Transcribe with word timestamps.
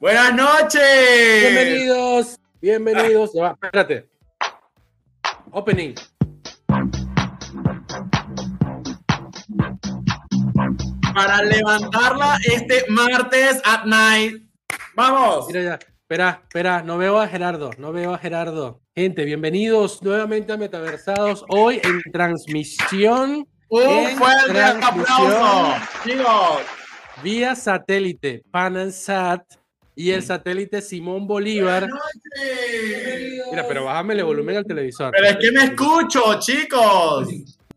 Buenas 0.00 0.34
noches. 0.34 1.42
Bienvenidos, 1.42 2.40
bienvenidos. 2.58 3.34
Ya 3.34 3.42
va, 3.42 3.58
espérate. 3.62 4.08
Opening. 5.50 5.94
Para 11.14 11.42
levantarla 11.42 12.38
este 12.50 12.86
martes 12.88 13.60
at 13.66 13.84
night. 13.84 14.42
Vamos. 14.96 15.48
Mira 15.48 15.62
ya. 15.64 15.74
Espera, 15.74 16.40
espera, 16.44 16.82
no 16.82 16.96
veo 16.96 17.20
a 17.20 17.28
Gerardo, 17.28 17.70
no 17.76 17.92
veo 17.92 18.14
a 18.14 18.18
Gerardo. 18.18 18.80
Gente, 18.96 19.26
bienvenidos 19.26 20.02
nuevamente 20.02 20.50
a 20.50 20.56
Metaversados. 20.56 21.44
Hoy 21.50 21.78
en 21.84 22.00
transmisión. 22.10 23.46
Un 23.68 23.82
en 23.82 24.16
fuerte 24.16 24.54
transmisión 24.54 25.30
aplauso. 25.30 25.74
Chicos. 26.04 26.62
Vía 27.22 27.54
satélite, 27.54 28.42
Panansat 28.50 29.59
y 30.00 30.12
el 30.12 30.22
satélite 30.22 30.80
Simón 30.80 31.26
Bolívar. 31.26 31.82
Buenas 31.82 32.00
noches. 32.14 33.46
Mira, 33.50 33.68
pero 33.68 33.84
bájame 33.84 34.14
el 34.14 34.24
volumen 34.24 34.56
al 34.56 34.64
televisor. 34.64 35.12
Pero 35.12 35.26
es 35.26 35.36
que 35.36 35.52
me 35.52 35.64
escucho, 35.64 36.38
chicos. 36.38 37.28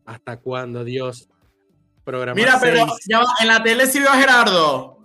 ¿Hasta 0.06 0.38
cuándo, 0.38 0.84
Dios? 0.84 1.28
Programa 2.02 2.34
Mira, 2.34 2.58
pero 2.58 2.86
ya 3.06 3.18
va, 3.18 3.26
en 3.42 3.48
la 3.48 3.62
tele 3.62 3.86
sí 3.86 4.00
veo 4.00 4.08
a 4.08 4.16
Gerardo. 4.16 5.00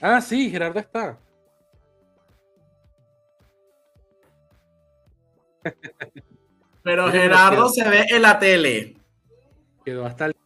Ah, 0.00 0.20
sí, 0.20 0.50
Gerardo 0.52 0.78
está. 0.78 1.18
Pero 6.84 7.10
Gerardo 7.10 7.68
se 7.70 7.88
ve 7.88 8.06
en 8.08 8.22
la 8.22 8.38
tele. 8.38 8.96
Quedó 9.84 10.06
hasta 10.06 10.26
el... 10.26 10.36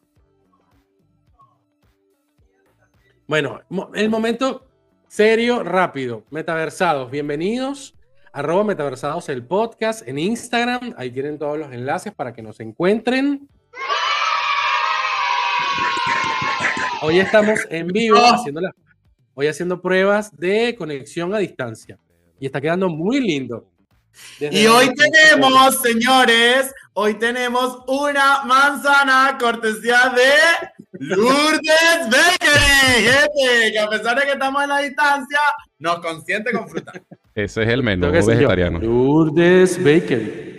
Bueno, 3.27 3.61
el 3.95 4.09
momento 4.09 4.67
serio, 5.09 5.63
rápido. 5.65 6.25
Metaversados, 6.31 7.11
bienvenidos. 7.11 7.95
Arroba 8.33 8.65
Metaversados 8.65 9.29
el 9.29 9.45
podcast 9.45 10.07
en 10.07 10.19
Instagram. 10.19 10.95
Ahí 10.97 11.11
tienen 11.11 11.39
todos 11.39 11.59
los 11.59 11.73
enlaces 11.73 12.15
para 12.15 12.33
que 12.33 12.43
nos 12.43 12.61
encuentren. 12.61 13.49
Hoy 17.03 17.19
estamos 17.19 17.61
en 17.71 17.89
vivo 17.89 18.19
Oh. 18.21 18.35
haciendo 18.35 18.61
la- 18.61 18.75
hoy 19.35 19.47
haciendo 19.49 19.81
pruebas 19.81 20.35
de 20.37 20.75
conexión 20.77 21.35
a 21.35 21.39
distancia. 21.39 21.99
Y 22.39 22.47
está 22.47 22.61
quedando 22.61 22.89
muy 22.89 23.21
lindo. 23.21 23.67
Desde 24.41 24.63
Y 24.63 24.67
hoy 24.67 24.91
tenemos, 24.95 25.81
señores, 25.83 26.73
hoy 26.95 27.15
tenemos 27.15 27.83
una 27.87 28.45
manzana 28.45 29.37
cortesía 29.39 30.13
de 30.15 30.76
Lourdes 31.01 32.11
Bakery, 32.11 33.05
gente, 33.05 33.73
que 33.73 33.79
a 33.79 33.89
pesar 33.89 34.19
de 34.19 34.25
que 34.27 34.33
estamos 34.33 34.63
en 34.63 34.69
la 34.69 34.79
distancia, 34.79 35.39
nos 35.79 36.01
consiente 36.01 36.53
con 36.53 36.69
fruta. 36.69 36.93
Ese 37.35 37.63
es 37.63 37.69
el 37.69 37.83
menú 37.83 38.11
vegetariano. 38.11 38.79
Lourdes 38.79 39.79
Bakery. 39.79 40.57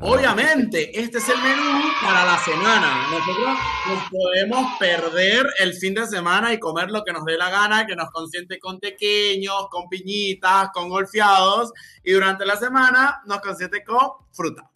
Obviamente, 0.00 0.96
este 1.00 1.18
es 1.18 1.28
el 1.28 1.38
menú 1.38 1.80
para 2.00 2.24
la 2.24 2.38
semana. 2.38 3.08
Nosotros 3.10 3.58
nos 3.88 4.08
podemos 4.08 4.78
perder 4.78 5.48
el 5.58 5.74
fin 5.74 5.94
de 5.94 6.06
semana 6.06 6.52
y 6.52 6.60
comer 6.60 6.88
lo 6.90 7.02
que 7.02 7.12
nos 7.12 7.24
dé 7.24 7.36
la 7.36 7.50
gana, 7.50 7.84
que 7.84 7.96
nos 7.96 8.08
consiente 8.10 8.60
con 8.60 8.78
pequeños, 8.78 9.66
con 9.70 9.88
piñitas, 9.88 10.70
con 10.72 10.88
golfeados, 10.88 11.72
y 12.04 12.12
durante 12.12 12.46
la 12.46 12.54
semana 12.54 13.20
nos 13.26 13.40
consiente 13.40 13.82
con 13.82 14.10
fruta. 14.32 14.67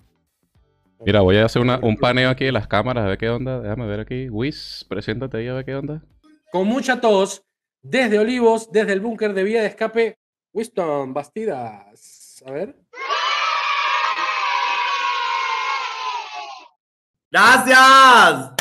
Mira, 1.05 1.21
voy 1.21 1.37
a 1.37 1.45
hacer 1.47 1.61
una- 1.63 1.79
un 1.83 1.97
paneo 1.97 2.31
aquí 2.31 2.45
de 2.45 2.53
las 2.53 2.69
cámaras, 2.69 3.05
a 3.05 3.09
ver 3.09 3.19
qué 3.19 3.29
onda. 3.29 3.61
Déjame 3.61 3.87
ver 3.87 4.01
aquí. 4.01 4.29
Wiz, 4.31 4.85
preséntate 4.89 5.39
ahí 5.39 5.49
a 5.49 5.55
ver 5.55 5.65
qué 5.65 5.75
onda. 5.75 6.03
con 6.53 6.67
mucha 6.67 7.01
tos, 7.01 7.43
desde 7.81 8.19
Olivos, 8.19 8.71
desde 8.71 8.93
el 8.93 9.01
búnker 9.01 9.33
de 9.33 9.43
vía 9.43 9.63
de 9.63 9.69
escape, 9.69 10.19
Winston 10.53 11.15
Bastidas. 11.15 12.43
A 12.47 12.51
ver. 12.51 12.77
¡Gracias! 17.31 18.53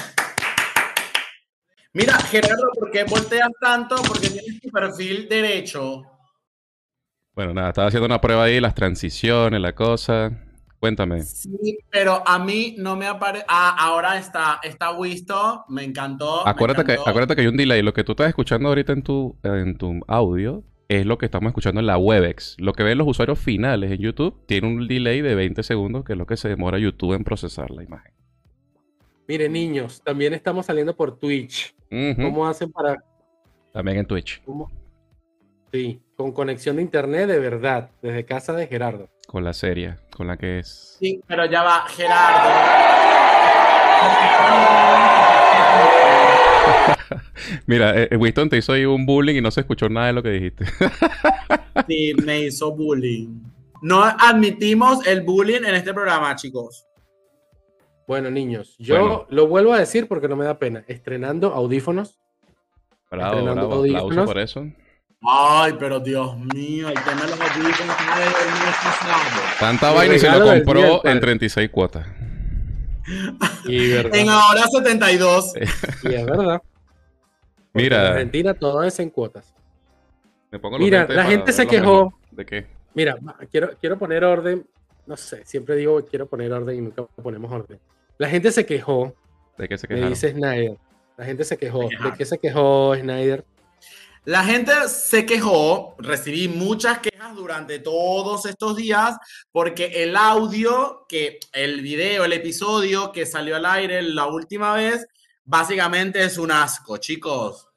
Mira, 1.94 2.14
Gerardo, 2.20 2.72
¿por 2.80 2.90
qué 2.92 3.04
volteas 3.04 3.50
tanto? 3.60 3.96
Porque 4.08 4.30
tienes 4.30 4.62
tu 4.62 4.70
perfil 4.70 5.28
derecho. 5.28 6.04
Bueno, 7.34 7.54
nada, 7.54 7.70
estaba 7.70 7.88
haciendo 7.90 8.06
una 8.06 8.22
prueba 8.22 8.46
ahí, 8.46 8.62
las 8.62 8.74
transiciones, 8.76 9.60
la 9.60 9.74
cosa. 9.76 10.32
Cuéntame. 10.82 11.22
Sí, 11.22 11.78
pero 11.92 12.24
a 12.26 12.40
mí 12.40 12.74
no 12.80 12.96
me 12.96 13.06
aparece. 13.06 13.46
Ah, 13.48 13.76
ahora 13.78 14.18
está, 14.18 14.60
está 14.64 15.00
visto. 15.00 15.64
Me 15.70 15.84
encantó. 15.84 16.42
me 16.44 16.50
Acuérdate 16.50 16.84
que, 16.84 16.94
acuérdate 16.94 17.36
que 17.36 17.42
hay 17.42 17.48
un 17.48 17.56
delay. 17.56 17.84
Lo 17.84 17.94
que 17.94 18.04
tú 18.04 18.14
estás 18.14 18.30
escuchando 18.30 18.70
ahorita 18.70 18.94
en 18.94 19.04
tu, 19.04 19.38
en 19.44 19.78
tu 19.78 20.00
audio 20.08 20.64
es 20.90 21.06
lo 21.06 21.20
que 21.20 21.28
estamos 21.28 21.50
escuchando 21.50 21.82
en 21.82 21.86
la 21.86 22.00
Webex. 22.00 22.56
Lo 22.58 22.74
que 22.74 22.82
ven 22.82 22.98
los 22.98 23.08
usuarios 23.08 23.38
finales 23.38 23.92
en 23.92 24.00
YouTube 24.00 24.44
tiene 24.48 24.70
un 24.70 24.88
delay 24.88 25.22
de 25.22 25.36
20 25.36 25.62
segundos, 25.62 26.04
que 26.04 26.14
es 26.14 26.18
lo 26.18 26.26
que 26.26 26.36
se 26.36 26.50
demora 26.50 26.80
YouTube 26.80 27.14
en 27.14 27.24
procesar 27.24 27.70
la 27.70 27.84
imagen. 27.84 28.12
Miren, 29.28 29.54
niños, 29.54 30.02
también 30.04 30.34
estamos 30.34 30.66
saliendo 30.66 30.96
por 30.96 31.16
Twitch. 31.20 31.76
¿Cómo 32.16 32.48
hacen 32.48 32.72
para.? 32.72 32.98
También 33.72 34.00
en 34.00 34.08
Twitch, 34.08 34.42
cómo? 34.44 34.72
Sí, 35.72 36.02
con 36.16 36.32
conexión 36.32 36.78
de 36.78 36.82
internet 36.82 37.28
de 37.28 37.38
verdad, 37.38 37.92
desde 38.02 38.26
casa 38.26 38.54
de 38.54 38.66
Gerardo. 38.66 39.10
Con 39.32 39.46
la 39.46 39.54
serie, 39.54 39.96
con 40.12 40.28
la 40.28 40.36
que 40.36 40.60
es. 40.60 40.98
Sí, 41.00 41.22
pero 41.26 41.46
ya 41.46 41.64
va, 41.64 41.86
Gerardo. 41.88 42.50
Mira, 47.66 47.98
eh, 47.98 48.08
eh, 48.12 48.18
Winston 48.18 48.50
te 48.50 48.58
hizo 48.58 48.74
ahí 48.74 48.86
un 48.86 49.06
bullying 49.06 49.36
y 49.36 49.42
no 49.42 49.52
se 49.52 49.62
escuchó 49.62 49.90
nada 49.90 50.08
de 50.08 50.14
lo 50.14 50.24
que 50.24 50.30
dijiste. 50.30 50.66
Sí, 51.88 52.14
me 52.24 52.42
hizo 52.42 52.74
bullying. 52.76 53.40
No 53.82 54.04
admitimos 54.04 55.06
el 55.08 55.22
bullying 55.22 55.64
en 55.66 55.76
este 55.76 55.94
programa, 55.94 56.36
chicos. 56.36 56.86
Bueno, 58.08 58.30
niños, 58.30 58.76
yo 58.78 59.00
Bueno. 59.00 59.26
lo 59.30 59.48
vuelvo 59.48 59.74
a 59.74 59.80
decir 59.80 60.08
porque 60.08 60.28
no 60.28 60.36
me 60.36 60.46
da 60.46 60.60
pena. 60.60 60.84
Estrenando 60.88 61.54
audífonos. 61.54 62.20
Bravo, 63.10 63.38
Estrenando 63.38 63.68
bravo. 63.68 63.84
Aplauso 63.84 64.00
audífonos. 64.04 64.26
por 64.26 64.40
eso. 64.40 64.68
Ay, 65.24 65.74
pero 65.80 66.00
Dios 66.00 66.36
mío, 66.38 66.90
el 66.90 66.96
tema 66.96 67.22
de 67.22 67.28
los 67.30 67.40
audífonos 67.40 67.96
pasado. 67.96 69.42
Tanta 69.60 69.92
vaina 69.92 70.16
y 70.16 70.20
se 70.20 70.30
lo 70.32 70.44
compró 70.44 70.96
en 70.96 71.02
Padre. 71.02 71.20
36 71.20 71.70
cuotas. 71.70 72.08
Y, 73.66 73.92
verdad, 73.92 74.16
En 74.16 74.30
ahora 74.30 74.64
72. 74.68 75.54
y 76.04 76.14
es 76.14 76.26
verdad. 76.26 76.62
Porque 77.72 77.84
Mira. 77.84 78.02
En 78.08 78.14
Argentina 78.14 78.54
todo 78.56 78.84
es 78.84 79.00
en 79.00 79.10
cuotas. 79.12 79.54
Me 80.52 80.60
pongo 80.60 80.78
los 80.78 80.86
Mira, 80.86 81.08
la 81.08 81.26
gente 81.26 81.54
se 81.54 81.68
quejó. 81.68 82.06
mejor. 82.06 82.14
¿De 82.32 82.46
qué? 82.46 82.68
Mira, 82.94 83.16
quiero, 83.52 83.72
quiero 83.80 83.98
poner 84.00 84.24
orden. 84.24 84.66
No 85.06 85.18
sé, 85.18 85.46
siempre 85.46 85.76
digo 85.76 86.04
quiero 86.06 86.26
poner 86.28 86.52
orden 86.52 86.78
y 86.78 86.82
nunca 86.82 87.04
ponemos 87.22 87.52
orden. 87.52 87.80
La 88.18 88.28
gente 88.30 88.52
se 88.52 88.66
quejó, 88.66 89.16
¿De 89.58 89.68
qué 89.68 89.78
se 89.78 89.88
me 89.88 89.96
quejaron? 89.96 90.10
dice 90.10 90.32
Snyder. 90.32 90.78
La 91.18 91.26
gente 91.26 91.44
se 91.44 91.58
quejó. 91.58 91.90
¿De 91.90 92.12
qué 92.18 92.26
se 92.26 92.38
quejó 92.40 92.96
Snyder? 92.96 93.46
La 94.26 94.44
gente 94.44 94.72
se 94.88 95.26
quejó, 95.26 95.96
recibí 95.98 96.48
muchas 96.48 97.00
quejas 97.00 97.36
durante 97.36 97.80
todos 97.80 98.46
estos 98.46 98.76
días 98.76 99.18
porque 99.52 100.04
el 100.04 100.16
audio, 100.16 101.06
que 101.10 101.40
el 101.54 101.82
video, 101.82 102.26
el 102.26 102.34
episodio 102.34 103.12
que 103.12 103.26
salió 103.26 103.56
al 103.56 103.66
aire 103.66 104.02
la 104.04 104.28
última 104.28 104.74
vez, 104.74 105.08
básicamente 105.44 106.24
es 106.24 106.38
un 106.38 106.52
asco, 106.52 106.98
chicos. 106.98 107.68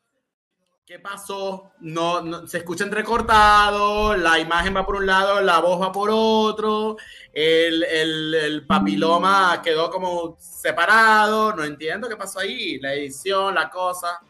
¿Qué 0.84 0.98
pasó? 0.98 1.72
No, 1.80 2.20
no- 2.20 2.46
se 2.46 2.58
escucha 2.58 2.84
entrecortado, 2.84 4.14
la 4.14 4.38
imagen 4.38 4.76
va 4.76 4.84
por 4.84 4.96
un 4.96 5.06
lado, 5.06 5.40
la 5.40 5.60
voz 5.60 5.80
va 5.80 5.90
por 5.90 6.10
otro, 6.12 6.98
el, 7.32 7.82
el- 7.84 8.34
el 8.34 8.66
papiloma 8.66 9.62
quedó 9.64 9.88
como 9.90 10.36
separado, 10.38 11.54
no 11.56 11.64
entiendo 11.64 12.06
qué 12.06 12.16
pasó 12.16 12.40
ahí, 12.40 12.78
la 12.80 12.92
edición, 12.92 13.54
la 13.54 13.70
cosa. 13.70 14.20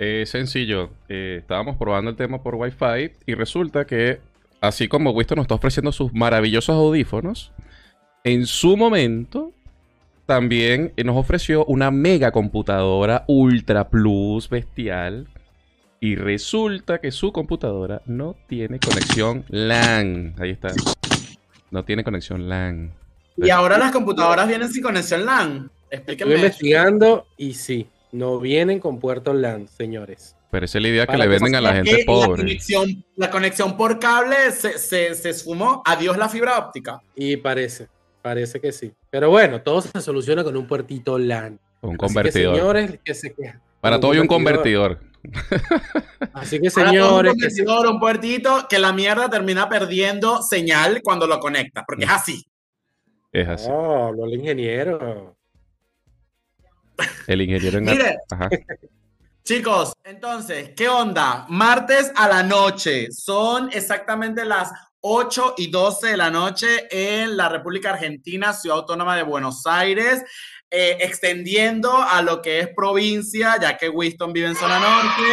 Es 0.00 0.30
sencillo. 0.30 0.88
eh, 1.10 1.36
estábamos 1.40 1.76
probando 1.76 2.10
el 2.10 2.16
tema 2.16 2.42
por 2.42 2.54
Wi-Fi 2.54 3.12
y 3.26 3.34
resulta 3.34 3.84
que, 3.86 4.18
así 4.62 4.88
como 4.88 5.10
Winston 5.10 5.36
nos 5.36 5.44
está 5.44 5.56
ofreciendo 5.56 5.92
sus 5.92 6.14
maravillosos 6.14 6.74
audífonos, 6.74 7.52
en 8.24 8.46
su 8.46 8.78
momento 8.78 9.52
también 10.24 10.94
eh, 10.96 11.04
nos 11.04 11.18
ofreció 11.18 11.66
una 11.66 11.90
mega 11.90 12.30
computadora 12.32 13.24
Ultra 13.28 13.90
Plus 13.90 14.48
bestial. 14.48 15.28
Y 16.00 16.16
resulta 16.16 16.98
que 16.98 17.10
su 17.10 17.30
computadora 17.30 18.00
no 18.06 18.34
tiene 18.46 18.80
conexión 18.80 19.44
LAN. 19.50 20.34
Ahí 20.38 20.48
está. 20.48 20.68
No 21.70 21.84
tiene 21.84 22.04
conexión 22.04 22.48
LAN. 22.48 22.94
Y 23.36 23.50
ahora 23.50 23.76
las 23.76 23.92
computadoras 23.92 24.48
vienen 24.48 24.70
sin 24.70 24.82
conexión 24.82 25.26
LAN. 25.26 25.70
Estoy 25.90 26.14
Explíquenme. 26.14 26.34
investigando 26.36 27.26
y 27.36 27.52
sí, 27.52 27.86
no 28.12 28.38
vienen 28.38 28.80
con 28.80 28.98
puerto 28.98 29.32
LAN, 29.34 29.68
señores. 29.68 30.36
Pero 30.50 30.64
esa 30.64 30.78
es 30.78 30.82
la 30.82 30.88
idea 30.88 31.02
que 31.06 31.12
Para 31.12 31.18
le 31.24 31.28
venden 31.28 31.54
a 31.54 31.60
la 31.60 31.68
¿Por 31.70 31.76
gente 31.76 31.90
qué 31.92 31.98
La 31.98 32.06
pobre. 32.06 32.42
conexión, 32.42 33.04
la 33.16 33.30
conexión 33.30 33.76
por 33.76 33.98
cable 34.00 34.50
se, 34.50 34.78
se, 34.78 35.14
se 35.14 35.30
esfumó. 35.30 35.82
Adiós 35.86 36.16
la 36.18 36.28
fibra 36.28 36.58
óptica. 36.58 37.00
Y 37.14 37.36
parece, 37.36 37.88
parece 38.20 38.60
que 38.60 38.72
sí. 38.72 38.92
Pero 39.10 39.30
bueno, 39.30 39.62
todo 39.62 39.80
se 39.82 40.00
soluciona 40.00 40.42
con 40.42 40.56
un 40.56 40.66
puertito 40.66 41.18
LAN. 41.18 41.60
Un 41.82 41.90
Así 41.90 41.92
que, 41.92 41.96
convertidor. 41.98 42.56
señores 42.56 42.98
que 43.04 43.14
se, 43.14 43.32
quejan, 43.32 43.60
Para 43.80 43.96
Un 43.96 44.00
todo 44.02 44.12
hay 44.12 44.18
un 44.18 44.26
convertidor. 44.26 44.98
Así 46.32 46.58
que 46.58 46.66
un 46.66 46.70
señores, 46.70 47.32
que 47.34 47.38
convertidor, 47.38 47.86
un 47.86 48.00
puertito, 48.00 48.66
que 48.68 48.78
la 48.78 48.92
mierda 48.92 49.30
termina 49.30 49.68
perdiendo 49.68 50.42
señal 50.42 51.00
cuando 51.04 51.26
lo 51.26 51.38
conecta, 51.38 51.84
porque 51.86 52.04
es 52.04 52.10
así. 52.10 52.44
Es 53.32 53.48
así. 53.48 53.68
Oh, 53.70 54.06
habló 54.08 54.24
el 54.26 54.34
ingeniero. 54.34 55.36
El 57.26 57.42
ingeniero 57.42 57.78
en 57.78 57.84
Mire, 57.84 58.18
Ajá. 58.30 58.48
Chicos, 59.42 59.94
entonces, 60.04 60.72
¿qué 60.76 60.88
onda? 60.88 61.46
Martes 61.48 62.12
a 62.14 62.28
la 62.28 62.42
noche, 62.42 63.08
son 63.10 63.70
exactamente 63.72 64.44
las 64.44 64.70
8 65.00 65.54
y 65.56 65.68
12 65.68 66.08
de 66.08 66.16
la 66.16 66.30
noche 66.30 66.86
en 66.90 67.36
la 67.36 67.48
República 67.48 67.90
Argentina, 67.90 68.52
Ciudad 68.52 68.78
Autónoma 68.78 69.16
de 69.16 69.22
Buenos 69.22 69.66
Aires, 69.66 70.22
eh, 70.70 70.98
extendiendo 71.00 71.90
a 72.00 72.22
lo 72.22 72.42
que 72.42 72.60
es 72.60 72.68
provincia, 72.76 73.56
ya 73.60 73.76
que 73.76 73.88
Winston 73.88 74.32
vive 74.32 74.46
en 74.48 74.54
zona 74.54 74.78
norte. 74.78 75.32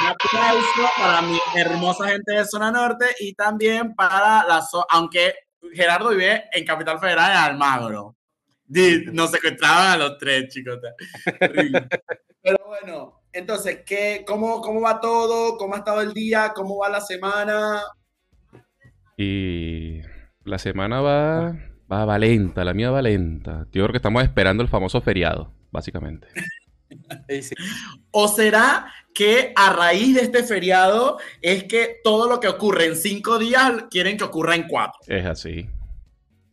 Un 0.00 0.08
aplauso 0.08 0.90
para 0.96 1.22
mi 1.22 1.38
hermosa 1.54 2.08
gente 2.08 2.32
de 2.32 2.44
zona 2.44 2.72
norte 2.72 3.06
y 3.20 3.34
también 3.34 3.94
para 3.94 4.44
la 4.48 4.62
zona, 4.62 4.86
aunque 4.90 5.34
Gerardo 5.72 6.10
vive 6.10 6.44
en 6.50 6.64
Capital 6.64 6.98
Federal, 6.98 7.30
en 7.30 7.36
Almagro. 7.36 8.16
Nos 9.12 9.30
secuestraban 9.30 9.92
a 9.92 9.96
los 9.96 10.18
tres, 10.18 10.48
chicos. 10.48 10.78
Pero 12.42 12.58
bueno, 12.66 13.22
entonces, 13.32 13.80
¿qué, 13.86 14.24
cómo, 14.26 14.60
¿cómo 14.60 14.80
va 14.80 15.00
todo? 15.00 15.56
¿Cómo 15.56 15.74
ha 15.74 15.78
estado 15.78 16.00
el 16.00 16.12
día? 16.12 16.52
¿Cómo 16.54 16.78
va 16.78 16.88
la 16.88 17.00
semana? 17.00 17.82
Y 19.16 20.00
la 20.44 20.58
semana 20.58 21.00
va, 21.00 21.56
va, 21.90 22.04
va 22.04 22.18
lenta, 22.18 22.64
la 22.64 22.74
mía 22.74 22.90
va 22.90 23.02
lenta. 23.02 23.66
Yo 23.72 23.82
creo 23.82 23.92
que 23.92 23.98
estamos 23.98 24.22
esperando 24.22 24.62
el 24.62 24.68
famoso 24.68 25.00
feriado, 25.00 25.52
básicamente. 25.70 26.26
Sí, 27.28 27.42
sí. 27.42 27.54
¿O 28.10 28.26
será 28.26 28.86
que 29.14 29.52
a 29.54 29.72
raíz 29.72 30.14
de 30.14 30.22
este 30.22 30.42
feriado 30.42 31.18
es 31.40 31.64
que 31.64 32.00
todo 32.02 32.28
lo 32.28 32.40
que 32.40 32.48
ocurre 32.48 32.86
en 32.86 32.96
cinco 32.96 33.38
días 33.38 33.84
quieren 33.90 34.16
que 34.16 34.24
ocurra 34.24 34.56
en 34.56 34.66
cuatro? 34.66 34.98
Es 35.06 35.26
así. 35.26 35.68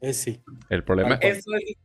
Eh, 0.01 0.13
sí. 0.13 0.41
El 0.69 0.83
problema 0.83 1.15
es... 1.15 1.39
Eso 1.39 1.51
es, 1.55 1.75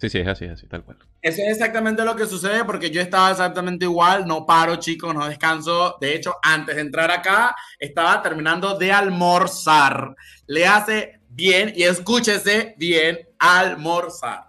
Sí, 0.00 0.08
sí, 0.08 0.18
es 0.18 0.26
así, 0.28 0.46
es 0.46 0.52
así, 0.52 0.66
tal 0.66 0.82
cual. 0.82 0.96
eso 1.20 1.42
es 1.42 1.48
exactamente 1.50 2.02
lo 2.04 2.16
que 2.16 2.24
sucede 2.26 2.64
porque 2.64 2.90
yo 2.90 3.02
estaba 3.02 3.30
exactamente 3.30 3.84
igual, 3.84 4.26
no 4.26 4.46
paro 4.46 4.76
chicos, 4.76 5.14
no 5.14 5.26
descanso. 5.28 5.96
De 6.00 6.14
hecho, 6.14 6.36
antes 6.42 6.76
de 6.76 6.80
entrar 6.82 7.10
acá, 7.10 7.54
estaba 7.78 8.22
terminando 8.22 8.78
de 8.78 8.90
almorzar. 8.92 10.14
Le 10.46 10.66
hace 10.66 11.20
bien 11.28 11.72
y 11.76 11.82
escúchese 11.82 12.74
bien 12.78 13.18
almorzar. 13.38 14.44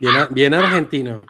Bien, 0.00 0.14
bien 0.30 0.54
argentino. 0.54 1.22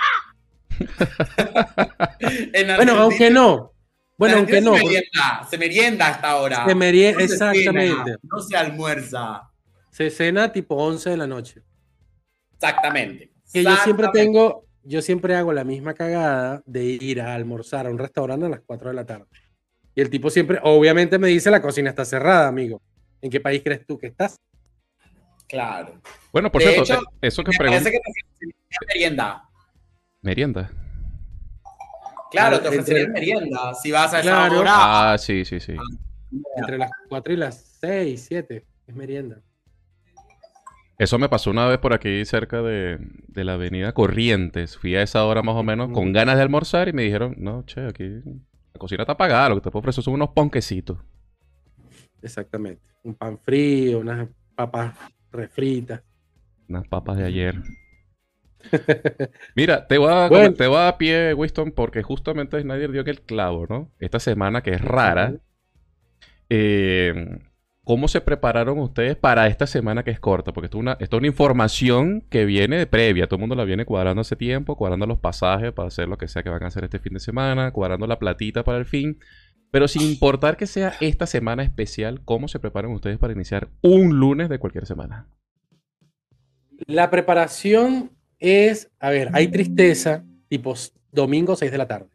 En 2.53 2.77
Bueno, 2.77 2.95
aunque 3.03 3.31
no. 3.31 3.73
Bueno, 4.17 4.37
aunque 4.39 4.61
no. 4.61 4.75
Se 4.77 4.85
merienda, 4.85 5.47
se 5.51 5.59
merienda 5.59 6.09
hasta 6.09 6.31
ahora. 6.31 6.65
Se 6.67 6.75
merie- 6.75 7.13
No 7.13 7.19
se 7.19 7.25
exactamente. 7.25 7.95
cena, 8.05 8.17
no 8.23 8.41
se 8.41 8.57
almuerza. 8.57 9.43
Se 9.91 10.11
cena 10.11 10.53
tipo 10.53 10.77
11 10.77 11.11
de 11.11 11.17
la 11.17 11.27
noche. 11.27 11.63
Exactamente. 12.61 13.31
Que 13.53 13.65
yo 13.65 13.75
siempre 13.77 14.09
tengo, 14.13 14.65
yo 14.85 15.01
siempre 15.03 15.35
hago 15.35 15.53
la 15.53 15.65
misma 15.65 15.95
cagada 15.95 16.63
de 16.67 16.85
ir 16.85 17.21
a 17.21 17.35
almorzar 17.35 17.87
a 17.87 17.91
un 17.91 17.99
restaurante 17.99 18.47
a 18.47 18.49
las 18.51 18.61
4 18.61 18.91
de 18.91 18.95
la 18.95 19.07
tarde. 19.07 19.27
Y 19.95 20.01
el 20.01 20.11
tipo 20.11 20.31
siempre, 20.31 20.59
obviamente 20.63 21.19
me 21.19 21.29
dice, 21.29 21.51
la 21.51 21.61
cocina 21.63 21.91
está 21.91 22.05
cerrada, 22.05 22.49
amigo. 22.49 22.81
¿En 23.23 23.31
qué 23.31 23.41
país 23.41 23.63
crees 23.65 23.85
tú 23.87 23.99
que 23.99 24.07
estás? 24.09 24.37
Claro. 25.49 26.01
Bueno, 26.33 26.51
por 26.53 26.63
De 26.63 26.69
cierto, 26.73 26.85
hecho, 26.95 27.01
eso 27.21 27.43
que 27.43 27.51
Me 27.53 27.59
pregunta... 27.59 27.83
parece 27.83 27.99
que 27.99 28.47
te 28.47 28.87
merienda. 28.95 29.49
Merienda. 30.23 30.71
Claro, 32.31 32.57
Ah, 32.57 32.63
te 32.63 32.69
ofrecerían 32.69 33.07
entre- 33.09 33.21
merienda 33.21 33.75
si 33.75 33.91
vas 33.91 34.15
a 34.15 34.21
esa 34.21 34.23
Claro. 34.31 34.61
hora. 34.61 35.13
Ah, 35.13 35.19
sí, 35.19 35.45
sí, 35.45 35.59
sí. 35.59 35.75
Entre 36.57 36.79
las 36.79 36.91
4 37.09 37.33
y 37.33 37.37
las 37.37 37.61
6, 37.81 38.25
7. 38.29 38.65
Es 38.87 38.95
merienda. 38.95 39.41
Eso 41.01 41.19
me 41.19 41.31
pasó 41.31 41.51
una 41.51 41.67
vez 41.67 41.79
por 41.79 41.95
aquí 41.95 42.27
cerca 42.27 42.61
de, 42.61 42.99
de 43.29 43.45
la 43.45 43.55
avenida 43.55 43.93
Corrientes. 43.95 44.77
Fui 44.77 44.95
a 44.97 45.03
esa 45.03 45.25
hora 45.25 45.41
más 45.43 45.55
o 45.55 45.63
menos 45.63 45.91
con 45.93 46.13
ganas 46.13 46.37
de 46.37 46.43
almorzar 46.43 46.89
y 46.89 46.93
me 46.93 47.05
dijeron, 47.05 47.37
no, 47.39 47.65
che, 47.65 47.87
aquí 47.87 48.05
la 48.05 48.79
cocina 48.79 49.05
está 49.05 49.15
apagada, 49.15 49.49
lo 49.49 49.55
que 49.55 49.63
te 49.63 49.71
puedo 49.71 49.81
ofrecer 49.81 50.05
son 50.05 50.13
unos 50.13 50.29
ponquecitos. 50.35 50.99
Exactamente. 52.21 52.83
Un 53.03 53.15
pan 53.15 53.39
frío, 53.39 54.01
unas 54.01 54.29
papas 54.55 54.95
refritas. 55.33 56.03
Unas 56.69 56.87
papas 56.87 57.17
de 57.17 57.25
ayer. 57.25 57.55
Mira, 59.57 59.87
te 59.87 59.97
voy 59.97 60.13
a, 60.13 60.29
Bueno. 60.29 60.53
te 60.53 60.67
voy 60.67 60.81
a 60.83 60.99
pie, 60.99 61.33
Winston, 61.33 61.73
porque 61.73 62.03
justamente 62.03 62.61
Snyder 62.61 62.93
dio 62.93 63.05
que 63.05 63.11
el 63.13 63.23
clavo, 63.23 63.67
¿no? 63.71 63.91
Esta 64.01 64.21
semana 64.21 64.63
que 64.63 64.73
es 64.73 64.83
rara. 64.83 65.33
Eh, 66.51 67.39
¿Cómo 67.85 68.09
se 68.09 68.21
prepararon 68.21 68.79
ustedes 68.79 69.17
para 69.17 69.47
esta 69.47 69.67
semana 69.67 70.03
que 70.05 70.11
es 70.11 70.21
corta? 70.21 70.53
Porque 70.53 70.67
esto 70.67 70.77
es 70.79 70.83
una, 70.83 70.97
es 71.01 71.11
una 71.11 71.27
información 71.27 72.23
que 72.29 72.45
viene 72.45 72.77
de 72.77 72.87
previa. 72.87 73.27
Todo 73.27 73.37
el 73.37 73.41
mundo 73.41 73.55
la 73.55 73.65
viene 73.65 73.87
cuadrando 73.87 74.21
hace 74.21 74.37
tiempo, 74.37 74.77
cuadrando 74.77 75.07
los 75.07 75.19
pasajes 75.19 75.73
para 75.73 75.89
hacer 75.89 76.07
lo 76.07 76.19
que 76.19 76.29
sea 76.29 76.43
que 76.43 76.51
van 76.51 76.63
a 76.63 76.67
hacer 76.67 76.85
este 76.85 76.99
fin 76.99 77.15
de 77.15 77.21
semana, 77.21 77.73
cuadrando 77.73 78.07
la 78.07 78.19
platita 78.19 78.65
para 78.65 78.79
el 78.79 78.85
fin. 78.85 79.19
Pero 79.71 79.89
sin 79.89 80.03
importar 80.03 80.57
que 80.57 80.67
sea 80.67 80.95
esta 81.01 81.27
semana 81.27 81.63
especial, 81.63 82.21
¿cómo 82.25 82.49
se 82.49 82.59
preparan 82.59 82.91
ustedes 82.93 83.19
para 83.19 83.33
iniciar 83.33 83.69
un 83.83 84.19
lunes 84.19 84.51
de 84.51 84.59
cualquier 84.59 84.85
semana? 84.85 85.27
La 86.87 87.11
preparación 87.11 88.11
es, 88.39 88.91
a 88.99 89.11
ver, 89.11 89.31
hay 89.33 89.49
tristeza, 89.49 90.25
tipo 90.49 90.75
domingo 91.13 91.57
6 91.57 91.73
de 91.73 91.79
la 91.79 91.89
tarde. 91.89 92.11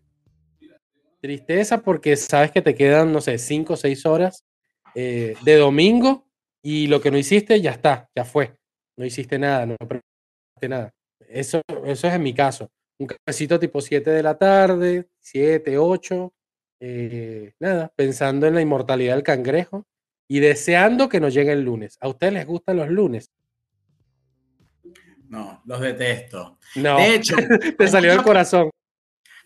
Tristeza 1.21 1.81
porque 1.81 2.15
sabes 2.17 2.51
que 2.51 2.61
te 2.61 2.75
quedan, 2.75 3.11
no 3.11 3.19
sé, 3.19 3.39
5 3.39 3.73
o 3.73 3.77
6 3.77 4.05
horas 4.05 4.45
eh, 4.95 5.35
de 5.43 5.55
domingo 5.57 6.25
y 6.63 6.87
lo 6.87 6.99
que 7.01 7.11
no 7.11 7.17
hiciste 7.17 7.61
ya 7.61 7.71
está, 7.71 8.09
ya 8.15 8.25
fue. 8.25 8.55
No 8.97 9.05
hiciste 9.05 9.37
nada, 9.37 9.65
no 9.65 9.75
preparaste 9.77 10.69
nada. 10.69 10.91
Eso, 11.27 11.61
eso 11.85 12.07
es 12.07 12.13
en 12.13 12.23
mi 12.23 12.33
caso. 12.33 12.69
Un 12.97 13.07
cafecito 13.07 13.59
tipo 13.59 13.81
7 13.81 14.09
de 14.09 14.23
la 14.23 14.37
tarde, 14.37 15.07
7, 15.19 15.77
8, 15.77 16.33
eh, 16.79 17.51
nada, 17.59 17.91
pensando 17.95 18.47
en 18.47 18.55
la 18.55 18.61
inmortalidad 18.61 19.15
del 19.15 19.23
cangrejo 19.23 19.83
y 20.29 20.39
deseando 20.39 21.09
que 21.09 21.19
nos 21.19 21.33
llegue 21.33 21.51
el 21.51 21.61
lunes. 21.61 21.97
¿A 21.99 22.07
ustedes 22.07 22.33
les 22.33 22.45
gustan 22.47 22.77
los 22.77 22.89
lunes? 22.89 23.29
No, 25.27 25.61
los 25.65 25.81
detesto. 25.81 26.57
No. 26.75 26.97
De 26.97 27.15
hecho, 27.15 27.35
Te 27.77 27.87
salió 27.87 28.11
del 28.11 28.19
muchas- 28.19 28.25
corazón. 28.27 28.69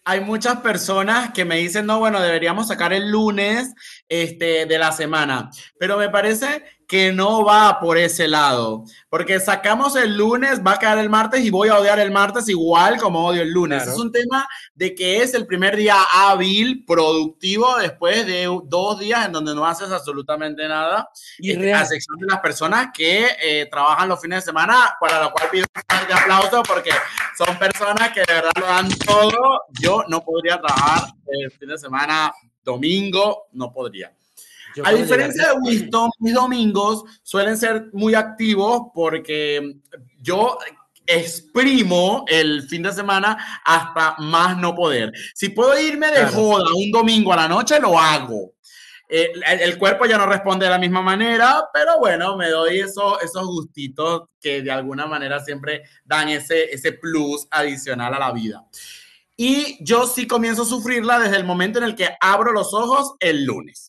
Hay 0.09 0.21
muchas 0.21 0.61
personas 0.61 1.33
que 1.33 1.45
me 1.45 1.57
dicen, 1.57 1.85
no, 1.85 1.99
bueno, 1.99 2.19
deberíamos 2.19 2.67
sacar 2.67 2.93
el 2.93 3.11
lunes 3.11 3.75
este, 4.07 4.65
de 4.65 4.79
la 4.79 4.91
semana, 4.91 5.51
pero 5.77 5.97
me 5.97 6.09
parece 6.09 6.63
que 6.89 7.13
no 7.13 7.45
va 7.45 7.79
por 7.79 7.99
ese 7.99 8.27
lado, 8.27 8.83
porque 9.09 9.39
sacamos 9.39 9.95
el 9.95 10.17
lunes, 10.17 10.59
va 10.65 10.73
a 10.73 10.79
quedar 10.79 10.97
el 10.97 11.07
martes 11.07 11.45
y 11.45 11.51
voy 11.51 11.69
a 11.69 11.77
odiar 11.77 11.99
el 11.99 12.09
martes 12.09 12.49
igual 12.49 12.97
como 12.97 13.27
odio 13.27 13.43
el 13.43 13.51
lunes. 13.51 13.83
Claro. 13.83 13.91
Es 13.95 14.03
un 14.03 14.11
tema 14.11 14.49
de 14.73 14.95
que 14.95 15.21
es 15.21 15.35
el 15.35 15.45
primer 15.45 15.75
día 15.75 15.97
hábil, 16.11 16.83
productivo, 16.87 17.77
después 17.77 18.25
de 18.25 18.49
dos 18.65 18.97
días 18.97 19.27
en 19.27 19.33
donde 19.33 19.53
no 19.53 19.67
haces 19.67 19.91
absolutamente 19.91 20.67
nada, 20.67 21.07
Y 21.37 21.51
este, 21.51 21.71
a 21.71 21.81
excepción 21.81 22.17
de 22.21 22.25
las 22.25 22.39
personas 22.39 22.87
que 22.91 23.37
eh, 23.39 23.67
trabajan 23.69 24.09
los 24.09 24.19
fines 24.19 24.43
de 24.43 24.49
semana, 24.49 24.95
para 24.99 25.21
lo 25.21 25.31
cual 25.31 25.47
pido 25.51 25.67
un 25.75 26.17
aplauso 26.17 26.63
porque 26.63 26.89
son 27.37 27.55
personas 27.59 28.09
que 28.13 28.21
de 28.21 28.33
verdad 28.33 28.51
lo 28.59 28.65
dan 28.65 28.89
todo. 29.05 29.61
Yo 29.79 30.05
no 30.07 30.23
podría 30.23 30.59
trabajar 30.59 31.03
el 31.27 31.51
fin 31.51 31.69
de 31.69 31.77
semana, 31.77 32.33
domingo, 32.63 33.45
no 33.51 33.71
podría. 33.71 34.11
Yo 34.79 34.87
A 34.87 34.93
diferencia 34.93 35.47
de 35.49 35.53
Winston, 35.59 36.09
mis 36.19 36.33
domingos 36.33 37.03
suelen 37.23 37.57
ser 37.57 37.87
muy 37.93 38.15
activos 38.15 38.83
porque 38.93 39.75
yo 40.21 40.57
exprimo 41.05 42.23
el 42.27 42.63
fin 42.67 42.83
de 42.83 42.93
semana 42.93 43.61
hasta 43.65 44.15
más 44.19 44.57
no 44.57 44.75
poder. 44.75 45.11
Si 45.33 45.49
puedo 45.49 45.77
irme 45.79 46.07
de 46.07 46.13
Claro. 46.21 46.31
joda 46.31 46.73
un 46.75 46.91
domingo 46.91 47.33
a 47.33 47.37
la 47.37 47.47
noche, 47.47 47.79
lo 47.79 47.99
hago. 47.99 48.53
Eh, 49.11 49.31
el, 49.33 49.59
el 49.61 49.77
cuerpo 49.79 50.05
ya 50.05 50.19
no 50.19 50.27
responde 50.27 50.65
de 50.65 50.71
la 50.71 50.77
misma 50.77 51.01
manera, 51.01 51.63
pero 51.73 51.97
bueno, 51.99 52.37
me 52.37 52.49
doy 52.49 52.79
eso, 52.79 53.19
esos 53.21 53.43
gustitos 53.47 54.23
que 54.39 54.61
de 54.61 54.69
alguna 54.71 55.07
manera 55.07 55.39
siempre 55.43 55.81
dan 56.05 56.29
ese, 56.29 56.65
ese 56.71 56.91
plus 56.93 57.47
adicional 57.49 58.13
a 58.13 58.19
la 58.19 58.31
vida. 58.31 58.63
Y 59.35 59.83
yo 59.83 60.05
sí 60.05 60.27
comienzo 60.27 60.61
a 60.61 60.65
sufrirla 60.65 61.17
desde 61.17 61.37
el 61.37 61.43
momento 61.45 61.79
en 61.79 61.85
el 61.85 61.95
que 61.95 62.09
abro 62.21 62.51
los 62.51 62.71
ojos 62.73 63.13
el 63.19 63.45
lunes. 63.45 63.88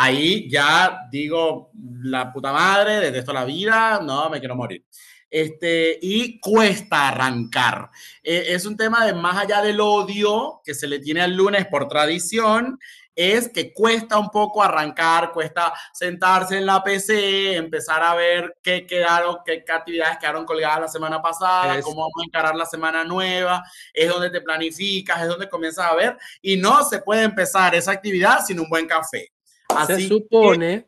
Ahí 0.00 0.48
ya 0.48 1.08
digo, 1.10 1.72
la 2.04 2.32
puta 2.32 2.52
madre, 2.52 3.00
detesto 3.00 3.32
la 3.32 3.44
vida, 3.44 4.00
no, 4.00 4.30
me 4.30 4.38
quiero 4.38 4.54
morir. 4.54 4.84
este, 5.28 5.98
y 6.00 6.38
cuesta 6.38 7.08
arrancar. 7.08 7.90
Eh, 8.22 8.46
es 8.50 8.64
un 8.64 8.76
tema 8.76 9.04
de 9.04 9.12
más 9.12 9.36
allá 9.36 9.60
del 9.60 9.80
odio 9.80 10.62
que 10.64 10.72
se 10.72 10.86
le 10.86 11.00
tiene 11.00 11.20
al 11.20 11.34
lunes 11.34 11.66
por 11.66 11.88
tradición, 11.88 12.78
es 13.16 13.48
que 13.48 13.72
cuesta 13.74 14.18
un 14.18 14.30
poco 14.30 14.62
arrancar, 14.62 15.32
cuesta 15.32 15.74
sentarse 15.92 16.58
en 16.58 16.66
la 16.66 16.84
PC, 16.84 17.56
empezar 17.56 18.00
a 18.00 18.14
ver 18.14 18.56
qué 18.62 18.86
quedaron, 18.86 19.38
qué, 19.44 19.64
actividades 19.68 20.18
quedaron 20.18 20.44
colgadas 20.44 20.82
la 20.82 20.88
semana 20.88 21.20
pasada, 21.20 21.82
cómo 21.82 22.02
vamos 22.02 22.22
a 22.22 22.24
encarar 22.24 22.54
la 22.54 22.66
semana 22.66 23.02
nueva, 23.02 23.64
es 23.92 24.08
donde 24.08 24.30
te 24.30 24.40
planificas, 24.40 25.20
es 25.22 25.26
donde 25.26 25.48
comienzas 25.48 25.90
a 25.90 25.96
ver, 25.96 26.16
y 26.40 26.56
no 26.56 26.84
se 26.84 27.00
puede 27.00 27.24
empezar 27.24 27.74
esa 27.74 27.90
actividad 27.90 28.44
sin 28.46 28.60
un 28.60 28.68
buen 28.68 28.86
café. 28.86 29.32
Así 29.68 30.02
se 30.02 30.08
supone, 30.08 30.86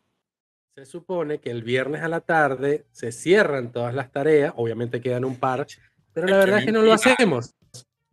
se 0.75 0.85
supone 0.85 1.39
que 1.39 1.51
el 1.51 1.63
viernes 1.63 2.01
a 2.01 2.07
la 2.07 2.21
tarde 2.21 2.85
se 2.91 3.11
cierran 3.11 3.71
todas 3.71 3.93
las 3.93 4.11
tareas, 4.11 4.53
obviamente 4.55 5.01
quedan 5.01 5.25
un 5.25 5.35
par, 5.35 5.67
pero 6.13 6.27
la 6.27 6.37
verdad 6.37 6.59
es 6.59 6.65
que 6.65 6.71
no 6.71 6.81
lo 6.81 6.93
hacemos. 6.93 7.53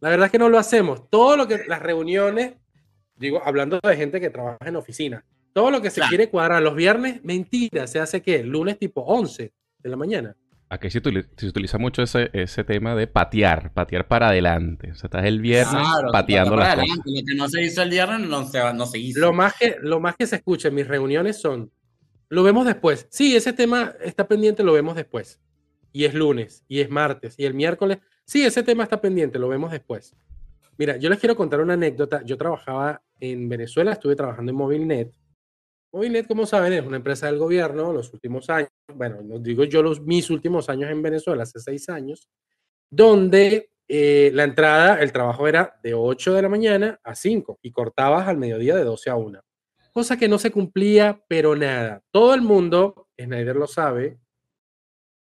La 0.00 0.10
verdad 0.10 0.26
es 0.26 0.32
que 0.32 0.38
no 0.38 0.48
lo 0.48 0.58
hacemos. 0.58 1.10
Todo 1.10 1.36
lo 1.36 1.48
que 1.48 1.64
las 1.66 1.82
reuniones 1.82 2.54
digo, 3.18 3.42
hablando 3.44 3.78
de 3.82 3.96
gente 3.96 4.20
que 4.20 4.30
trabaja 4.30 4.58
en 4.64 4.76
oficina, 4.76 5.24
todo 5.52 5.70
lo 5.70 5.82
que 5.82 5.90
se 5.90 6.00
quiere 6.02 6.30
cuadrar 6.30 6.62
los 6.62 6.74
viernes, 6.74 7.22
mentira, 7.24 7.86
se 7.86 7.98
hace 7.98 8.22
que 8.22 8.44
lunes 8.44 8.78
tipo 8.78 9.02
11 9.02 9.52
de 9.78 9.88
la 9.88 9.96
mañana. 9.96 10.36
Aquí 10.70 10.90
se, 10.90 10.98
utiliza 10.98 11.78
mucho 11.78 12.02
ese, 12.02 12.28
ese 12.34 12.62
tema 12.62 12.94
de 12.94 13.06
patear, 13.06 13.72
patear 13.72 14.06
para 14.06 14.28
adelante. 14.28 14.92
O 14.92 14.94
sea, 14.94 15.08
estás 15.08 15.24
el 15.24 15.40
viernes 15.40 15.86
pateando 16.12 16.56
las 16.56 16.74
cosas. 16.74 16.98
Lo 17.06 17.24
que 17.26 17.34
no 17.34 17.48
se 17.48 17.62
hizo 17.62 17.82
el 17.82 17.90
viernes 17.90 18.28
no 18.28 18.46
se, 18.46 18.74
no 18.74 18.84
se 18.84 18.98
hizo. 18.98 19.20
Lo 19.20 19.32
más, 19.32 19.54
que, 19.54 19.76
lo 19.80 19.98
más 19.98 20.16
que 20.16 20.26
se 20.26 20.36
escucha 20.36 20.68
en 20.68 20.74
mis 20.74 20.86
reuniones 20.86 21.40
son, 21.40 21.72
lo 22.28 22.42
vemos 22.42 22.66
después. 22.66 23.06
Sí, 23.10 23.34
ese 23.34 23.54
tema 23.54 23.94
está 24.04 24.28
pendiente, 24.28 24.62
lo 24.62 24.74
vemos 24.74 24.94
después. 24.94 25.40
Y 25.90 26.04
es 26.04 26.12
lunes, 26.12 26.64
y 26.68 26.80
es 26.80 26.90
martes, 26.90 27.34
y 27.38 27.46
el 27.46 27.54
miércoles. 27.54 27.98
Sí, 28.26 28.44
ese 28.44 28.62
tema 28.62 28.82
está 28.82 29.00
pendiente, 29.00 29.38
lo 29.38 29.48
vemos 29.48 29.72
después. 29.72 30.14
Mira, 30.76 30.98
yo 30.98 31.08
les 31.08 31.18
quiero 31.18 31.34
contar 31.34 31.60
una 31.60 31.74
anécdota. 31.74 32.22
Yo 32.24 32.36
trabajaba 32.36 33.02
en 33.20 33.48
Venezuela, 33.48 33.92
estuve 33.92 34.16
trabajando 34.16 34.52
en 34.52 34.56
Movilnet. 34.56 35.12
Movilnet, 35.92 36.26
como 36.26 36.46
saben, 36.46 36.72
es 36.72 36.84
una 36.84 36.96
empresa 36.96 37.26
del 37.26 37.38
gobierno 37.38 37.92
los 37.92 38.12
últimos 38.12 38.50
años, 38.50 38.70
bueno, 38.94 39.22
no 39.22 39.38
digo 39.38 39.64
yo 39.64 39.82
los 39.82 40.00
mis 40.02 40.28
últimos 40.30 40.68
años 40.68 40.90
en 40.90 41.02
Venezuela, 41.02 41.44
hace 41.44 41.60
seis 41.60 41.88
años, 41.88 42.28
donde 42.90 43.70
eh, 43.88 44.30
la 44.34 44.44
entrada, 44.44 45.00
el 45.00 45.12
trabajo 45.12 45.48
era 45.48 45.78
de 45.82 45.94
8 45.94 46.34
de 46.34 46.42
la 46.42 46.50
mañana 46.50 47.00
a 47.02 47.14
5 47.14 47.58
y 47.62 47.72
cortabas 47.72 48.28
al 48.28 48.36
mediodía 48.36 48.76
de 48.76 48.84
12 48.84 49.10
a 49.10 49.16
1. 49.16 49.40
Cosa 49.92 50.18
que 50.18 50.28
no 50.28 50.38
se 50.38 50.50
cumplía, 50.50 51.24
pero 51.26 51.56
nada. 51.56 52.02
Todo 52.10 52.34
el 52.34 52.42
mundo, 52.42 53.08
Snyder 53.18 53.56
lo 53.56 53.66
sabe, 53.66 54.18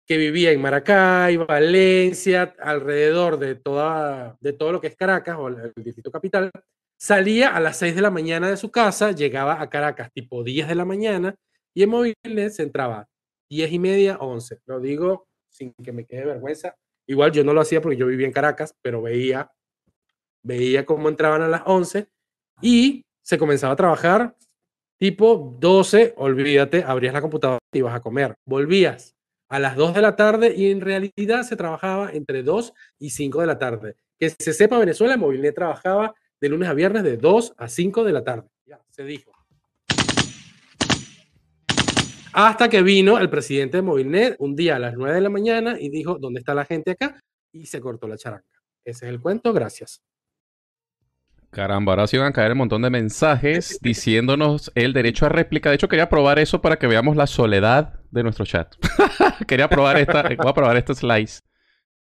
que 0.07 0.17
vivía 0.17 0.51
en 0.51 0.61
Maracay, 0.61 1.37
Valencia, 1.37 2.55
alrededor 2.59 3.39
de, 3.39 3.55
toda, 3.55 4.37
de 4.39 4.53
todo 4.53 4.71
lo 4.71 4.81
que 4.81 4.87
es 4.87 4.95
Caracas 4.95 5.37
o 5.37 5.47
el, 5.47 5.73
distrito 5.75 6.11
capital, 6.11 6.51
salía 6.97 7.55
a 7.55 7.59
las 7.59 7.77
6 7.77 7.95
de 7.95 8.01
la 8.01 8.11
mañana 8.11 8.49
de 8.49 8.57
su 8.57 8.71
casa, 8.71 9.11
llegaba 9.11 9.61
a 9.61 9.69
Caracas 9.69 10.11
tipo 10.13 10.43
10 10.43 10.67
de 10.67 10.75
la 10.75 10.85
mañana 10.85 11.35
y 11.73 11.83
en 11.83 11.89
Movilnet 11.89 12.51
se 12.51 12.63
entraba 12.63 13.07
10 13.49 13.71
y 13.71 13.79
media, 13.79 14.17
11. 14.17 14.59
Lo 14.65 14.79
digo 14.79 15.27
sin 15.49 15.73
que 15.73 15.91
me 15.91 16.05
quede 16.05 16.25
vergüenza. 16.25 16.75
Igual 17.07 17.31
yo 17.31 17.43
no 17.43 17.53
lo 17.53 17.61
hacía 17.61 17.81
porque 17.81 17.97
yo 17.97 18.07
vivía 18.07 18.25
en 18.25 18.33
Caracas, 18.33 18.73
pero 18.81 19.01
veía, 19.01 19.51
veía 20.43 20.85
cómo 20.85 21.09
entraban 21.09 21.41
a 21.41 21.47
las 21.47 21.61
11 21.65 22.07
y 22.61 23.03
se 23.23 23.37
comenzaba 23.37 23.73
a 23.73 23.77
trabajar 23.77 24.35
tipo 24.97 25.57
12, 25.59 26.13
olvídate, 26.17 26.83
abrías 26.83 27.13
la 27.13 27.21
computadora 27.21 27.59
y 27.73 27.79
ibas 27.79 27.95
a 27.95 28.01
comer. 28.01 28.35
Volvías 28.45 29.15
a 29.49 29.59
las 29.59 29.75
2 29.75 29.93
de 29.93 30.01
la 30.01 30.15
tarde 30.15 30.53
y 30.55 30.71
en 30.71 30.81
realidad 30.81 31.43
se 31.43 31.55
trabajaba 31.55 32.11
entre 32.11 32.43
2 32.43 32.73
y 32.99 33.09
5 33.11 33.41
de 33.41 33.47
la 33.47 33.59
tarde. 33.59 33.95
Que 34.19 34.29
se 34.29 34.53
sepa, 34.53 34.79
Venezuela, 34.79 35.17
Movilnet 35.17 35.55
trabajaba 35.55 36.15
de 36.39 36.49
lunes 36.49 36.69
a 36.69 36.73
viernes 36.73 37.03
de 37.03 37.17
2 37.17 37.53
a 37.57 37.67
5 37.67 38.03
de 38.03 38.13
la 38.13 38.23
tarde. 38.23 38.47
Ya, 38.65 38.79
se 38.89 39.03
dijo. 39.03 39.31
Hasta 42.33 42.67
que 42.67 42.81
vino 42.81 43.17
el 43.17 43.29
presidente 43.29 43.77
de 43.77 43.81
Movilnet 43.81 44.35
un 44.39 44.55
día 44.55 44.75
a 44.75 44.79
las 44.79 44.95
9 44.95 45.15
de 45.15 45.21
la 45.21 45.29
mañana 45.29 45.77
y 45.79 45.89
dijo, 45.89 46.17
¿dónde 46.19 46.39
está 46.39 46.53
la 46.53 46.65
gente 46.65 46.91
acá? 46.91 47.17
Y 47.53 47.65
se 47.65 47.79
cortó 47.79 48.07
la 48.09 48.17
charanga. 48.17 48.43
Ese 48.83 49.05
es 49.05 49.11
el 49.11 49.21
cuento, 49.21 49.53
gracias. 49.53 50.01
Caramba, 51.49 51.93
ahora 51.93 52.07
sí 52.07 52.17
van 52.17 52.27
a 52.27 52.33
caer 52.33 52.51
un 52.51 52.57
montón 52.57 52.81
de 52.81 52.89
mensajes 52.89 53.79
diciéndonos 53.81 54.69
el 54.75 54.91
derecho 54.91 55.25
a 55.25 55.29
réplica. 55.29 55.69
De 55.69 55.75
hecho, 55.75 55.87
quería 55.87 56.09
probar 56.09 56.37
eso 56.37 56.59
para 56.61 56.77
que 56.77 56.87
veamos 56.87 57.15
la 57.15 57.27
soledad 57.27 58.01
de 58.11 58.23
nuestro 58.23 58.45
chat. 58.45 58.75
quería 59.47 59.69
probar 59.69 59.97
esta, 59.97 60.23
voy 60.23 60.49
a 60.49 60.53
probar 60.53 60.75
este 60.75 60.93
slice. 60.93 61.39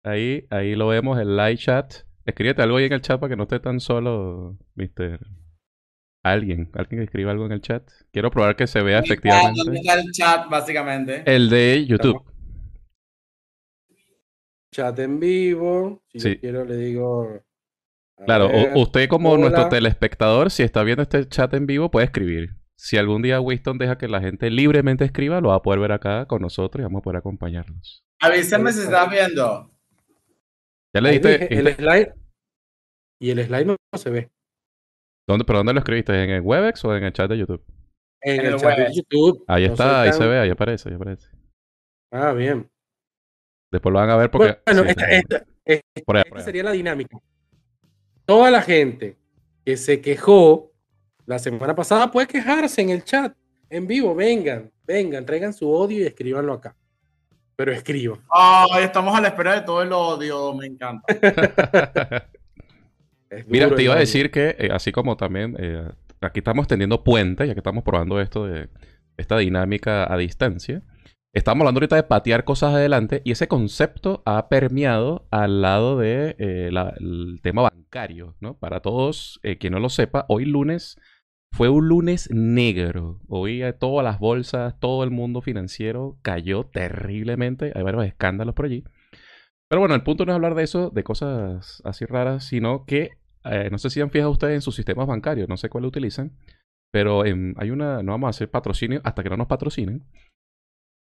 Ahí, 0.04 0.48
ahí 0.50 0.76
lo 0.76 0.88
vemos, 0.88 1.20
el 1.20 1.36
live 1.36 1.58
chat. 1.58 1.94
Escríbete 2.26 2.62
algo 2.62 2.78
ahí 2.78 2.86
en 2.86 2.94
el 2.94 3.02
chat 3.02 3.20
para 3.20 3.32
que 3.32 3.36
no 3.36 3.44
esté 3.44 3.60
tan 3.60 3.80
solo, 3.80 4.58
mister. 4.76 5.20
Alguien, 6.24 6.70
alguien 6.74 7.00
que 7.00 7.06
escriba 7.06 7.32
algo 7.32 7.46
en 7.48 7.54
el 7.54 7.62
chat. 7.62 7.90
Quiero 8.12 8.30
probar 8.30 8.56
que 8.56 8.68
se 8.68 8.82
vea 8.82 9.00
efectivamente. 9.00 9.62
el 9.72 10.12
chat, 10.12 10.48
básicamente? 10.50 11.24
El 11.26 11.50
de 11.50 11.86
YouTube. 11.86 12.24
Chat 14.72 15.00
en 15.00 15.20
vivo. 15.20 16.04
Si 16.14 16.38
quiero, 16.38 16.64
le 16.64 16.78
digo. 16.78 17.44
Claro, 18.26 18.50
usted 18.76 19.10
como 19.10 19.36
nuestro 19.38 19.68
telespectador, 19.68 20.52
si 20.52 20.62
está 20.62 20.84
viendo 20.84 21.02
este 21.02 21.28
chat 21.28 21.54
en 21.56 21.66
vivo, 21.66 21.90
puede 21.90 22.06
escribir. 22.06 22.62
Si 22.76 22.98
algún 22.98 23.22
día 23.22 23.40
Winston 23.40 23.78
deja 23.78 23.98
que 23.98 24.08
la 24.08 24.22
gente 24.22 24.50
libremente 24.50 25.06
escriba, 25.06 25.42
lo 25.42 25.50
va 25.50 25.56
a 25.56 25.62
poder 25.62 25.80
ver 25.80 25.92
acá 25.92 26.26
con 26.26 26.42
nosotros 26.42 26.82
y 26.82 26.84
vamos 26.84 27.00
a 27.00 27.04
poder 27.04 27.18
acompañarnos. 27.18 28.04
Avísame 28.20 28.72
si 28.74 28.82
estás 28.82 29.10
viendo. 29.10 29.71
Ya 30.94 31.02
le 31.02 31.12
diste. 31.12 31.54
El 31.54 31.76
slide. 31.76 32.14
Y 33.20 33.30
el 33.30 33.46
slide 33.46 33.66
no, 33.66 33.76
se 33.98 34.10
ve. 34.10 34.32
¿Dónde, 35.28 35.46
¿Pero 35.46 35.60
dónde 35.60 35.74
lo 35.74 35.80
escribiste? 35.80 36.24
¿En 36.24 36.30
el 36.30 36.42
Webex 36.42 36.84
o 36.86 36.96
en 36.96 37.04
el 37.04 37.14
chat 37.14 37.30
de 37.30 37.38
YouTube? 37.38 37.64
En, 38.22 38.46
el, 38.46 38.56
chat 38.58 38.78
de 38.78 38.94
YouTube. 38.94 39.44
Ahí 39.48 39.66
está, 39.66 40.02
ahí 40.02 40.14
se 40.14 40.28
ve, 40.28 40.40
ahí 40.40 40.50
aparece, 40.50 40.90
ahí 40.90 40.96
aparece. 40.96 41.30
Ah, 42.12 42.34
bien. 42.34 42.70
Después 43.72 43.94
lo 43.94 44.00
van 44.00 44.10
a 44.10 44.18
ver 44.18 44.30
porque. 44.30 44.60
Bueno, 44.66 44.84
esta, 44.84 45.08
esta 45.66 46.42
sería 46.42 46.64
la 46.64 46.72
dinámica 46.72 47.18
toda 48.32 48.50
la 48.50 48.62
gente 48.62 49.18
que 49.66 49.76
se 49.76 50.00
quejó 50.00 50.72
la 51.26 51.38
semana 51.38 51.76
pasada 51.76 52.10
puede 52.10 52.28
quejarse 52.28 52.82
en 52.82 52.90
el 52.90 53.04
chat, 53.04 53.36
en 53.70 53.88
vivo. 53.88 54.16
Vengan, 54.16 54.72
vengan, 54.86 55.26
traigan 55.26 55.54
su 55.54 55.70
odio 55.70 56.00
y 56.00 56.06
escríbanlo 56.06 56.54
acá. 56.54 56.74
Pero 57.62 57.74
escriban. 57.74 58.20
estamos 58.82 59.16
a 59.16 59.22
la 59.22 59.28
espera 59.28 59.54
de 59.54 59.62
todo 59.62 59.84
el 59.84 59.94
odio, 59.94 60.52
me 60.56 60.66
encanta. 60.66 61.06
Mira, 63.46 63.70
te 63.76 63.84
iba 63.84 63.94
a 63.94 64.00
decir 64.00 64.32
que, 64.32 64.56
eh, 64.58 64.70
así 64.72 64.92
como 64.92 65.16
también, 65.16 65.56
eh, 65.60 65.88
aquí 66.22 66.40
estamos 66.40 66.68
teniendo 66.68 67.04
puentes, 67.04 67.48
ya 67.48 67.54
que 67.54 67.60
estamos 67.60 67.84
probando 67.84 68.20
esto 68.20 68.48
de 68.48 68.70
esta 69.16 69.38
dinámica 69.38 70.12
a 70.12 70.18
distancia. 70.18 70.82
Estamos 71.34 71.62
hablando 71.62 71.78
ahorita 71.78 71.98
de 71.98 72.04
patear 72.04 72.46
cosas 72.46 72.74
adelante 72.74 73.22
y 73.24 73.32
ese 73.32 73.48
concepto 73.48 74.24
ha 74.26 74.50
permeado 74.50 75.28
al 75.30 75.62
lado 75.62 76.00
del 76.00 76.36
de, 76.38 76.70
eh, 76.70 77.38
tema 77.44 77.62
bancario, 77.62 78.36
¿no? 78.40 78.58
Para 78.58 78.80
todos, 78.80 79.40
eh, 79.44 79.60
quien 79.60 79.74
no 79.74 79.80
lo 79.80 79.90
sepa, 79.90 80.26
hoy 80.30 80.46
lunes 80.46 80.98
fue 81.54 81.70
un 81.70 81.88
lunes 81.88 82.30
negro. 82.32 83.20
Eh, 83.48 83.74
todas 83.80 84.04
las 84.04 84.20
bolsas, 84.20 84.80
todo 84.80 85.04
el 85.04 85.12
mundo 85.12 85.42
financiero 85.42 86.18
cayó 86.22 86.66
terriblemente. 86.66 87.72
Hay 87.76 87.84
varios 87.84 88.06
escándalos 88.06 88.56
por 88.56 88.66
allí. 88.66 88.84
Pero 89.70 89.80
bueno, 89.80 89.96
el 89.96 90.04
punto 90.04 90.26
no 90.26 90.32
es 90.32 90.36
hablar 90.36 90.56
de 90.56 90.64
eso, 90.64 90.90
de 90.90 91.04
cosas 91.04 91.82
así 91.86 92.06
raras, 92.06 92.46
sino 92.46 92.86
que 92.86 93.12
no 93.72 93.78
sé 93.78 93.90
si 93.90 94.02
han 94.02 94.12
fijado 94.12 94.32
ustedes 94.32 94.56
en 94.56 94.62
sus 94.62 94.76
sistemas 94.76 95.08
bancarios, 95.08 95.50
no 95.50 95.58
sé 95.58 95.70
cuál 95.70 95.86
utilizan, 95.86 96.38
pero 96.92 97.22
hay 97.24 97.72
una, 97.72 98.04
no 98.04 98.12
vamos 98.12 98.28
a 98.28 98.30
hacer 98.32 98.52
patrocinio 98.52 99.02
hasta 99.04 99.24
que 99.24 99.30
no 99.30 99.38
nos 99.38 99.48
patrocinen 99.48 100.04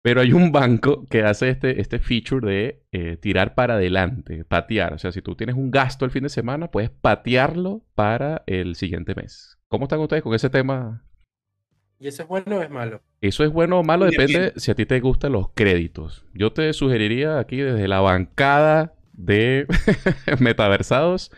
pero 0.07 0.21
hay 0.21 0.33
un 0.33 0.53
banco 0.53 1.05
que 1.11 1.25
hace 1.25 1.49
este, 1.49 1.81
este 1.81 1.99
feature 1.99 2.49
de 2.49 2.85
eh, 2.93 3.17
tirar 3.17 3.57
para 3.57 3.75
adelante, 3.75 4.45
patear. 4.45 4.93
O 4.93 4.99
sea, 4.99 5.11
si 5.11 5.21
tú 5.21 5.35
tienes 5.35 5.57
un 5.57 5.73
gasto 5.73 6.05
el 6.05 6.13
fin 6.13 6.23
de 6.23 6.29
semana, 6.29 6.71
puedes 6.71 6.91
patearlo 6.91 7.83
para 7.97 8.45
el 8.47 8.77
siguiente 8.77 9.17
mes. 9.17 9.59
¿Cómo 9.67 9.87
están 9.87 9.99
ustedes 9.99 10.23
con 10.23 10.33
ese 10.33 10.49
tema? 10.49 11.05
¿Y 11.99 12.07
eso 12.07 12.23
es 12.23 12.29
bueno 12.29 12.59
o 12.59 12.63
es 12.63 12.71
malo? 12.71 13.03
Eso 13.21 13.43
es 13.43 13.51
bueno 13.51 13.81
o 13.81 13.83
malo, 13.83 14.05
depende 14.05 14.53
si 14.55 14.71
a 14.71 14.77
ti 14.77 14.87
te 14.87 15.01
gustan 15.01 15.33
los 15.33 15.49
créditos. 15.55 16.25
Yo 16.35 16.53
te 16.53 16.73
sugeriría 16.73 17.41
aquí 17.41 17.57
desde 17.57 17.89
la 17.89 17.99
bancada 17.99 18.95
de 19.13 19.67
metaversados 20.39 21.33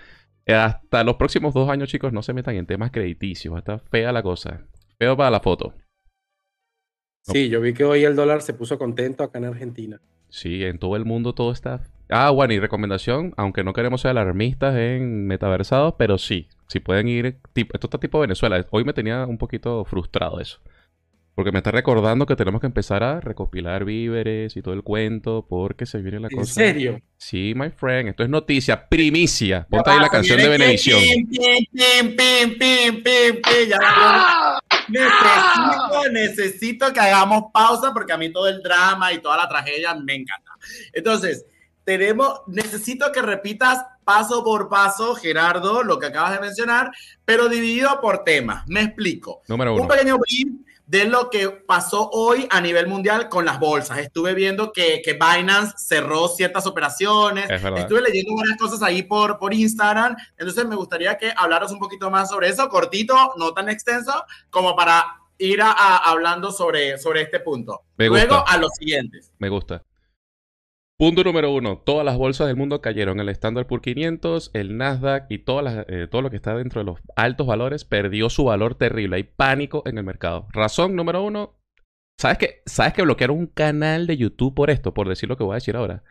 hasta 0.46 1.04
los 1.04 1.16
próximos 1.16 1.54
dos 1.54 1.70
años, 1.70 1.88
chicos, 1.88 2.12
no 2.12 2.22
se 2.22 2.34
metan 2.34 2.56
en 2.56 2.66
temas 2.66 2.90
crediticios. 2.90 3.56
Está 3.56 3.78
fea 3.78 4.12
la 4.12 4.22
cosa. 4.22 4.66
Feo 4.98 5.16
para 5.16 5.30
la 5.30 5.40
foto. 5.40 5.72
Sí, 7.32 7.48
yo 7.48 7.60
vi 7.60 7.72
que 7.74 7.84
hoy 7.84 8.04
el 8.04 8.16
dólar 8.16 8.42
se 8.42 8.54
puso 8.54 8.78
contento 8.78 9.22
acá 9.24 9.38
en 9.38 9.44
Argentina. 9.46 10.00
Sí, 10.28 10.64
en 10.64 10.78
todo 10.78 10.96
el 10.96 11.04
mundo 11.04 11.34
todo 11.34 11.52
está. 11.52 11.82
Ah, 12.10 12.30
bueno, 12.30 12.54
y 12.54 12.58
recomendación, 12.58 13.34
aunque 13.36 13.64
no 13.64 13.72
queremos 13.72 14.00
ser 14.00 14.12
alarmistas 14.12 14.76
en 14.76 15.26
metaversados, 15.26 15.94
pero 15.98 16.18
sí, 16.18 16.48
si 16.68 16.80
pueden 16.80 17.08
ir. 17.08 17.38
Tipo, 17.52 17.74
esto 17.74 17.86
está 17.86 17.98
tipo 17.98 18.20
Venezuela. 18.20 18.64
Hoy 18.70 18.84
me 18.84 18.92
tenía 18.92 19.26
un 19.26 19.38
poquito 19.38 19.84
frustrado 19.84 20.40
eso. 20.40 20.60
Porque 21.34 21.52
me 21.52 21.58
está 21.58 21.70
recordando 21.70 22.26
que 22.26 22.34
tenemos 22.34 22.60
que 22.60 22.66
empezar 22.66 23.04
a 23.04 23.20
recopilar 23.20 23.84
víveres 23.84 24.56
y 24.56 24.62
todo 24.62 24.74
el 24.74 24.82
cuento 24.82 25.46
porque 25.48 25.86
se 25.86 26.02
viene 26.02 26.18
la 26.18 26.26
¿En 26.32 26.36
cosa. 26.36 26.52
serio? 26.52 27.00
Sí, 27.16 27.52
my 27.54 27.70
friend. 27.70 28.08
Esto 28.08 28.24
es 28.24 28.28
noticia, 28.28 28.88
primicia. 28.88 29.64
Ponte 29.70 29.88
ahí 29.90 30.00
la 30.00 30.08
canción 30.08 30.36
de 30.38 30.48
Benevisión. 30.48 30.98
pim, 31.30 32.16
Necesito, 34.88 36.12
necesito 36.12 36.92
que 36.92 37.00
hagamos 37.00 37.44
pausa 37.52 37.92
porque 37.92 38.12
a 38.12 38.16
mí 38.16 38.32
todo 38.32 38.48
el 38.48 38.62
drama 38.62 39.12
y 39.12 39.20
toda 39.20 39.36
la 39.36 39.48
tragedia 39.48 39.94
me 39.94 40.14
encanta. 40.14 40.52
Entonces, 40.92 41.44
tenemos, 41.84 42.42
necesito 42.46 43.10
que 43.12 43.22
repitas 43.22 43.84
paso 44.04 44.42
por 44.44 44.68
paso, 44.68 45.14
Gerardo, 45.14 45.82
lo 45.82 45.98
que 45.98 46.06
acabas 46.06 46.32
de 46.32 46.40
mencionar, 46.40 46.90
pero 47.24 47.48
dividido 47.48 48.00
por 48.00 48.24
temas. 48.24 48.64
Me 48.66 48.82
explico. 48.82 49.42
Número 49.48 49.74
Un 49.74 49.80
uno. 49.80 49.88
pequeño 49.88 50.18
brief 50.18 50.48
de 50.88 51.04
lo 51.04 51.28
que 51.28 51.50
pasó 51.50 52.08
hoy 52.12 52.48
a 52.50 52.62
nivel 52.62 52.86
mundial 52.86 53.28
con 53.28 53.44
las 53.44 53.60
bolsas. 53.60 53.98
Estuve 53.98 54.32
viendo 54.32 54.72
que, 54.72 55.02
que 55.04 55.12
Binance 55.12 55.74
cerró 55.76 56.28
ciertas 56.28 56.66
operaciones. 56.66 57.44
Es. 57.50 57.62
Estuve 57.62 58.00
leyendo 58.00 58.34
varias 58.34 58.56
cosas 58.56 58.82
ahí 58.82 59.02
por, 59.02 59.38
por 59.38 59.52
Instagram. 59.52 60.16
Entonces 60.38 60.64
me 60.66 60.76
gustaría 60.76 61.18
que 61.18 61.30
hablaras 61.36 61.70
un 61.72 61.78
poquito 61.78 62.10
más 62.10 62.30
sobre 62.30 62.48
eso, 62.48 62.70
cortito, 62.70 63.14
no 63.36 63.52
tan 63.52 63.68
extenso, 63.68 64.24
como 64.48 64.74
para 64.74 65.04
ir 65.36 65.60
a, 65.60 65.70
a- 65.72 65.96
hablando 66.10 66.50
sobre, 66.50 66.96
sobre 66.96 67.20
este 67.20 67.38
punto. 67.40 67.82
Me 67.98 68.06
Luego 68.08 68.36
gusta. 68.36 68.50
a 68.50 68.56
los 68.56 68.70
siguientes. 68.78 69.30
Me 69.38 69.50
gusta. 69.50 69.82
Punto 70.98 71.22
número 71.22 71.52
uno. 71.52 71.78
Todas 71.78 72.04
las 72.04 72.18
bolsas 72.18 72.48
del 72.48 72.56
mundo 72.56 72.80
cayeron. 72.80 73.20
El 73.20 73.28
Standard 73.28 73.66
Poor's 73.68 73.82
500, 73.84 74.50
el 74.52 74.76
Nasdaq 74.76 75.26
y 75.30 75.38
todas 75.38 75.64
las, 75.64 75.86
eh, 75.88 76.08
todo 76.10 76.22
lo 76.22 76.30
que 76.30 76.36
está 76.36 76.56
dentro 76.56 76.80
de 76.80 76.86
los 76.86 76.98
altos 77.14 77.46
valores 77.46 77.84
perdió 77.84 78.28
su 78.30 78.44
valor 78.44 78.74
terrible. 78.74 79.16
Hay 79.16 79.22
pánico 79.22 79.84
en 79.86 79.98
el 79.98 80.04
mercado. 80.04 80.48
Razón 80.52 80.96
número 80.96 81.22
uno. 81.22 81.54
¿Sabes 82.20 82.38
que, 82.38 82.62
¿Sabes 82.66 82.94
que 82.94 83.02
bloquearon 83.02 83.38
un 83.38 83.46
canal 83.46 84.08
de 84.08 84.16
YouTube 84.16 84.54
por 84.54 84.70
esto? 84.70 84.92
Por 84.92 85.08
decir 85.08 85.28
lo 85.28 85.36
que 85.36 85.44
voy 85.44 85.52
a 85.52 85.54
decir 85.56 85.76
ahora. 85.76 86.02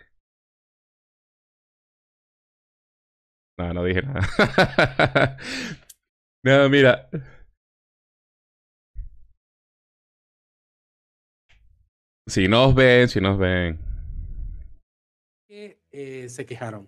No, 3.57 3.73
no 3.73 3.83
dije 3.83 4.01
nada. 4.03 4.21
no, 6.45 6.69
mira. 6.69 7.09
Si 12.27 12.47
nos 12.47 12.73
ven, 12.75 13.09
si 13.09 13.19
nos 13.19 13.37
ven. 13.37 13.86
Eh, 15.91 16.27
se 16.29 16.45
quejaron 16.45 16.87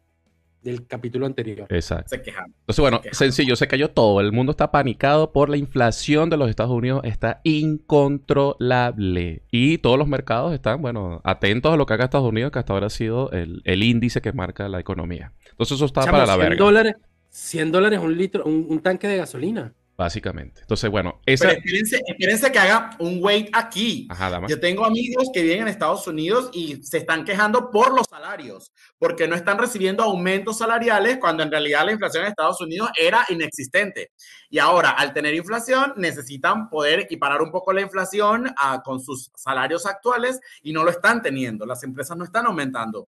del 0.62 0.86
capítulo 0.88 1.26
anterior. 1.26 1.68
Exacto. 1.70 2.10
Se 2.10 2.22
quejan. 2.22 2.54
Entonces, 2.60 2.82
bueno, 2.82 2.98
Ok. 2.98 3.08
sencillo, 3.14 3.56
se 3.56 3.68
cayó 3.68 3.92
todo. 3.92 4.20
El 4.20 4.34
mundo 4.34 4.52
está 4.52 4.72
panicado 4.72 5.32
por 5.32 5.50
la 5.50 5.56
inflación 5.56 6.30
de 6.30 6.36
los 6.36 6.50
Estados 6.50 6.74
Unidos. 6.74 7.00
Está 7.06 7.40
incontrolable. 7.46 9.44
Y 9.52 9.78
todos 9.78 9.98
los 9.98 10.08
mercados 10.08 10.54
están, 10.54 10.82
bueno, 10.82 11.22
atentos 11.24 11.74
a 11.74 11.78
lo 11.78 11.86
que 11.86 11.94
haga 11.94 12.06
Estados 12.06 12.28
Unidos, 12.28 12.52
que 12.52 12.60
hasta 12.60 12.74
ahora 12.74 12.88
ha 12.88 12.92
sido 12.92 13.32
el, 13.32 13.62
el 13.64 13.84
índice 13.84 14.22
que 14.22 14.34
marca 14.34 14.68
la 14.68 14.80
economía. 14.80 15.32
Entonces, 15.52 15.76
eso 15.78 15.86
está 15.86 16.02
Chamo, 16.02 16.12
para 16.14 16.26
la 16.26 16.34
100 16.36 16.50
verga, 16.50 16.64
dólares, 16.66 16.96
100 17.30 17.72
dólares 17.72 18.00
un 18.00 18.18
litro, 18.18 18.44
un, 18.46 18.66
un 18.70 18.80
tanque 18.82 19.08
de 19.08 19.18
gasolina. 19.18 19.74
Básicamente. 20.00 20.62
Entonces, 20.62 20.90
bueno, 20.90 21.20
esa... 21.26 21.50
Pero 21.50 21.60
espérense, 21.60 22.02
espérense 22.08 22.52
que 22.54 22.58
haga 22.60 22.92
un 23.00 23.20
wait 23.22 23.50
aquí. 23.52 24.08
Ajá, 24.10 24.30
dama. 24.30 24.48
Yo 24.48 24.58
tengo 24.58 24.86
amigos 24.86 25.30
que 25.34 25.42
viven 25.42 25.64
en 25.64 25.68
Estados 25.68 26.08
Unidos 26.08 26.50
y 26.54 26.82
se 26.84 27.00
están 27.00 27.26
quejando 27.26 27.70
por 27.70 27.94
los 27.94 28.08
salarios, 28.10 28.72
porque 28.98 29.28
no 29.28 29.36
están 29.36 29.58
recibiendo 29.60 30.02
aumentos 30.04 30.58
salariales 30.60 31.18
cuando 31.20 31.44
en 31.44 31.52
realidad 31.52 31.86
la 31.86 31.92
inflación 31.92 32.24
en 32.24 32.30
Estados 32.30 32.62
Unidos 32.62 32.90
era 32.98 33.26
inexistente. 33.28 34.12
Y 34.50 34.58
ahora, 34.60 34.92
al 34.92 35.14
tener 35.14 35.36
inflación, 35.36 35.94
necesitan 35.98 36.70
poder 36.70 37.02
equiparar 37.02 37.42
un 37.42 37.52
poco 37.52 37.74
la 37.74 37.82
inflación 37.82 38.48
a- 38.58 38.82
con 38.82 39.02
sus 39.02 39.32
salarios 39.36 39.86
actuales 39.86 40.40
y 40.62 40.72
no 40.72 40.86
lo 40.86 40.92
están 40.92 41.22
teniendo. 41.22 41.66
Las 41.66 41.84
empresas 41.84 42.16
no 42.18 42.24
están 42.24 42.46
aumentando. 42.46 43.10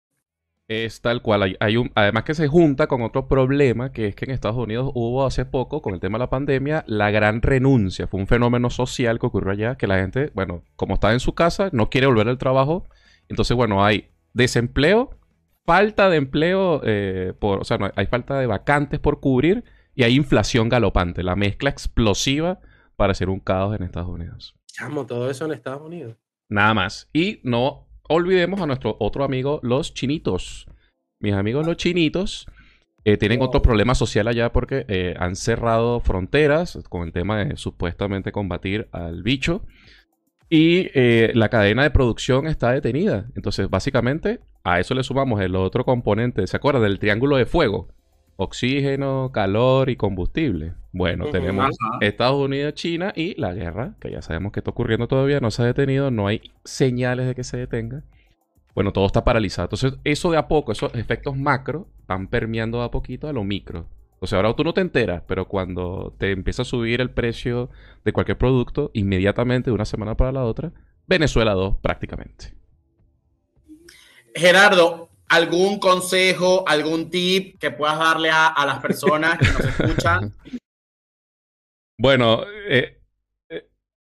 Es 0.66 1.02
tal 1.02 1.20
cual. 1.20 1.42
Hay, 1.42 1.56
hay 1.60 1.76
un, 1.76 1.90
además 1.94 2.24
que 2.24 2.34
se 2.34 2.48
junta 2.48 2.86
con 2.86 3.02
otro 3.02 3.28
problema, 3.28 3.92
que 3.92 4.08
es 4.08 4.14
que 4.14 4.24
en 4.24 4.30
Estados 4.30 4.56
Unidos 4.56 4.90
hubo 4.94 5.26
hace 5.26 5.44
poco, 5.44 5.82
con 5.82 5.92
el 5.94 6.00
tema 6.00 6.16
de 6.16 6.24
la 6.24 6.30
pandemia, 6.30 6.84
la 6.86 7.10
gran 7.10 7.42
renuncia. 7.42 8.06
Fue 8.06 8.20
un 8.20 8.26
fenómeno 8.26 8.70
social 8.70 9.18
que 9.18 9.26
ocurrió 9.26 9.52
allá, 9.52 9.76
que 9.76 9.86
la 9.86 9.98
gente, 9.98 10.30
bueno, 10.34 10.62
como 10.76 10.94
está 10.94 11.12
en 11.12 11.20
su 11.20 11.34
casa, 11.34 11.68
no 11.72 11.90
quiere 11.90 12.06
volver 12.06 12.28
al 12.28 12.38
trabajo. 12.38 12.88
Entonces, 13.28 13.54
bueno, 13.56 13.84
hay 13.84 14.08
desempleo, 14.32 15.10
falta 15.66 16.08
de 16.08 16.16
empleo, 16.16 16.80
eh, 16.84 17.34
por, 17.38 17.60
o 17.60 17.64
sea, 17.64 17.76
no, 17.76 17.90
hay 17.94 18.06
falta 18.06 18.38
de 18.38 18.46
vacantes 18.46 19.00
por 19.00 19.20
cubrir 19.20 19.64
y 19.94 20.04
hay 20.04 20.14
inflación 20.14 20.70
galopante. 20.70 21.22
La 21.22 21.36
mezcla 21.36 21.68
explosiva 21.68 22.60
para 22.96 23.12
hacer 23.12 23.28
un 23.28 23.40
caos 23.40 23.76
en 23.76 23.82
Estados 23.82 24.08
Unidos. 24.08 24.54
Chamo, 24.66 25.04
todo 25.04 25.30
eso 25.30 25.44
en 25.44 25.52
Estados 25.52 25.82
Unidos. 25.82 26.16
Nada 26.48 26.72
más. 26.72 27.08
Y 27.12 27.40
no 27.42 27.83
olvidemos 28.08 28.60
a 28.60 28.66
nuestro 28.66 28.96
otro 29.00 29.24
amigo, 29.24 29.60
los 29.62 29.94
chinitos. 29.94 30.66
Mis 31.20 31.34
amigos 31.34 31.66
los 31.66 31.76
chinitos 31.76 32.46
eh, 33.04 33.16
tienen 33.18 33.42
otro 33.42 33.60
problema 33.60 33.94
social 33.94 34.28
allá 34.28 34.52
porque 34.52 34.86
eh, 34.88 35.14
han 35.18 35.36
cerrado 35.36 36.00
fronteras 36.00 36.78
con 36.88 37.02
el 37.02 37.12
tema 37.12 37.44
de 37.44 37.56
supuestamente 37.56 38.32
combatir 38.32 38.88
al 38.92 39.22
bicho. 39.22 39.64
Y 40.48 40.90
eh, 40.94 41.32
la 41.34 41.48
cadena 41.48 41.82
de 41.82 41.90
producción 41.90 42.46
está 42.46 42.72
detenida. 42.72 43.26
Entonces, 43.34 43.68
básicamente, 43.68 44.40
a 44.62 44.80
eso 44.80 44.94
le 44.94 45.02
sumamos 45.02 45.40
el 45.40 45.56
otro 45.56 45.84
componente. 45.84 46.46
¿Se 46.46 46.56
acuerdan 46.56 46.82
del 46.82 46.98
triángulo 46.98 47.36
de 47.36 47.46
fuego? 47.46 47.88
Oxígeno, 48.36 49.30
calor 49.32 49.90
y 49.90 49.96
combustible. 49.96 50.74
Bueno, 50.92 51.26
tenemos 51.26 51.64
Ajá. 51.64 51.98
Estados 52.00 52.44
Unidos, 52.44 52.74
China 52.74 53.12
y 53.14 53.38
la 53.40 53.52
guerra, 53.54 53.96
que 54.00 54.10
ya 54.10 54.22
sabemos 54.22 54.52
que 54.52 54.60
está 54.60 54.70
ocurriendo 54.70 55.08
todavía, 55.08 55.40
no 55.40 55.50
se 55.50 55.62
ha 55.62 55.66
detenido, 55.66 56.10
no 56.10 56.26
hay 56.26 56.40
señales 56.64 57.26
de 57.26 57.34
que 57.34 57.44
se 57.44 57.56
detenga. 57.56 58.02
Bueno, 58.74 58.92
todo 58.92 59.06
está 59.06 59.24
paralizado. 59.24 59.66
Entonces, 59.66 59.94
eso 60.04 60.30
de 60.30 60.38
a 60.38 60.48
poco, 60.48 60.72
esos 60.72 60.94
efectos 60.94 61.36
macro, 61.36 61.88
van 62.06 62.28
permeando 62.28 62.78
de 62.78 62.84
a 62.84 62.90
poquito 62.90 63.28
a 63.28 63.32
lo 63.32 63.44
micro. 63.44 63.86
O 64.18 64.26
sea, 64.26 64.38
ahora 64.38 64.54
tú 64.54 64.64
no 64.64 64.72
te 64.72 64.80
enteras, 64.80 65.22
pero 65.26 65.46
cuando 65.46 66.14
te 66.18 66.32
empieza 66.32 66.62
a 66.62 66.64
subir 66.64 67.00
el 67.00 67.10
precio 67.10 67.70
de 68.04 68.12
cualquier 68.12 68.38
producto, 68.38 68.90
inmediatamente, 68.94 69.70
de 69.70 69.74
una 69.74 69.84
semana 69.84 70.16
para 70.16 70.32
la 70.32 70.44
otra, 70.44 70.72
Venezuela 71.06 71.52
2 71.52 71.76
prácticamente. 71.82 72.54
Gerardo, 74.34 75.10
¿algún 75.28 75.78
consejo, 75.78 76.64
algún 76.66 77.10
tip 77.10 77.58
que 77.58 77.70
puedas 77.70 77.98
darle 77.98 78.30
a, 78.32 78.54
las 78.66 78.80
personas 78.80 79.38
que 79.38 79.46
nos 79.46 79.64
escuchan? 79.64 80.32
Bueno, 81.96 82.42
eh, 82.68 83.00
eh, 83.48 83.68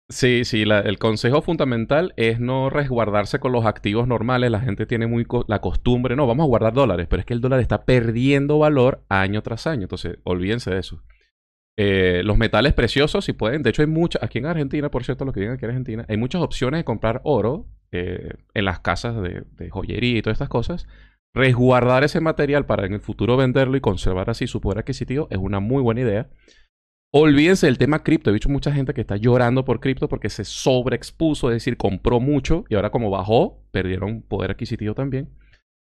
sí, 0.10 0.46
sí, 0.46 0.64
el 0.64 0.98
consejo 0.98 1.44
fundamental 1.44 2.12
es 2.18 2.40
no 2.40 2.72
resguardarse 2.72 3.40
con 3.40 3.52
los 3.52 3.68
activos 3.68 4.08
normales. 4.08 4.50
La 4.50 4.60
gente 4.60 4.88
tiene 4.88 5.06
muy 5.06 5.28
la 5.48 5.62
costumbre, 5.62 6.16
no, 6.16 6.26
vamos 6.26 6.46
a 6.46 6.48
guardar 6.48 6.74
dólares, 6.74 7.06
pero 7.08 7.20
es 7.20 7.28
que 7.28 7.36
el 7.36 7.40
dólar 7.40 7.60
está 7.60 7.86
perdiendo 7.86 8.58
valor 8.58 9.06
año 9.10 9.44
tras 9.44 9.68
año. 9.68 9.84
Entonces, 9.84 10.18
olvídense 10.24 10.72
de 10.72 10.80
eso. 10.80 11.04
Eh, 11.80 12.24
los 12.24 12.40
metales 12.40 12.74
preciosos, 12.74 13.24
si 13.24 13.34
pueden, 13.34 13.62
de 13.62 13.70
hecho 13.70 13.84
hay 13.84 13.88
muchas, 13.88 14.24
aquí 14.24 14.40
en 14.40 14.48
Argentina, 14.48 14.90
por 14.90 15.04
cierto, 15.04 15.26
los 15.26 15.34
que 15.36 15.42
viven 15.42 15.56
aquí 15.56 15.66
en 15.66 15.72
Argentina, 15.72 16.06
hay 16.10 16.18
muchas 16.18 16.42
opciones 16.42 16.80
de 16.80 16.84
comprar 16.84 17.22
oro 17.24 17.68
eh, 17.92 18.34
en 18.54 18.66
las 18.66 18.80
casas 18.80 19.22
de, 19.22 19.70
joyería 19.70 20.18
y 20.18 20.22
todas 20.22 20.36
estas 20.36 20.50
cosas. 20.50 20.88
Resguardar 21.34 22.04
ese 22.04 22.20
material 22.20 22.66
para 22.66 22.86
en 22.86 22.94
el 22.94 23.02
futuro 23.02 23.38
venderlo 23.38 23.78
y 23.78 23.82
conservar 23.82 24.30
así 24.30 24.48
su 24.48 24.60
poder 24.62 24.80
adquisitivo 24.80 25.28
es 25.30 25.38
una 25.38 25.60
muy 25.60 25.84
buena 25.84 26.02
idea. 26.02 26.30
Olvídense 27.14 27.68
del 27.68 27.78
tema 27.78 28.04
cripto. 28.04 28.30
He 28.30 28.34
visto 28.34 28.50
mucha 28.50 28.72
gente 28.72 28.94
que 28.94 29.02
está 29.02 29.16
llorando 29.18 29.64
por 29.64 29.80
cripto 29.80 30.10
porque 30.10 30.30
se 30.30 30.44
sobreexpuso, 30.46 31.50
es 31.50 31.56
decir, 31.56 31.78
compró 31.78 32.20
mucho 32.20 32.66
y 32.70 32.76
ahora 32.76 32.90
como 32.90 33.10
bajó, 33.10 33.64
perdieron 33.72 34.22
poder 34.24 34.52
adquisitivo 34.52 34.94
también. 34.94 35.30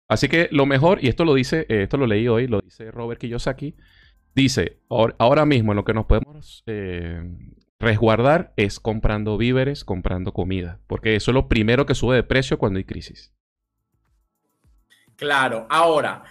Así 0.09 0.29
que 0.29 0.49
lo 0.53 0.67
mejor, 0.67 1.03
y 1.03 1.09
esto 1.09 1.25
lo 1.25 1.35
dice, 1.35 1.61
eh, 1.69 1.83
esto 1.85 1.97
lo 1.97 2.07
leí 2.07 2.29
hoy, 2.29 2.47
lo 2.47 2.61
dice 2.61 2.91
Robert 2.91 3.21
Kiyosaki, 3.21 3.75
dice, 4.35 4.79
"Ahor- 4.89 5.15
ahora 5.19 5.45
mismo 5.47 5.73
en 5.73 5.77
lo 5.77 5.85
que 5.85 5.95
nos 5.95 6.07
podemos 6.07 6.63
eh, 6.67 7.23
resguardar 7.83 8.53
es 8.57 8.81
comprando 8.81 9.37
víveres, 9.37 9.85
comprando 9.85 10.33
comida, 10.33 10.79
porque 10.87 11.17
eso 11.17 11.33
es 11.33 11.35
lo 11.35 11.49
primero 11.49 11.85
que 11.85 11.95
sube 11.95 12.17
de 12.17 12.23
precio 12.23 12.57
cuando 12.57 12.79
hay 12.79 12.85
crisis. 12.85 13.35
Claro, 15.17 15.67
ahora, 15.69 16.23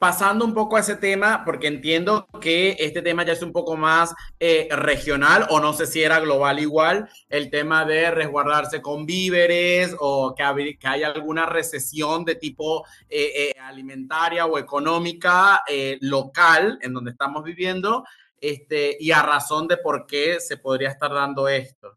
pasando 0.00 0.44
un 0.44 0.52
poco 0.52 0.76
a 0.76 0.80
ese 0.80 0.96
tema, 0.96 1.44
porque 1.44 1.68
entiendo 1.68 2.26
que 2.40 2.76
este 2.80 3.02
tema 3.02 3.24
ya 3.24 3.34
es 3.34 3.42
un 3.42 3.52
poco 3.52 3.76
más 3.76 4.14
eh, 4.40 4.66
regional, 4.70 5.46
o 5.50 5.60
no 5.60 5.72
sé 5.72 5.86
si 5.86 6.02
era 6.02 6.18
global 6.18 6.58
igual, 6.58 7.08
el 7.28 7.50
tema 7.50 7.84
de 7.84 8.10
resguardarse 8.10 8.82
con 8.82 9.06
víveres 9.06 9.94
o 10.00 10.34
que, 10.34 10.76
que 10.76 10.88
haya 10.88 11.08
alguna 11.08 11.46
recesión 11.46 12.24
de 12.24 12.34
tipo 12.34 12.84
eh, 13.08 13.52
eh, 13.54 13.60
alimentaria 13.60 14.46
o 14.46 14.58
económica 14.58 15.62
local 16.00 16.78
en 16.82 16.94
donde 16.94 17.12
estamos 17.12 17.44
viviendo, 17.44 18.04
este, 18.40 18.96
y 18.98 19.10
a 19.12 19.22
razón 19.22 19.68
de 19.68 19.76
por 19.76 20.06
qué 20.06 20.40
se 20.40 20.56
podría 20.56 20.88
estar 20.88 21.12
dando 21.12 21.48
esto. 21.48 21.96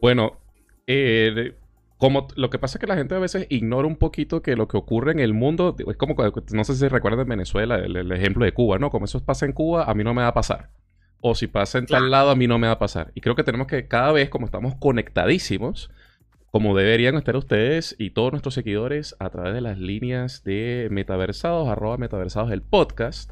Bueno, 0.00 0.38
eh, 0.86 1.54
como 1.96 2.26
lo 2.34 2.50
que 2.50 2.58
pasa 2.58 2.78
es 2.78 2.80
que 2.80 2.88
la 2.88 2.96
gente 2.96 3.14
a 3.14 3.20
veces 3.20 3.46
ignora 3.48 3.86
un 3.86 3.94
poquito 3.96 4.42
que 4.42 4.56
lo 4.56 4.66
que 4.66 4.76
ocurre 4.76 5.12
en 5.12 5.20
el 5.20 5.34
mundo 5.34 5.76
es 5.78 5.96
como 5.96 6.16
no 6.52 6.64
sé 6.64 6.74
si 6.74 6.88
recuerdan 6.88 7.20
en 7.20 7.28
Venezuela 7.28 7.76
el, 7.76 7.94
el 7.96 8.10
ejemplo 8.10 8.44
de 8.44 8.52
Cuba, 8.52 8.78
¿no? 8.78 8.90
Como 8.90 9.04
eso 9.04 9.24
pasa 9.24 9.46
en 9.46 9.52
Cuba, 9.52 9.84
a 9.84 9.94
mí 9.94 10.02
no 10.02 10.12
me 10.12 10.22
va 10.22 10.28
a 10.28 10.34
pasar. 10.34 10.70
o 11.20 11.36
si 11.36 11.46
pasa 11.46 11.78
en 11.78 11.86
tal 11.86 12.10
lado, 12.10 12.30
a 12.30 12.34
mí 12.34 12.48
no 12.48 12.58
me 12.58 12.66
va 12.66 12.74
a 12.74 12.78
pasar. 12.80 13.12
Y 13.14 13.20
creo 13.20 13.36
que 13.36 13.44
tenemos 13.44 13.68
que 13.68 13.86
cada 13.86 14.10
vez, 14.10 14.28
como 14.28 14.46
estamos 14.46 14.74
conectadísimos, 14.74 15.90
como 16.50 16.76
deberían 16.76 17.14
estar 17.14 17.36
ustedes 17.36 17.94
y 17.98 18.10
todos 18.10 18.32
nuestros 18.32 18.54
seguidores 18.54 19.14
a 19.20 19.30
través 19.30 19.54
de 19.54 19.60
las 19.60 19.78
líneas 19.78 20.42
de 20.42 20.88
metaversados, 20.90 21.68
arroba 21.68 21.96
metaversados 21.96 22.50
el 22.50 22.60
podcast. 22.62 23.30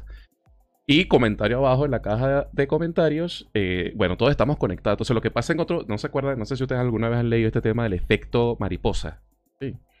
Y 0.91 1.05
comentario 1.05 1.59
abajo 1.59 1.85
en 1.85 1.91
la 1.91 2.01
caja 2.01 2.49
de 2.51 2.67
comentarios. 2.67 3.49
eh, 3.53 3.93
bueno, 3.95 4.17
todos 4.17 4.29
estamos 4.29 4.57
conectados. 4.57 4.95
Entonces, 4.95 5.13
lo 5.13 5.21
que 5.21 5.31
pasa 5.31 5.53
en 5.53 5.61
otro. 5.61 5.85
No 5.87 5.97
se 5.97 6.07
acuerdan, 6.07 6.37
no 6.37 6.43
sé 6.43 6.57
si 6.57 6.63
ustedes 6.63 6.81
alguna 6.81 7.07
vez 7.07 7.19
han 7.19 7.29
leído 7.29 7.47
este 7.47 7.61
tema 7.61 7.83
del 7.83 7.93
efecto 7.93 8.57
mariposa. 8.59 9.21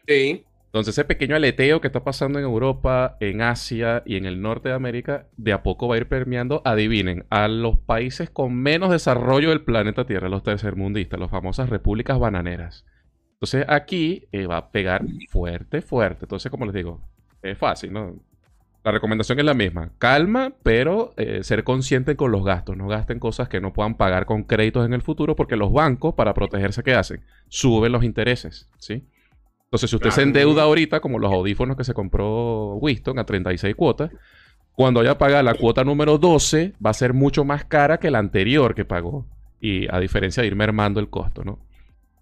Sí. 0.05 0.43
Entonces, 0.65 0.93
ese 0.93 1.05
pequeño 1.05 1.37
aleteo 1.37 1.79
que 1.79 1.87
está 1.87 2.03
pasando 2.03 2.39
en 2.39 2.43
Europa, 2.45 3.15
en 3.21 3.41
Asia 3.41 4.03
y 4.05 4.17
en 4.17 4.25
el 4.25 4.41
norte 4.41 4.67
de 4.67 4.75
América, 4.75 5.29
de 5.37 5.53
a 5.53 5.63
poco 5.63 5.87
va 5.87 5.95
a 5.95 5.99
ir 5.99 6.09
permeando, 6.09 6.61
adivinen, 6.65 7.25
a 7.29 7.47
los 7.47 7.77
países 7.77 8.29
con 8.29 8.53
menos 8.53 8.91
desarrollo 8.91 9.47
del 9.47 9.61
planeta 9.61 10.05
Tierra, 10.05 10.27
los 10.27 10.43
tercermundistas, 10.43 11.21
las 11.21 11.31
famosas 11.31 11.69
repúblicas 11.69 12.19
bananeras. 12.19 12.85
Entonces, 13.35 13.63
aquí 13.69 14.27
eh, 14.33 14.45
va 14.45 14.57
a 14.57 14.71
pegar 14.71 15.05
fuerte, 15.29 15.81
fuerte. 15.81 16.25
Entonces, 16.25 16.51
como 16.51 16.65
les 16.65 16.73
digo, 16.75 16.99
es 17.41 17.57
fácil, 17.57 17.93
¿no? 17.93 18.30
La 18.83 18.91
recomendación 18.91 19.37
es 19.37 19.45
la 19.45 19.53
misma. 19.53 19.91
Calma, 19.99 20.53
pero 20.63 21.13
eh, 21.17 21.43
ser 21.43 21.63
consciente 21.63 22.15
con 22.15 22.31
los 22.31 22.43
gastos. 22.43 22.75
No 22.75 22.87
gasten 22.87 23.19
cosas 23.19 23.47
que 23.47 23.61
no 23.61 23.73
puedan 23.73 23.95
pagar 23.95 24.25
con 24.25 24.43
créditos 24.43 24.85
en 24.85 24.93
el 24.93 25.03
futuro, 25.03 25.35
porque 25.35 25.55
los 25.55 25.71
bancos, 25.71 26.15
para 26.15 26.33
protegerse, 26.33 26.81
¿qué 26.81 26.95
hacen? 26.95 27.23
Suben 27.47 27.91
los 27.91 28.03
intereses, 28.03 28.67
¿sí? 28.79 29.05
Entonces, 29.65 29.89
si 29.89 29.95
usted 29.95 30.09
se 30.09 30.23
endeuda 30.23 30.63
ahorita, 30.63 30.99
como 30.99 31.19
los 31.19 31.31
audífonos 31.31 31.77
que 31.77 31.83
se 31.83 31.93
compró 31.93 32.75
Winston 32.75 33.19
a 33.19 33.25
36 33.25 33.75
cuotas, 33.75 34.11
cuando 34.73 34.99
vaya 34.99 35.11
a 35.11 35.17
pagar 35.17 35.43
la 35.43 35.53
cuota 35.53 35.83
número 35.83 36.17
12, 36.17 36.73
va 36.83 36.89
a 36.89 36.93
ser 36.93 37.13
mucho 37.13 37.45
más 37.45 37.63
cara 37.65 37.99
que 37.99 38.11
la 38.11 38.19
anterior 38.19 38.73
que 38.73 38.83
pagó. 38.83 39.27
Y 39.61 39.87
a 39.93 39.99
diferencia 39.99 40.41
de 40.41 40.47
ir 40.47 40.55
mermando 40.55 40.99
el 40.99 41.09
costo, 41.09 41.43
¿no? 41.43 41.59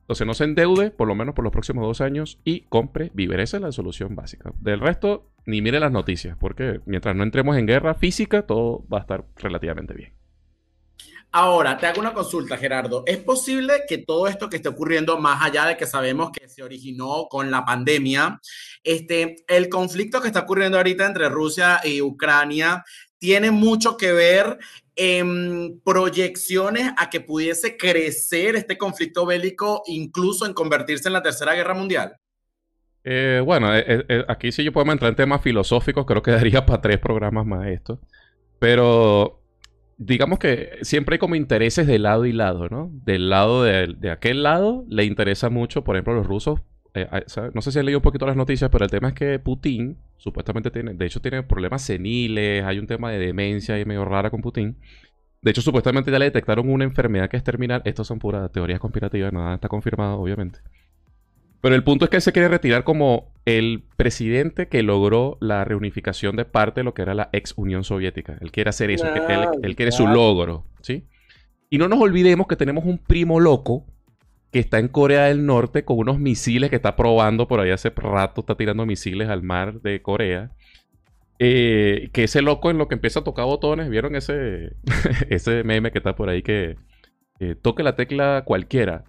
Entonces, 0.01 0.27
no 0.27 0.33
se 0.33 0.43
endeude, 0.43 0.91
por 0.91 1.07
lo 1.07 1.15
menos 1.15 1.35
por 1.35 1.43
los 1.43 1.53
próximos 1.53 1.85
dos 1.85 2.01
años, 2.01 2.39
y 2.43 2.61
compre 2.61 3.11
víveres. 3.13 3.51
Esa 3.51 3.57
es 3.57 3.63
la 3.63 3.71
solución 3.71 4.15
básica. 4.15 4.51
Del 4.59 4.79
resto, 4.79 5.28
ni 5.49 5.62
mire 5.62 5.79
las 5.79 5.91
noticias, 5.91 6.38
porque 6.39 6.79
mientras 6.85 7.15
no 7.15 7.23
entremos 7.23 7.57
en 7.57 7.65
guerra 7.65 7.95
física, 7.95 8.43
todo 8.43 8.85
va 8.91 8.99
a 8.99 9.01
estar 9.01 9.25
relativamente 9.38 9.93
bien. 9.93 10.13
Ahora, 11.31 11.77
te 11.77 11.85
hago 11.85 12.01
una 12.01 12.13
consulta, 12.13 12.57
Gerardo. 12.57 13.03
¿Es 13.05 13.17
posible 13.17 13.83
que 13.88 13.99
todo 13.99 14.27
esto 14.27 14.49
que 14.49 14.55
esté 14.55 14.69
ocurriendo, 14.69 15.19
más 15.19 15.43
allá 15.43 15.65
de 15.65 15.77
que 15.77 15.85
sabemos 15.85 16.31
que 16.31 16.47
se 16.47 16.63
originó 16.63 17.27
con 17.29 17.51
la 17.51 17.63
pandemia, 17.63 18.39
este, 18.83 19.35
el 19.47 19.69
conflicto 19.69 20.21
que 20.21 20.27
está 20.27 20.39
ocurriendo 20.39 20.77
ahorita 20.77 21.05
entre 21.05 21.29
Rusia 21.29 21.81
y 21.83 22.01
Ucrania 22.01 22.83
tiene 23.19 23.51
mucho 23.51 23.95
que 23.95 24.12
ver 24.12 24.57
en 24.95 25.79
proyecciones 25.85 26.91
a 26.97 27.09
que 27.09 27.21
pudiese 27.21 27.77
crecer 27.77 28.55
este 28.55 28.77
conflicto 28.77 29.25
bélico, 29.25 29.83
incluso 29.85 30.45
en 30.47 30.53
convertirse 30.53 31.09
en 31.09 31.13
la 31.13 31.21
Tercera 31.21 31.53
Guerra 31.53 31.75
Mundial? 31.75 32.17
Eh, 33.03 33.41
bueno, 33.43 33.75
eh, 33.75 33.83
eh, 33.88 34.05
eh, 34.09 34.25
aquí 34.27 34.51
sí 34.51 34.63
yo 34.63 34.73
podemos 34.73 34.93
entrar 34.93 35.09
en 35.09 35.15
temas 35.15 35.41
filosóficos, 35.41 36.05
creo 36.05 36.21
que 36.21 36.31
daría 36.31 36.65
para 36.65 36.81
tres 36.81 36.99
programas 36.99 37.45
más 37.45 37.67
esto. 37.67 37.99
Pero 38.59 39.41
digamos 39.97 40.39
que 40.39 40.77
siempre 40.81 41.15
hay 41.15 41.19
como 41.19 41.35
intereses 41.35 41.88
de 41.88 41.99
lado 41.99 42.25
y 42.25 42.33
lado, 42.33 42.67
¿no? 42.69 42.89
Del 43.05 43.29
lado 43.29 43.63
de, 43.63 43.95
de 43.97 44.12
aquel 44.12 44.43
lado 44.43 44.85
le 44.89 45.05
interesa 45.05 45.49
mucho, 45.49 45.83
por 45.83 45.95
ejemplo, 45.95 46.13
a 46.13 46.17
los 46.17 46.27
rusos. 46.27 46.62
no 47.53 47.62
sé 47.62 47.71
si 47.71 47.79
han 47.79 47.85
leído 47.85 47.99
un 47.99 48.03
poquito 48.03 48.25
las 48.25 48.35
noticias, 48.35 48.69
pero 48.69 48.85
el 48.85 48.91
tema 48.91 49.09
es 49.09 49.13
que 49.13 49.39
Putin 49.39 49.97
supuestamente 50.17 50.71
tiene, 50.71 50.93
de 50.93 51.05
hecho 51.05 51.21
tiene 51.21 51.43
problemas 51.43 51.81
seniles, 51.83 52.63
hay 52.65 52.79
un 52.79 52.88
tema 52.88 53.12
de 53.12 53.19
demencia 53.19 53.75
ahí 53.75 53.85
medio 53.85 54.05
rara 54.05 54.29
con 54.29 54.41
Putin. 54.41 54.77
De 55.41 55.51
hecho, 55.51 55.62
supuestamente 55.62 56.12
ya 56.12 56.19
le 56.19 56.25
detectaron 56.25 56.69
una 56.69 56.83
enfermedad 56.83 57.29
que 57.29 57.38
es 57.38 57.43
terminal. 57.43 57.81
Estos 57.85 58.07
son 58.07 58.19
puras 58.19 58.51
teorías 58.51 58.79
conspirativas, 58.79 59.31
nada 59.31 59.55
está 59.55 59.69
confirmado, 59.69 60.19
obviamente. 60.19 60.59
Pero 61.61 61.75
el 61.75 61.83
punto 61.83 62.05
es 62.05 62.11
que 62.11 62.17
él 62.17 62.21
se 62.21 62.31
quiere 62.31 62.47
retirar 62.47 62.83
como 62.83 63.33
el 63.45 63.83
presidente 63.97 64.67
que 64.67 64.81
logró 64.81 65.37
la 65.41 65.65
reunificación 65.65 66.35
de 66.35 66.45
parte 66.45 66.79
de 66.79 66.83
lo 66.85 66.93
que 66.93 67.01
era 67.01 67.13
la 67.13 67.29
ex 67.33 67.53
Unión 67.57 67.83
Soviética. 67.83 68.37
Él 68.39 68.51
quiere 68.51 68.69
hacer 68.69 68.91
eso, 68.91 69.05
que 69.13 69.33
él, 69.33 69.47
él 69.61 69.75
quiere 69.75 69.91
su 69.91 70.07
logro, 70.07 70.65
¿sí? 70.81 71.05
Y 71.69 71.77
no 71.77 71.87
nos 71.87 71.99
olvidemos 71.99 72.47
que 72.47 72.55
tenemos 72.55 72.85
un 72.85 72.97
primo 72.97 73.39
loco 73.39 73.85
que 74.51 74.59
está 74.59 74.79
en 74.79 74.87
Corea 74.87 75.25
del 75.25 75.45
Norte 75.45 75.85
con 75.85 75.99
unos 75.99 76.19
misiles 76.19 76.69
que 76.69 76.77
está 76.77 76.95
probando 76.95 77.47
por 77.47 77.59
ahí 77.59 77.69
hace 77.69 77.91
rato, 77.95 78.41
está 78.41 78.55
tirando 78.55 78.85
misiles 78.85 79.29
al 79.29 79.43
mar 79.43 79.81
de 79.81 80.01
Corea. 80.01 80.51
Eh, 81.37 82.09
que 82.11 82.25
ese 82.25 82.41
loco 82.41 82.69
en 82.69 82.77
lo 82.77 82.87
que 82.87 82.95
empieza 82.95 83.19
a 83.21 83.23
tocar 83.23 83.45
botones, 83.45 83.89
¿vieron 83.89 84.15
ese, 84.15 84.73
ese 85.29 85.63
meme 85.63 85.91
que 85.91 85.99
está 85.99 86.15
por 86.15 86.29
ahí 86.29 86.41
que 86.41 86.75
eh, 87.39 87.55
toque 87.61 87.83
la 87.83 87.95
tecla 87.95 88.43
cualquiera? 88.45 89.05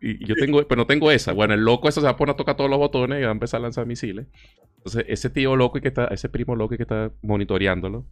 Y, 0.00 0.24
yo 0.26 0.34
tengo, 0.34 0.66
pero 0.66 0.80
no 0.80 0.86
tengo 0.86 1.10
esa. 1.10 1.32
Bueno, 1.32 1.54
el 1.54 1.60
loco 1.60 1.88
ese 1.88 2.00
se 2.00 2.06
va 2.06 2.12
a 2.12 2.16
poner 2.16 2.34
a 2.34 2.36
tocar 2.36 2.56
todos 2.56 2.70
los 2.70 2.78
botones 2.78 3.20
y 3.20 3.22
va 3.22 3.28
a 3.28 3.32
empezar 3.32 3.58
a 3.58 3.62
lanzar 3.62 3.86
misiles. 3.86 4.26
Entonces, 4.78 5.04
ese 5.08 5.30
tío 5.30 5.54
loco 5.56 5.78
y 5.78 5.80
que 5.80 5.88
está, 5.88 6.06
ese 6.06 6.28
primo 6.28 6.56
loco 6.56 6.74
y 6.74 6.76
que 6.76 6.82
está 6.82 7.12
monitoreándolo. 7.22 8.04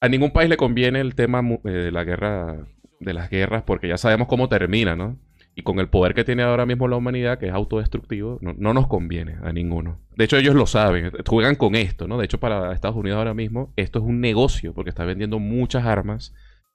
A 0.00 0.08
ningún 0.08 0.32
país 0.32 0.48
le 0.48 0.56
conviene 0.56 1.00
el 1.00 1.14
tema 1.14 1.42
eh, 1.64 1.70
de 1.70 1.90
la 1.90 2.04
guerra, 2.04 2.68
de 3.00 3.14
las 3.14 3.30
guerras, 3.30 3.62
porque 3.64 3.88
ya 3.88 3.96
sabemos 3.96 4.28
cómo 4.28 4.48
termina, 4.48 4.96
¿no? 4.96 5.18
Y 5.54 5.62
con 5.62 5.80
el 5.80 5.88
poder 5.88 6.14
que 6.14 6.22
tiene 6.22 6.44
ahora 6.44 6.66
mismo 6.66 6.86
la 6.86 6.96
humanidad, 6.96 7.38
que 7.38 7.46
es 7.46 7.52
autodestructivo, 7.52 8.38
no, 8.40 8.54
no 8.56 8.74
nos 8.74 8.86
conviene 8.86 9.38
a 9.42 9.52
ninguno. 9.52 9.98
De 10.14 10.24
hecho, 10.24 10.36
ellos 10.36 10.54
lo 10.54 10.66
saben, 10.66 11.10
juegan 11.26 11.56
con 11.56 11.74
esto, 11.74 12.06
¿no? 12.06 12.18
De 12.18 12.26
hecho, 12.26 12.38
para 12.38 12.72
Estados 12.72 12.96
Unidos 12.96 13.18
ahora 13.18 13.34
mismo, 13.34 13.72
esto 13.76 13.98
es 13.98 14.04
un 14.04 14.20
negocio, 14.20 14.72
porque 14.72 14.90
está 14.90 15.04
vendiendo 15.04 15.40
muchas 15.40 15.84
armas. 15.84 16.32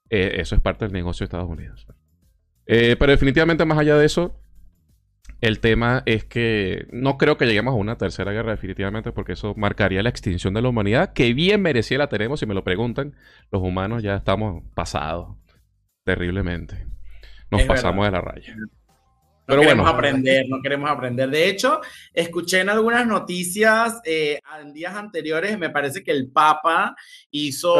Eh, 0.10 0.42
eso 0.42 0.56
es 0.56 0.62
parte 0.62 0.86
del 0.86 0.94
negocio 0.94 1.24
de 1.24 1.28
Estados 1.28 1.50
Unidos. 1.50 1.88
Eh, 2.66 2.96
pero 2.98 3.12
definitivamente, 3.12 3.66
más 3.66 3.78
allá 3.78 3.98
de 3.98 4.06
eso, 4.06 4.40
el 5.42 5.60
tema 5.60 6.04
es 6.06 6.24
que 6.24 6.88
no 6.92 7.18
creo 7.18 7.38
que 7.38 7.46
lleguemos 7.46 7.74
a 7.74 7.78
una 7.78 7.98
tercera 7.98 8.32
guerra, 8.32 8.52
definitivamente, 8.52 9.12
porque 9.12 9.34
eso 9.34 9.54
marcaría 9.58 10.02
la 10.04 10.10
extinción 10.10 10.54
de 10.54 10.62
la 10.62 10.70
humanidad, 10.70 11.12
que 11.14 11.34
bien 11.34 11.62
merecía 11.62 11.98
la 11.98 12.08
tenemos, 12.08 12.40
si 12.40 12.46
me 12.46 12.54
lo 12.54 12.64
preguntan. 12.64 13.16
Los 13.52 13.62
humanos 13.62 14.02
ya 14.04 14.16
estamos 14.16 14.64
pasados 14.74 15.36
terriblemente. 16.06 16.86
Nos 17.52 17.62
Es 17.62 17.68
pasamos 17.68 18.04
verdad. 18.06 18.20
de 18.22 18.26
la 18.26 18.32
raya. 18.34 18.56
No 18.56 19.48
Pero 19.48 19.62
queremos 19.64 19.84
bueno. 19.84 19.98
aprender, 19.98 20.46
no 20.48 20.62
queremos 20.62 20.90
aprender. 20.90 21.30
De 21.30 21.50
hecho, 21.50 21.82
escuché 22.14 22.62
en 22.62 22.70
algunas 22.70 23.06
noticias 23.06 24.00
eh, 24.06 24.40
en 24.62 24.72
días 24.72 24.96
anteriores, 24.96 25.60
me 25.60 25.70
parece 25.70 26.02
que 26.02 26.12
el 26.12 26.30
Papa 26.32 26.96
hizo 27.30 27.76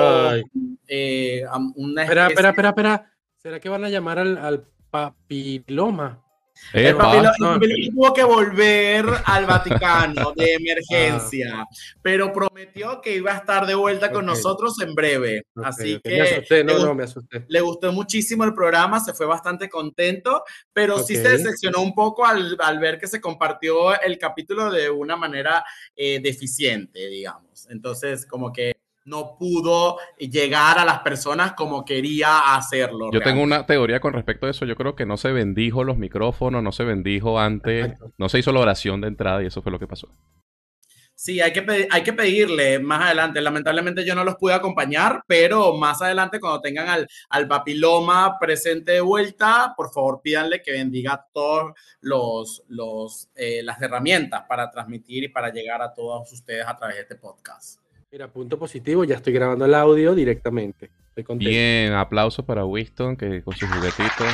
eh, 0.88 1.44
una 1.76 2.04
Espera, 2.04 2.28
especie- 2.28 2.28
espera, 2.28 2.50
espera, 2.50 2.70
espera. 2.70 3.13
¿Será 3.44 3.60
que 3.60 3.68
van 3.68 3.84
a 3.84 3.90
llamar 3.90 4.20
al, 4.20 4.38
al 4.38 4.66
papiloma? 4.90 6.22
El 6.72 6.86
Epa, 6.88 7.04
papilo- 7.12 7.32
el 7.38 7.42
no. 7.44 7.54
papilo 7.56 7.76
tuvo 7.92 8.14
que 8.14 8.24
volver 8.24 9.06
al 9.26 9.46
Vaticano 9.46 10.32
de 10.36 10.54
emergencia, 10.54 11.66
pero 12.02 12.32
prometió 12.32 13.02
que 13.02 13.16
iba 13.18 13.34
a 13.34 13.38
estar 13.40 13.66
de 13.66 13.76
vuelta 13.76 14.12
con 14.12 14.24
Ok. 14.24 14.36
nosotros 14.36 14.80
en 14.82 14.94
breve. 14.96 15.44
Ok, 15.58 15.66
Así 15.66 15.96
ok. 15.96 16.02
que 16.04 16.10
Me 16.12 16.22
asusté, 16.22 16.64
no, 16.64 16.78
le, 16.78 16.84
no, 16.86 16.96
me 16.96 17.04
asusté. 17.04 17.44
le 17.50 17.60
gustó 17.60 17.92
muchísimo 17.92 18.46
el 18.46 18.54
programa, 18.54 19.02
se 19.02 19.14
fue 19.14 19.26
bastante 19.26 19.68
contento, 19.68 20.44
pero 20.72 21.00
sí 21.00 21.16
se 21.18 21.28
decepcionó 21.28 21.82
un 21.82 21.94
poco 21.94 22.26
al, 22.26 22.56
al 22.62 22.80
ver 22.80 22.98
que 22.98 23.08
se 23.08 23.20
compartió 23.20 24.00
el 24.00 24.18
capítulo 24.18 24.72
de 24.72 24.90
una 24.90 25.18
manera 25.18 25.66
eh, 25.98 26.22
deficiente, 26.22 27.08
digamos. 27.10 27.68
Entonces, 27.70 28.26
como 28.26 28.54
que 28.54 28.73
no 29.06 29.38
pudo 29.38 29.98
llegar 30.18 30.80
a 30.80 30.86
las 30.86 31.00
personas 31.00 31.54
como 31.54 31.86
quería 31.86 32.56
hacerlo. 32.56 33.12
Yo 33.12 33.22
tengo 33.22 33.42
una 33.42 33.66
teoría 33.66 34.00
con 34.00 34.14
respecto 34.14 34.46
a 34.46 34.50
eso. 34.50 34.66
Yo 34.66 34.76
creo 34.76 34.96
que 34.96 35.06
no 35.06 35.18
se 35.18 35.32
bendijo 35.32 35.84
los 35.84 35.98
micrófonos, 35.98 36.64
no 36.64 36.72
se 36.72 36.84
bendijo 36.84 37.40
antes, 37.40 37.86
Exacto. 37.86 38.14
no 38.18 38.30
se 38.30 38.40
hizo 38.40 38.52
la 38.52 38.60
oración 38.62 39.02
de 39.02 39.08
entrada 39.08 39.44
y 39.44 39.48
eso 39.48 39.62
fue 39.62 39.72
lo 39.72 39.80
que 39.80 39.88
pasó. 39.88 40.10
Sí, 41.16 41.40
hay 41.40 41.54
que, 41.54 41.88
hay 41.90 42.04
que 42.04 42.12
pedirle 42.12 42.80
más 42.80 43.06
adelante. 43.06 43.40
Lamentablemente 43.40 44.04
yo 44.04 44.16
no 44.16 44.24
los 44.24 44.36
pude 44.36 44.54
acompañar, 44.56 45.24
pero 45.28 45.78
más 45.78 46.02
adelante 46.02 46.40
cuando 46.40 46.60
tengan 46.60 46.90
al, 46.90 47.08
al 47.30 47.48
papiloma 47.48 48.38
presente 48.40 48.94
de 48.94 49.02
vuelta, 49.02 49.74
por 49.78 49.94
favor 49.94 50.22
pídanle 50.22 50.62
que 50.62 50.72
bendiga 50.72 51.26
todos 51.32 51.74
los, 52.02 52.64
los, 52.68 53.30
eh, 53.36 53.62
las 53.64 53.82
herramientas 53.82 54.44
para 54.50 54.70
transmitir 54.72 55.24
y 55.24 55.30
para 55.30 55.50
llegar 55.50 55.82
a 55.82 55.94
todos 55.94 56.32
ustedes 56.34 56.66
a 56.68 56.76
través 56.76 56.96
de 56.96 57.02
este 57.04 57.16
podcast. 57.16 57.83
Mira, 58.14 58.28
punto 58.28 58.60
positivo, 58.60 59.04
ya 59.06 59.16
estoy 59.16 59.34
grabando 59.34 59.66
el 59.66 59.74
audio 59.74 60.14
directamente. 60.14 60.92
Estoy 61.10 61.24
contento. 61.24 61.50
Bien, 61.50 61.94
aplausos 61.94 62.46
para 62.46 62.64
Winston 62.64 63.18
que 63.18 63.42
con 63.42 63.56
sus 63.56 63.68
juguetitos. 63.68 64.28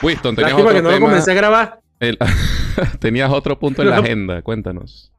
Winston, 0.00 0.36
tenías 0.36 0.52
Lástima 0.52 0.68
otro 0.70 0.76
que 0.76 0.82
no 0.82 0.88
lo 0.90 0.94
tema- 0.94 1.06
comencé 1.08 1.32
a 1.32 1.34
grabar. 1.34 1.80
el- 1.98 2.16
tenías 3.00 3.28
otro 3.32 3.58
punto 3.58 3.82
en 3.82 3.90
la 3.90 3.96
agenda, 3.98 4.40
cuéntanos. 4.42 5.12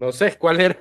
No 0.00 0.10
sé 0.10 0.36
cuál 0.36 0.60
era. 0.62 0.76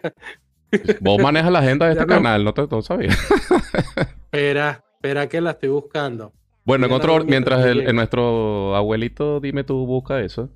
Vos 0.99 1.21
manejas 1.21 1.51
la 1.51 1.59
agenda 1.59 1.85
de 1.85 1.91
este 1.91 2.05
no. 2.07 2.13
canal, 2.15 2.43
no 2.43 2.51
te 2.55 2.65
no 2.65 2.81
sabía. 2.81 3.11
Espera, 4.31 4.83
espera 4.95 5.29
que 5.29 5.41
la 5.41 5.51
estoy 5.51 5.69
buscando. 5.69 6.33
Bueno, 6.65 6.87
en 6.87 6.91
otro, 6.93 7.23
mientras 7.23 7.63
el- 7.67 7.81
en 7.87 7.95
nuestro 7.97 8.75
abuelito, 8.75 9.39
dime 9.41 9.63
tú, 9.63 9.85
busca 9.85 10.21
eso. 10.21 10.49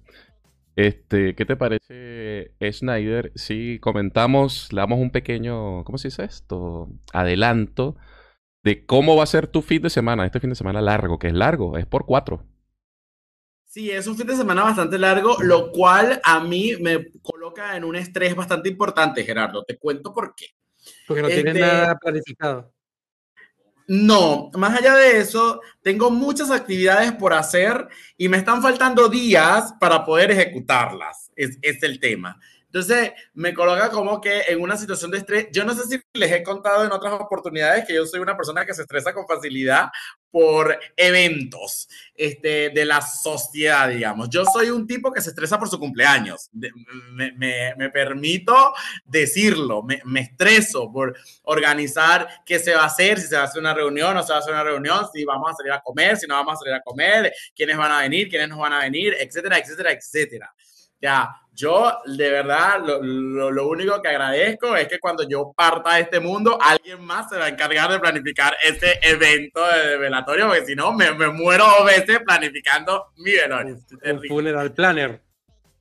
Este, 0.76 1.36
¿qué 1.36 1.46
te 1.46 1.56
parece, 1.56 2.54
Snyder? 2.72 3.32
Si 3.36 3.80
comentamos, 3.80 4.74
le 4.74 4.82
damos 4.82 5.00
un 5.00 5.10
pequeño, 5.12 5.84
¿cómo 5.86 5.98
se 5.98 6.10
dice 6.10 6.26
esto? 6.26 6.90
Adelanto 7.14 7.96
de 8.64 8.86
cómo 8.86 9.16
va 9.16 9.24
a 9.24 9.28
ser 9.28 9.48
tu 9.48 9.62
fin 9.62 9.82
de 9.84 9.90
semana, 9.90 10.26
este 10.26 10.40
fin 10.40 10.50
de 10.50 10.56
semana 10.56 10.82
largo, 10.82 11.20
que 11.20 11.28
es 11.28 11.34
largo, 11.34 11.78
es 11.78 11.86
por 11.86 12.06
cuatro. 12.06 12.44
Sí, 13.64 13.92
es 13.92 14.08
un 14.08 14.18
fin 14.18 14.28
de 14.28 14.36
semana 14.36 14.64
bastante 14.64 14.98
largo, 14.98 15.38
lo 15.42 15.72
cual 15.72 16.20
a 16.24 16.40
mí 16.42 16.74
me 16.82 17.12
coloca 17.22 17.76
en 17.78 17.84
un 17.84 17.96
estrés 17.96 18.36
bastante 18.36 18.70
importante, 18.70 19.24
Gerardo. 19.24 19.64
Te 19.64 19.78
cuento 19.78 20.14
por 20.14 20.34
qué. 20.36 20.48
Porque 21.08 21.22
no 21.22 21.28
tienes 21.28 21.56
Este- 21.56 21.60
nada 21.60 21.98
planificado. 21.98 22.74
No, 23.88 24.50
más 24.56 24.78
allá 24.80 24.96
de 24.96 25.20
eso, 25.20 25.62
tengo 25.82 26.10
muchas 26.10 26.50
actividades 26.50 27.12
por 27.14 27.34
hacer 27.34 27.88
y 28.18 28.28
me 28.30 28.38
están 28.38 28.62
faltando 28.62 29.10
días 29.10 29.74
para 29.80 30.04
poder 30.04 30.32
ejecutarlas. 30.32 31.32
Es, 31.36 31.60
el 31.62 32.00
tema. 32.00 32.40
Entonces, 32.66 33.12
me 33.34 33.54
coloca 33.54 33.90
como 33.90 34.20
que 34.20 34.42
en 34.48 34.62
una 34.62 34.76
situación 34.76 35.12
de 35.12 35.20
estrés. 35.20 35.48
Yo 35.52 35.66
no 35.66 35.74
sé 35.74 35.84
si 35.84 36.02
les 36.14 36.32
he 36.32 36.44
contado 36.44 36.84
en 36.84 36.92
otras 36.92 37.14
oportunidades 37.14 37.86
que 37.86 37.94
yo 37.94 38.06
soy 38.06 38.20
una 38.20 38.36
persona 38.36 38.66
que 38.66 38.74
se 38.74 38.82
estresa 38.82 39.14
con 39.14 39.28
facilidad 39.28 39.90
por 40.36 40.78
eventos 40.98 41.88
este, 42.14 42.70
de 42.70 42.84
la 42.84 43.00
sociedad, 43.00 43.88
digamos. 43.88 44.30
Yo 44.30 44.44
soy 44.44 44.70
un 44.70 44.86
tipo 44.86 45.10
que 45.10 45.22
se 45.22 45.30
estresa 45.30 45.58
por 45.58 45.70
su 45.70 45.80
cumpleaños. 45.80 46.50
Me, 46.52 47.32
me- 47.32 47.74
me 47.78 47.90
permito 47.90 48.74
decirlo, 49.06 49.82
me, 49.82 50.02
me 50.04 50.20
estreso 50.20 50.92
por 50.92 51.16
organizar 51.44 52.28
qué 52.46 52.60
se 52.60 52.76
va 52.76 52.82
a 52.82 52.88
hacer, 52.88 53.18
si 53.22 53.28
se 53.28 53.36
va 53.38 53.44
a 53.44 53.46
hacer 53.46 53.62
una 53.62 53.74
reunión, 53.74 54.14
no 54.14 54.24
se 54.24 54.34
va 54.34 54.40
a 54.40 54.42
hacer 54.42 54.54
una 54.54 54.64
reunión, 54.66 55.06
si 55.14 55.24
vamos 55.24 55.52
a 55.52 55.56
salir 55.56 55.72
a 55.72 55.80
comer, 55.80 56.18
si 56.18 56.28
no 56.28 56.36
vamos 56.36 56.56
a 56.56 56.58
salir 56.58 56.74
a 56.74 56.82
comer, 56.82 57.34
quiénes 57.56 57.78
van 57.78 57.94
a 57.94 58.02
venir, 58.02 58.28
quiénes 58.28 58.50
no 58.50 58.58
van 58.58 58.74
a 58.74 58.80
venir, 58.80 59.16
etcétera, 59.18 59.58
etcétera, 59.58 59.94
etcétera. 59.94 60.54
Ya, 61.02 61.30
yo 61.56 62.00
de 62.06 62.30
verdad 62.30 62.84
lo, 62.86 63.02
lo, 63.02 63.50
lo 63.50 63.68
único 63.68 64.02
que 64.02 64.10
agradezco 64.10 64.76
es 64.76 64.88
que 64.88 65.00
cuando 65.00 65.28
yo 65.28 65.54
parta 65.56 65.96
de 65.96 66.02
este 66.02 66.20
mundo, 66.20 66.60
alguien 66.62 67.04
más 67.04 67.30
se 67.30 67.38
va 67.38 67.46
a 67.46 67.50
encargar 67.50 67.90
de 67.92 68.00
planificar 68.00 68.56
ese 68.64 69.00
evento 69.02 69.66
de 69.66 69.98
velatorio, 69.98 70.48
porque 70.48 70.66
si 70.66 70.76
no, 70.76 70.92
me, 70.94 71.14
me 71.14 71.30
muero 71.30 71.66
dos 71.66 71.86
veces 71.86 72.20
planificando 72.26 73.08
mi 73.18 73.32
velorio. 73.32 73.78
Un 74.04 74.22
funeral 74.28 74.74
planner. 74.74 75.22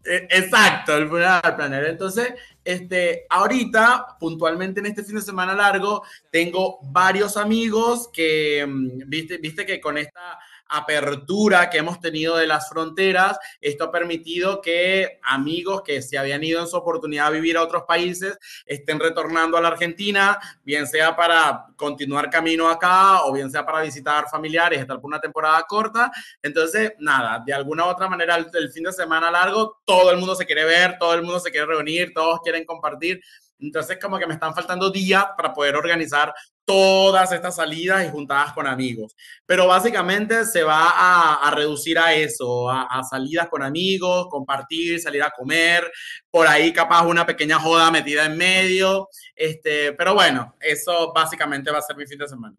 Eh, 0.05 0.29
Exacto, 0.31 0.97
el 0.97 1.09
funeral 1.09 1.57
planner. 1.57 1.87
Entonces, 1.87 2.35
este, 2.65 3.27
ahorita, 3.29 4.17
puntualmente 4.19 4.81
en 4.81 4.87
este 4.87 5.03
fin 5.03 5.17
de 5.17 5.23
semana 5.23 5.55
largo, 5.55 6.05
tengo 6.31 6.79
varios 6.83 7.37
amigos 7.37 8.09
que, 8.13 8.65
mm, 8.67 9.09
viste, 9.09 9.39
viste 9.39 9.67
que 9.67 9.81
con 9.81 9.99
esta 9.99 10.39
apertura 10.69 11.71
que 11.71 11.79
hemos 11.79 12.01
tenido 12.01 12.37
de 12.37 12.47
las 12.47 12.69
fronteras, 12.69 13.39
esto 13.61 13.85
ha 13.85 13.93
permitido 13.93 14.61
que 14.61 15.21
amigos 15.23 15.83
que 15.83 16.03
se 16.03 16.19
habían 16.19 16.43
ido 16.43 16.61
en 16.61 16.67
su 16.67 16.77
oportunidad 16.77 17.27
a 17.27 17.31
vivir 17.31 17.57
a 17.57 17.63
otros 17.63 17.85
países 17.85 18.39
estén 18.67 18.99
retornando 18.99 19.57
a 19.57 19.61
la 19.61 19.69
Argentina, 19.69 20.39
bien 20.63 20.87
sea 20.87 21.15
para 21.15 21.67
continuar 21.77 22.31
camino 22.31 22.69
acá 22.69 23.25
o 23.25 23.33
bien 23.33 23.51
sea 23.51 23.65
para 23.65 23.83
visitar 23.83 24.29
familiares, 24.31 24.81
estar 24.81 25.01
por 25.01 25.07
una 25.09 25.21
temporada 25.21 25.63
corta. 25.69 26.11
Entonces, 26.43 26.93
nada, 26.99 27.43
de 27.45 27.53
alguna 27.53 27.87
u 27.87 27.89
otra 27.89 28.09
manera, 28.09 28.37
el, 28.37 28.47
el 28.55 28.71
fin 28.71 28.85
de 28.85 28.93
semana 28.93 29.31
largo, 29.31 29.83
todo 29.85 30.11
el 30.11 30.19
mundo 30.19 30.35
se 30.35 30.47
quiere 30.47 30.65
ver, 30.65 30.97
todo 30.99 31.15
el 31.15 31.23
mundo 31.23 31.41
se 31.41 31.51
quiere 31.51 31.67
reunir, 31.67 32.13
todos 32.15 32.41
quieren 32.43 32.65
compartir. 32.65 33.21
Entonces, 33.59 33.99
como 34.01 34.19
que 34.19 34.27
me 34.27 34.35
están 34.35 34.55
faltando 34.55 34.91
días 34.91 35.27
para 35.37 35.53
poder 35.53 35.77
organizar 35.77 36.35
todas 36.65 37.31
estas 37.33 37.57
salidas 37.57 38.07
y 38.07 38.11
juntadas 38.11 38.53
con 38.53 38.67
amigos. 38.67 39.15
Pero 39.47 39.67
básicamente 39.67 40.45
se 40.45 40.63
va 40.63 40.89
a, 40.91 41.35
a 41.47 41.51
reducir 41.51 41.99
a 41.99 42.15
eso, 42.15 42.71
a, 42.71 42.83
a, 42.85 43.03
salidas 43.03 43.49
con 43.49 43.63
amigos, 43.63 44.29
compartir, 44.31 45.01
salir 45.01 45.23
a 45.23 45.31
comer, 45.31 45.91
por 46.31 46.47
ahí 46.47 46.73
capaz 46.73 47.05
una 47.07 47.27
pequeña 47.27 47.59
joda 47.59 47.91
metida 47.91 48.25
en 48.27 48.37
medio. 48.39 49.09
Este, 49.37 49.93
pero 49.93 50.15
bueno, 50.15 50.55
eso 50.61 51.13
básicamente 51.15 51.71
va 51.71 51.79
a 51.79 51.83
ser 51.83 51.97
mi 51.97 52.07
fin 52.07 52.19
de 52.19 52.29
semana. 52.29 52.57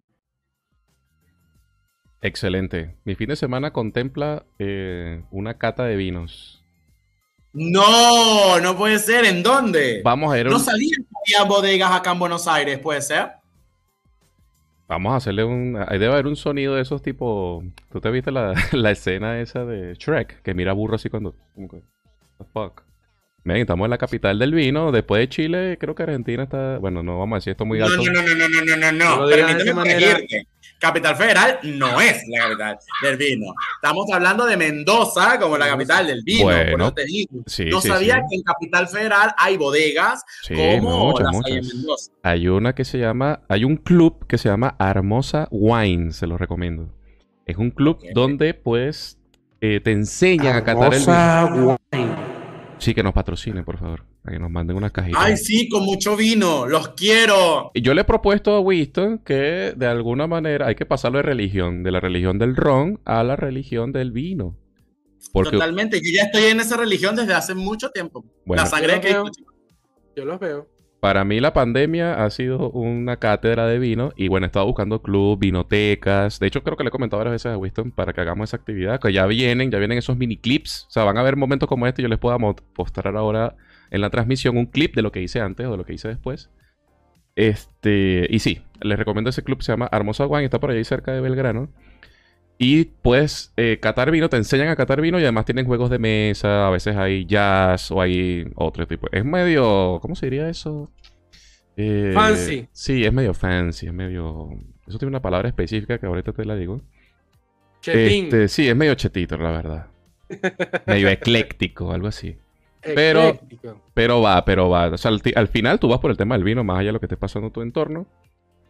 Excelente. 2.22 2.96
Mi 3.04 3.15
fin 3.15 3.30
de 3.30 3.36
semana 3.36 3.72
contempla 3.72 4.46
eh, 4.58 5.24
una 5.32 5.58
cata 5.58 5.84
de 5.86 5.96
vinos. 5.96 6.63
No, 7.54 8.60
no 8.60 8.76
puede 8.78 9.00
ser. 9.00 9.26
¿En 9.26 9.44
dónde? 9.44 10.02
Vamos 10.04 10.34
a 10.34 10.39
ir 10.39 10.48
a 10.48 10.50
No 10.50 10.58
un- 10.58 10.63
salían 10.63 11.06
bodegas 11.48 11.91
acá 11.91 12.12
en 12.12 12.20
Buenos 12.20 12.48
Aires, 12.48 12.80
puede 12.80 13.02
ser. 13.02 13.32
Vamos 14.88 15.13
a 15.13 15.15
hacerle 15.17 15.43
un. 15.43 15.78
Ahí 15.88 15.98
debe 15.98 16.13
haber 16.13 16.28
un 16.28 16.36
sonido 16.36 16.76
de 16.76 16.82
esos 16.82 17.02
tipo. 17.02 17.63
¿Tú 17.91 18.02
te 18.02 18.12
viste 18.12 18.32
la, 18.32 18.54
la 18.71 18.91
escena 18.91 19.39
esa 19.39 19.65
de 19.65 19.95
Shrek? 19.95 20.41
Que 20.41 20.54
mira 20.54 20.74
burro 20.74 20.95
así 20.95 21.10
cuando. 21.10 21.36
como 21.56 21.67
que, 21.67 21.78
"What 21.78 21.84
the 22.38 22.45
fuck?". 22.54 22.85
Ven, 23.45 23.58
estamos 23.58 23.86
en 23.86 23.91
la 23.91 23.99
capital 23.99 24.39
del 24.39 24.55
vino. 24.55 24.91
Después 24.91 25.19
de 25.19 25.29
Chile, 25.29 25.77
creo 25.79 25.93
que 25.93 26.01
Argentina 26.01 26.43
está. 26.43 26.79
Bueno, 26.79 27.03
no 27.03 27.19
vamos 27.19 27.36
a 27.36 27.38
decir 27.38 27.51
esto 27.51 27.63
muy 27.63 27.79
alto. 27.79 27.97
no, 27.97 28.12
no, 28.12 28.21
no, 28.23 28.36
no, 28.36 28.49
no, 28.49 28.75
no, 28.75 28.91
no, 28.91 29.19
No 29.19 29.27
Permíteme 29.29 29.73
corregirte. 29.73 30.47
Capital 30.79 31.15
Federal 31.15 31.60
no 31.63 32.01
es 32.01 32.23
la 32.27 32.39
capital 32.39 32.79
del 33.03 33.17
vino. 33.17 33.53
Estamos 33.75 34.12
hablando 34.12 34.47
de 34.47 34.58
Mendoza 34.58 35.39
como 35.39 35.60
la 35.60 35.67
capital 35.67 36.08
del 36.08 36.23
vino. 36.23 36.45
Bueno. 36.45 36.71
por 36.71 36.81
eso 36.81 36.93
te 36.93 37.05
digo. 37.05 37.43
Sí, 37.45 37.65
no 37.65 37.81
sí, 37.81 37.88
sabía 37.88 38.15
sí. 38.15 38.21
que 38.29 38.36
en 38.38 38.41
Capital 38.41 38.88
Federal 38.88 39.31
hay 39.38 39.58
bodegas 39.58 40.23
Sí, 40.41 40.55
como 40.55 41.12
muchas, 41.12 41.27
las 41.27 41.45
hay 41.45 41.51
en 41.53 41.58
muchas. 41.60 41.75
Mendoza. 41.75 42.12
Hay 42.23 42.47
una 42.47 42.73
que 42.73 42.84
se 42.84 42.97
llama. 42.97 43.41
Hay 43.47 43.63
un 43.63 43.77
club 43.77 44.25
que 44.25 44.39
se 44.39 44.49
llama 44.49 44.75
Hermosa 44.79 45.47
Wine, 45.51 46.13
se 46.13 46.25
lo 46.25 46.39
recomiendo. 46.39 46.91
Es 47.45 47.58
un 47.58 47.69
club 47.69 47.99
donde 48.15 48.55
pues 48.55 49.19
eh, 49.62 49.81
te 49.84 49.91
enseñan 49.91 50.55
a 50.55 50.63
catar 50.63 50.95
el 50.95 50.99
vino. 50.99 51.13
Hermosa 51.13 51.77
wine. 51.93 52.35
Sí, 52.86 52.93
que 52.93 53.02
nos 53.02 53.13
patrocinen, 53.15 53.65
por 53.65 53.80
favor. 53.80 54.04
Para 54.21 54.36
que 54.36 54.39
nos 54.39 54.52
manden 54.52 54.78
unas 54.78 54.91
cajitas. 54.91 55.19
Ay, 55.19 55.38
sí, 55.38 55.67
con 55.67 55.84
mucho 55.84 56.15
vino. 56.15 56.67
Los 56.67 56.89
quiero. 56.89 57.71
Y 57.74 57.82
Yo 57.82 57.95
le 57.95 58.02
he 58.02 58.04
propuesto 58.04 58.52
a 58.52 58.60
Winston 58.60 59.17
que 59.17 59.74
de 59.76 59.88
alguna 59.88 60.28
manera 60.28 60.67
hay 60.67 60.76
que 60.76 60.86
pasarlo 60.86 61.17
de 61.17 61.24
religión, 61.24 61.82
de 61.82 61.89
la 61.89 62.00
religión 62.00 62.38
del 62.38 62.56
ron 62.56 63.00
a 63.04 63.24
la 63.24 63.36
religión 63.36 63.91
del 63.91 64.12
vino. 64.12 64.56
Porque, 65.34 65.54
Totalmente. 65.54 65.98
Yo 65.98 66.12
ya 66.13 66.26
estoy 66.26 66.43
en 66.43 66.60
esa 66.60 66.78
religión 66.78 67.15
desde 67.15 67.34
hace 67.34 67.56
mucho 67.56 67.89
tiempo. 67.89 68.24
Bueno. 68.45 68.62
la 68.62 68.69
sangre 68.69 68.93
Yo 68.93 69.02
que 69.02 69.08
veo. 69.08 69.26
Yo 70.15 70.26
los 70.26 70.39
veo. 70.39 70.69
Para 71.06 71.24
mí 71.24 71.39
la 71.39 71.54
pandemia 71.54 72.26
ha 72.26 72.28
sido 72.32 72.72
una 72.72 73.18
cátedra 73.18 73.68
de 73.68 73.78
vino 73.78 74.12
y 74.15 74.28
bueno, 74.28 74.46
he 74.46 74.48
estado 74.48 74.65
buscando 74.65 75.04
club, 75.04 75.38
vinotecas. 75.38 76.39
De 76.39 76.48
hecho, 76.48 76.63
creo 76.63 76.78
que 76.78 76.84
le 76.84 76.88
he 76.88 76.91
comentado 76.91 77.20
varias 77.20 77.34
veces 77.34 77.52
a 77.52 77.58
Winston 77.60 77.91
para 77.91 78.12
que 78.12 78.22
hagamos 78.22 78.50
esa 78.50 78.58
actividad, 78.58 79.00
que 79.00 79.13
ya 79.13 79.28
vienen, 79.28 79.70
ya 79.70 79.78
vienen 79.78 80.00
esos 80.00 80.18
mini 80.18 80.36
clips. 80.36 80.88
O 80.88 80.89
sea, 80.89 81.04
van 81.04 81.18
a 81.18 81.20
haber 81.20 81.36
momentos 81.36 81.70
como 81.70 81.86
este. 81.86 82.02
Yo 82.02 82.08
les 82.08 82.18
puedo 82.18 82.39
mo- 82.39 82.56
mostrar 82.76 83.15
ahora 83.18 83.56
en 83.91 84.02
la 84.02 84.10
transmisión 84.10 84.58
un 84.58 84.65
clip 84.65 84.96
de 84.96 85.04
lo 85.04 85.12
que 85.12 85.22
hice 85.22 85.41
antes 85.41 85.68
o 85.68 85.72
de 85.74 85.78
lo 85.78 85.86
que 85.86 85.94
hice 85.94 86.08
después. 86.08 86.50
Este, 87.36 88.26
y 88.28 88.39
sí, 88.39 88.63
les 88.82 88.98
recomiendo 88.98 89.30
ese 89.30 89.44
club, 89.44 89.62
se 89.62 89.74
llama 89.74 89.88
Hermosa 89.91 90.26
Wine, 90.26 90.46
está 90.46 90.60
por 90.60 90.72
ahí 90.72 90.84
cerca 90.84 91.12
de 91.12 91.22
Belgrano. 91.22 91.70
Y 92.58 92.86
puedes 92.86 93.52
eh, 93.58 93.80
catar 93.82 94.12
vino, 94.12 94.30
te 94.30 94.38
enseñan 94.38 94.70
a 94.70 94.76
catar 94.78 95.02
vino 95.02 95.20
y 95.20 95.24
además 95.24 95.44
tienen 95.46 95.65
juegos 95.65 95.89
de 95.89 96.00
mesa, 96.00 96.68
a 96.68 96.70
veces 96.70 96.96
hay 96.96 97.26
jazz 97.26 97.91
o 97.91 98.00
hay 98.02 98.48
otro 98.56 98.88
tipo. 98.88 99.08
Es 99.12 99.26
medio, 99.26 100.00
¿cómo 100.02 100.15
se 100.15 100.28
diría 100.28 100.48
eso? 100.48 100.89
Eh, 101.76 102.12
Fancy. 102.13 102.68
Sí, 102.72 103.04
es 103.04 103.12
medio 103.12 103.34
fancy, 103.34 103.88
es 103.88 103.94
medio... 103.94 104.50
Eso 104.88 104.98
tiene 104.98 105.10
una 105.10 105.22
palabra 105.22 105.50
específica 105.50 105.98
que 105.98 106.06
ahorita 106.06 106.32
te 106.32 106.46
la 106.46 106.56
digo. 106.56 106.80
Chetín. 107.82 108.26
Este, 108.26 108.48
sí, 108.48 108.70
es 108.70 108.76
medio 108.76 108.96
chetito, 108.96 109.36
la 109.38 109.52
verdad. 109.52 109.88
medio 110.86 111.10
ecléctico, 111.10 111.91
algo 111.91 112.08
así. 112.08 112.38
pero- 112.82 113.30
Ecléctico. 113.30 113.82
Pero 113.94 114.22
va, 114.22 114.46
pero 114.46 114.70
va. 114.70 114.88
O 114.88 114.98
sea, 114.98 115.12
al 115.36 115.48
final 115.50 115.80
tú 115.80 115.89
vas 115.89 116.00
por 116.00 116.12
el 116.12 116.18
tema 116.18 116.36
del 116.36 116.44
vino, 116.46 116.63
más 116.63 116.80
allá 116.80 116.88
de 116.88 116.94
lo 116.94 117.00
que 117.00 117.08
esté 117.08 117.18
pasando 117.18 117.48
en 117.48 117.54
tu 117.54 117.62
entorno. 117.62 118.08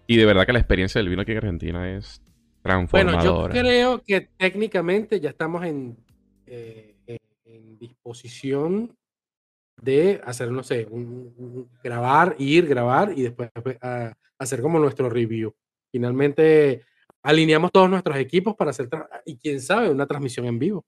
Y 0.08 0.17
de 0.17 0.26
verdad 0.26 0.45
que 0.45 0.54
la 0.54 0.60
experiencia 0.60 1.00
del 1.00 1.10
vino 1.10 1.21
aquí 1.21 1.32
en 1.32 1.38
Argentina 1.38 1.95
es 1.95 2.21
Bueno, 2.65 3.12
transformadora. 3.12 3.54
yo 3.54 3.62
creo 3.62 4.01
que 4.04 4.21
técnicamente 4.38 5.19
ya 5.19 5.30
estamos 5.30 5.63
en, 5.65 5.95
eh, 6.47 6.95
en- 7.06 7.19
en 7.45 7.78
disposición 7.78 8.95
de 9.82 10.19
hacer, 10.25 10.51
no 10.51 10.63
sé, 10.63 10.88
un, 10.89 11.34
un- 11.38 11.69
grabar, 11.84 12.36
ir, 12.39 12.65
grabar 12.67 13.13
y 13.15 13.21
después 13.23 13.49
a- 13.82 14.13
hacer 14.39 14.62
como 14.62 14.80
nuestro 14.80 15.10
review. 15.10 15.54
Finalmente 15.91 16.82
alineamos 17.23 17.71
todos 17.71 17.89
nuestros 17.89 18.17
equipos 18.17 18.56
para 18.56 18.71
hacer, 18.71 18.89
y 19.25 19.38
quién 19.38 19.62
sabe, 19.62 19.89
una 19.89 20.06
transmisión 20.08 20.45
en 20.47 20.60
vivo 20.60 20.84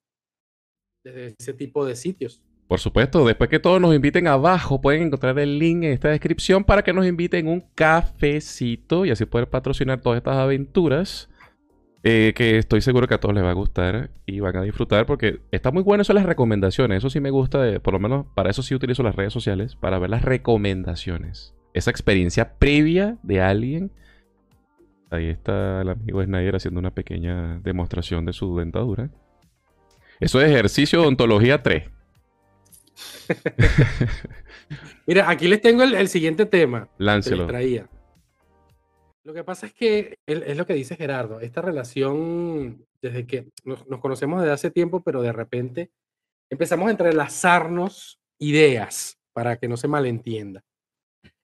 desde 1.03 1.35
ese 1.39 1.53
tipo 1.53 1.85
de 1.85 1.95
sitios. 1.95 2.41
Por 2.67 2.79
supuesto, 2.79 3.25
después 3.25 3.49
que 3.49 3.59
todos 3.59 3.79
nos 3.79 3.95
inviten 3.95 4.27
abajo, 4.27 4.81
pueden 4.81 5.03
encontrar 5.03 5.39
el 5.39 5.57
link 5.57 5.83
en 5.83 5.91
esta 5.93 6.09
descripción 6.09 6.63
para 6.65 6.83
que 6.83 6.91
nos 6.91 7.05
inviten 7.05 7.47
un 7.47 7.61
cafecito 7.75 9.05
y 9.05 9.11
así 9.11 9.25
poder 9.25 9.49
patrocinar 9.49 10.01
todas 10.01 10.17
estas 10.17 10.35
aventuras. 10.35 11.29
Eh, 12.03 12.33
que 12.35 12.57
estoy 12.57 12.81
seguro 12.81 13.07
que 13.07 13.15
a 13.15 13.19
todos 13.19 13.33
les 13.35 13.43
va 13.43 13.49
a 13.49 13.53
gustar 13.53 14.11
y 14.25 14.39
van 14.39 14.55
a 14.55 14.61
disfrutar 14.61 15.05
porque 15.05 15.39
está 15.51 15.71
muy 15.71 15.83
bueno 15.83 16.01
eso 16.03 16.13
las 16.13 16.25
recomendaciones. 16.25 16.99
Eso 16.99 17.09
sí 17.09 17.19
me 17.19 17.29
gusta, 17.31 17.61
de- 17.61 17.79
por 17.79 17.93
lo 17.93 17.99
menos 17.99 18.25
para 18.35 18.49
eso 18.49 18.61
sí 18.63 18.73
utilizo 18.75 19.03
las 19.03 19.15
redes 19.15 19.33
sociales, 19.33 19.75
para 19.75 19.99
ver 19.99 20.09
las 20.09 20.21
recomendaciones. 20.21 21.53
Esa 21.73 21.91
experiencia 21.91 22.53
previa 22.57 23.17
de 23.23 23.41
alguien. 23.41 23.91
Ahí 25.09 25.27
está 25.27 25.81
el 25.81 25.89
amigo 25.89 26.23
Snyder 26.23 26.55
haciendo 26.55 26.79
una 26.79 26.91
pequeña 26.91 27.59
demostración 27.59 28.25
de 28.25 28.33
su 28.33 28.57
dentadura. 28.57 29.09
Eso 30.19 30.41
es 30.41 30.49
ejercicio 30.49 31.01
de 31.01 31.07
ontología 31.07 31.61
3. 31.63 31.83
Mira, 35.05 35.29
aquí 35.29 35.47
les 35.47 35.61
tengo 35.61 35.83
el, 35.83 35.93
el 35.93 36.07
siguiente 36.07 36.45
tema 36.45 36.85
que 36.85 36.89
les 36.99 37.05
Láncelo. 37.05 37.47
traía. 37.47 37.87
Lo 39.27 39.33
que 39.33 39.43
pasa 39.43 39.65
es 39.65 39.73
que 39.73 40.19
él- 40.25 40.43
es 40.47 40.55
lo 40.55 40.65
que 40.65 40.73
dice 40.73 40.95
Gerardo, 40.95 41.41
esta 41.41 41.61
relación, 41.61 42.85
desde 43.01 43.27
que 43.27 43.49
nos, 43.65 43.85
nos 43.85 43.99
conocemos 43.99 44.39
desde 44.39 44.53
hace 44.53 44.71
tiempo, 44.71 45.03
pero 45.03 45.21
de 45.21 45.33
repente 45.33 45.91
empezamos 46.49 46.87
a 46.87 46.91
entrelazarnos 46.91 48.21
ideas 48.39 49.17
para 49.33 49.57
que 49.57 49.67
no 49.67 49.75
se 49.75 49.89
malentienda. 49.89 50.63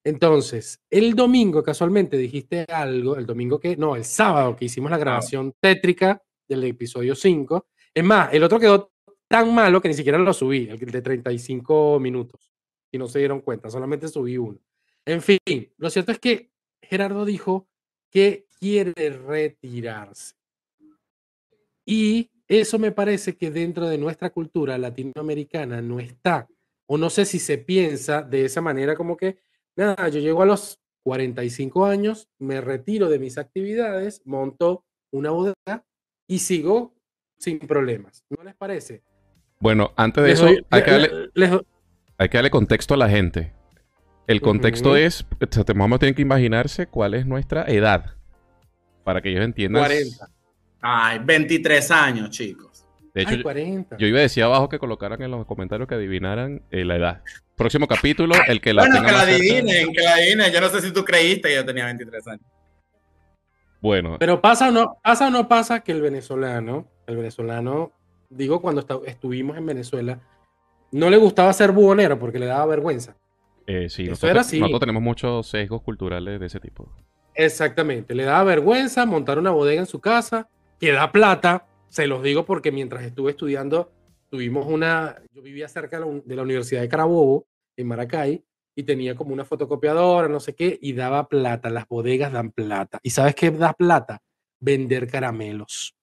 Entonces, 0.02 0.80
el 0.90 1.12
domingo 1.14 1.62
casualmente 1.62 2.16
dijiste 2.16 2.64
algo, 2.72 3.16
el 3.18 3.26
domingo 3.26 3.60
que, 3.60 3.76
no, 3.76 3.96
el 3.96 4.06
sábado 4.06 4.56
que 4.56 4.64
hicimos 4.64 4.90
la 4.90 4.96
grabación 4.96 5.52
tétrica 5.60 6.22
del 6.48 6.64
episodio 6.64 7.14
5. 7.14 7.66
Es 7.92 8.02
más, 8.02 8.32
el 8.32 8.44
otro 8.44 8.58
quedó 8.58 8.92
tan 9.28 9.54
malo 9.54 9.82
que 9.82 9.88
ni 9.88 9.94
siquiera 9.94 10.16
lo 10.16 10.32
subí, 10.32 10.70
el 10.70 10.78
de 10.78 11.02
35 11.02 12.00
minutos, 12.00 12.50
y 12.90 12.96
no 12.96 13.08
se 13.08 13.18
dieron 13.18 13.42
cuenta, 13.42 13.68
solamente 13.68 14.08
subí 14.08 14.38
uno. 14.38 14.58
En 15.04 15.20
fin, 15.20 15.38
lo 15.76 15.90
cierto 15.90 16.12
es 16.12 16.18
que 16.18 16.50
Gerardo 16.82 17.26
dijo 17.26 17.68
que 18.14 18.46
quiere 18.60 19.10
retirarse. 19.10 20.34
Y 21.84 22.30
eso 22.46 22.78
me 22.78 22.92
parece 22.92 23.36
que 23.36 23.50
dentro 23.50 23.88
de 23.88 23.98
nuestra 23.98 24.30
cultura 24.30 24.78
latinoamericana 24.78 25.82
no 25.82 25.98
está, 25.98 26.46
o 26.86 26.96
no 26.96 27.10
sé 27.10 27.24
si 27.26 27.38
se 27.40 27.58
piensa 27.58 28.22
de 28.22 28.44
esa 28.44 28.60
manera 28.60 28.94
como 28.94 29.16
que, 29.16 29.38
nada, 29.76 30.08
yo 30.08 30.20
llego 30.20 30.42
a 30.42 30.46
los 30.46 30.78
45 31.02 31.84
años, 31.84 32.28
me 32.38 32.60
retiro 32.60 33.08
de 33.08 33.18
mis 33.18 33.36
actividades, 33.36 34.22
monto 34.24 34.84
una 35.12 35.30
bodega 35.30 35.84
y 36.28 36.38
sigo 36.38 36.94
sin 37.36 37.58
problemas. 37.58 38.24
¿No 38.30 38.44
les 38.44 38.54
parece? 38.54 39.02
Bueno, 39.60 39.92
antes 39.96 40.22
de 40.22 40.28
Les 40.30 40.38
eso, 40.38 40.46
doy- 40.46 40.64
hay 40.70 40.82
que, 40.84 40.90
le- 40.92 40.96
darle, 41.08 41.30
le- 41.34 41.48
les 41.48 41.60
hay 42.18 42.28
que 42.28 42.38
darle 42.38 42.50
contexto 42.50 42.94
a 42.94 42.96
la 42.96 43.08
gente. 43.08 43.52
El 44.26 44.40
contexto 44.40 44.96
es, 44.96 45.24
o 45.40 45.46
sea, 45.52 45.64
vamos 45.74 45.96
a 45.96 45.98
tener 46.00 46.14
que 46.14 46.22
imaginarse 46.22 46.86
cuál 46.86 47.14
es 47.14 47.26
nuestra 47.26 47.64
edad. 47.64 48.14
Para 49.04 49.20
que 49.20 49.30
ellos 49.30 49.44
entiendan. 49.44 49.82
40. 49.82 50.28
Ay, 50.80 51.18
23 51.22 51.90
años, 51.90 52.30
chicos. 52.30 52.86
De 53.12 53.22
hecho, 53.22 53.30
Ay, 53.32 53.36
yo- 53.38 53.42
40. 53.42 53.96
yo 53.98 54.06
iba 54.06 54.18
a 54.18 54.22
decir 54.22 54.42
abajo 54.42 54.68
que 54.68 54.78
colocaran 54.78 55.20
en 55.22 55.30
los 55.30 55.46
comentarios 55.46 55.86
que 55.88 55.94
adivinaran 55.94 56.62
eh, 56.70 56.84
la 56.84 56.96
edad. 56.96 57.22
Próximo 57.54 57.86
capítulo, 57.86 58.34
el 58.48 58.60
que 58.60 58.72
la 58.74 58.82
bueno, 58.82 58.96
tenga 58.96 59.06
que 59.08 59.12
la 59.12 59.20
cerca- 59.24 59.34
adivinen, 59.36 59.92
que 59.92 60.02
la 60.02 60.14
adivinen. 60.14 60.52
Yo 60.52 60.60
no 60.60 60.68
sé 60.70 60.80
si 60.80 60.92
tú 60.92 61.04
creíste 61.04 61.48
que 61.50 61.54
yo 61.54 61.64
tenía 61.64 61.84
23 61.84 62.26
años. 62.28 62.42
Bueno, 63.80 64.16
Pero 64.18 64.40
pasa 64.40 64.68
o 64.68 64.72
no, 64.72 64.96
pasa 65.02 65.28
o 65.28 65.30
no 65.30 65.46
pasa 65.46 65.80
que 65.80 65.92
el 65.92 66.00
venezolano, 66.00 66.88
el 67.06 67.16
venezolano, 67.16 67.92
digo 68.30 68.60
cuando 68.62 68.84
estuvimos 69.06 69.58
en 69.58 69.66
Venezuela, 69.66 70.20
no 70.90 71.10
le 71.10 71.18
gustaba 71.18 71.52
ser 71.52 71.72
buhonero 71.72 72.18
porque 72.18 72.38
le 72.38 72.46
daba 72.46 72.64
vergüenza. 72.66 73.14
Eh, 73.66 73.88
sí, 73.88 74.04
nosotros, 74.04 74.30
era 74.30 74.40
así. 74.42 74.58
nosotros 74.60 74.80
tenemos 74.80 75.02
muchos 75.02 75.46
sesgos 75.48 75.82
culturales 75.82 76.38
de 76.40 76.46
ese 76.46 76.60
tipo. 76.60 76.88
Exactamente, 77.34 78.14
le 78.14 78.24
daba 78.24 78.44
vergüenza 78.44 79.06
montar 79.06 79.38
una 79.38 79.50
bodega 79.50 79.80
en 79.80 79.86
su 79.86 80.00
casa, 80.00 80.48
que 80.78 80.92
da 80.92 81.10
plata, 81.10 81.66
se 81.88 82.06
los 82.06 82.22
digo 82.22 82.44
porque 82.44 82.70
mientras 82.70 83.02
estuve 83.04 83.32
estudiando, 83.32 83.90
tuvimos 84.30 84.66
una, 84.66 85.16
yo 85.32 85.42
vivía 85.42 85.68
cerca 85.68 85.96
de 85.96 86.00
la, 86.00 86.06
un- 86.06 86.22
de 86.24 86.36
la 86.36 86.42
Universidad 86.42 86.80
de 86.80 86.88
Carabobo, 86.88 87.46
en 87.76 87.88
Maracay, 87.88 88.44
y 88.76 88.82
tenía 88.84 89.14
como 89.16 89.32
una 89.32 89.44
fotocopiadora, 89.44 90.28
no 90.28 90.40
sé 90.40 90.54
qué, 90.54 90.78
y 90.80 90.92
daba 90.92 91.28
plata, 91.28 91.70
las 91.70 91.86
bodegas 91.88 92.32
dan 92.32 92.50
plata. 92.52 92.98
¿Y 93.02 93.10
sabes 93.10 93.34
qué 93.34 93.50
da 93.50 93.72
plata? 93.72 94.20
Vender 94.60 95.08
caramelos, 95.10 95.94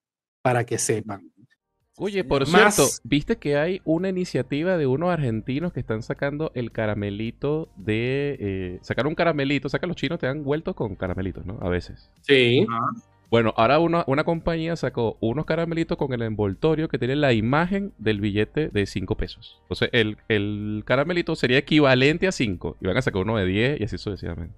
para 0.42 0.66
que 0.66 0.78
sepan. 0.78 1.31
Oye, 2.04 2.24
por 2.24 2.50
Más- 2.50 2.74
cierto, 2.76 2.92
¿viste 3.04 3.38
que 3.38 3.58
hay 3.58 3.80
una 3.86 4.10
iniciativa 4.10 4.76
de 4.76 4.88
unos 4.88 5.12
argentinos 5.12 5.72
que 5.72 5.80
están 5.80 6.02
sacando 6.02 6.52
el 6.56 6.72
caramelito 6.72 7.70
de... 7.76 8.38
eh, 8.40 8.80
sacar 8.82 9.06
un 9.06 9.14
caramelito, 9.14 9.70
saca 9.70 9.86
los 9.86 9.96
chinos, 9.96 10.18
te 10.18 10.26
dan 10.26 10.44
vueltos 10.44 10.74
con 10.74 10.96
caramelitos, 10.96 11.46
¿no? 11.46 11.60
A 11.62 11.70
veces. 11.70 12.10
Sí. 12.24 12.66
Bueno, 13.30 13.54
ahora 13.56 13.78
una, 13.78 14.04
una 14.08 14.24
compañía 14.24 14.76
sacó 14.76 15.18
unos 15.22 15.46
caramelitos 15.46 15.96
con 15.96 16.12
el 16.12 16.24
envoltorio 16.24 16.90
que 16.90 16.98
tiene 16.98 17.16
la 17.16 17.34
imagen 17.34 17.94
del 18.00 18.20
billete 18.20 18.70
de 18.70 18.86
5 18.88 19.16
pesos. 19.16 19.60
Entonces, 19.62 19.90
el, 19.94 20.18
el 20.28 20.82
caramelito 20.86 21.36
sería 21.36 21.60
equivalente 21.60 22.28
a 22.28 22.32
5. 22.32 22.78
Y 22.82 22.88
van 22.88 22.98
a 22.98 23.02
sacar 23.04 23.22
uno 23.22 23.38
de 23.38 23.46
10 23.46 23.80
y 23.80 23.84
así 23.84 24.00
sucesivamente. 24.00 24.56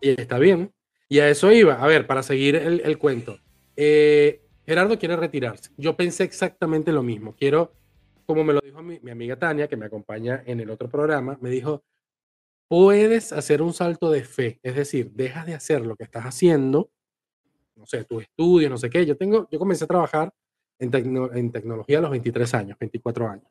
Y 0.00 0.10
está 0.10 0.38
bien. 0.38 0.70
Y 1.08 1.18
a 1.18 1.28
eso 1.28 1.50
iba. 1.50 1.74
A 1.74 1.86
ver, 1.88 2.06
para 2.06 2.22
seguir 2.22 2.54
el, 2.54 2.82
el 2.84 2.98
cuento. 2.98 3.40
Eh, 3.76 4.42
Gerardo 4.68 4.98
quiere 4.98 5.16
retirarse. 5.16 5.70
Yo 5.78 5.96
pensé 5.96 6.24
exactamente 6.24 6.92
lo 6.92 7.02
mismo. 7.02 7.34
Quiero, 7.34 7.72
como 8.26 8.44
me 8.44 8.52
lo 8.52 8.60
dijo 8.60 8.82
mi, 8.82 9.00
mi 9.00 9.10
amiga 9.10 9.38
Tania, 9.38 9.66
que 9.66 9.78
me 9.78 9.86
acompaña 9.86 10.42
en 10.44 10.60
el 10.60 10.68
otro 10.68 10.90
programa, 10.90 11.38
me 11.40 11.48
dijo, 11.48 11.82
puedes 12.68 13.32
hacer 13.32 13.62
un 13.62 13.72
salto 13.72 14.10
de 14.10 14.24
fe. 14.24 14.60
Es 14.62 14.76
decir, 14.76 15.10
dejas 15.12 15.46
de 15.46 15.54
hacer 15.54 15.86
lo 15.86 15.96
que 15.96 16.04
estás 16.04 16.24
haciendo, 16.24 16.90
no 17.76 17.86
sé, 17.86 18.04
tus 18.04 18.24
estudios, 18.24 18.70
no 18.70 18.76
sé 18.76 18.90
qué. 18.90 19.06
Yo, 19.06 19.16
tengo, 19.16 19.48
yo 19.50 19.58
comencé 19.58 19.84
a 19.84 19.88
trabajar 19.88 20.34
en, 20.78 20.90
tecno- 20.90 21.34
en 21.34 21.50
tecnología 21.50 21.98
a 21.98 22.02
los 22.02 22.10
23 22.10 22.52
años, 22.54 22.78
24 22.78 23.26
años. 23.26 23.46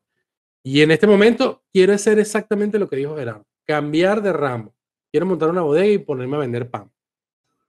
Y 0.63 0.81
en 0.81 0.91
este 0.91 1.07
momento 1.07 1.63
quiero 1.73 1.93
hacer 1.93 2.19
exactamente 2.19 2.77
lo 2.77 2.87
que 2.87 2.97
dijo 2.97 3.15
Gerardo, 3.15 3.47
cambiar 3.65 4.21
de 4.21 4.33
ramo. 4.33 4.75
Quiero 5.11 5.25
montar 5.25 5.49
una 5.49 5.61
bodega 5.61 5.87
y 5.87 5.97
ponerme 5.97 6.35
a 6.35 6.39
vender 6.41 6.69
pan. 6.69 6.91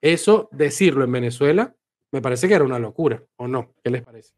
Eso, 0.02 0.50
decirlo 0.52 1.04
en 1.04 1.12
Venezuela, 1.12 1.74
me 2.10 2.22
parece 2.22 2.48
que 2.48 2.54
era 2.54 2.64
una 2.64 2.78
locura, 2.78 3.22
¿o 3.36 3.46
no? 3.46 3.74
¿Qué 3.82 3.90
les 3.90 4.02
parece? 4.02 4.32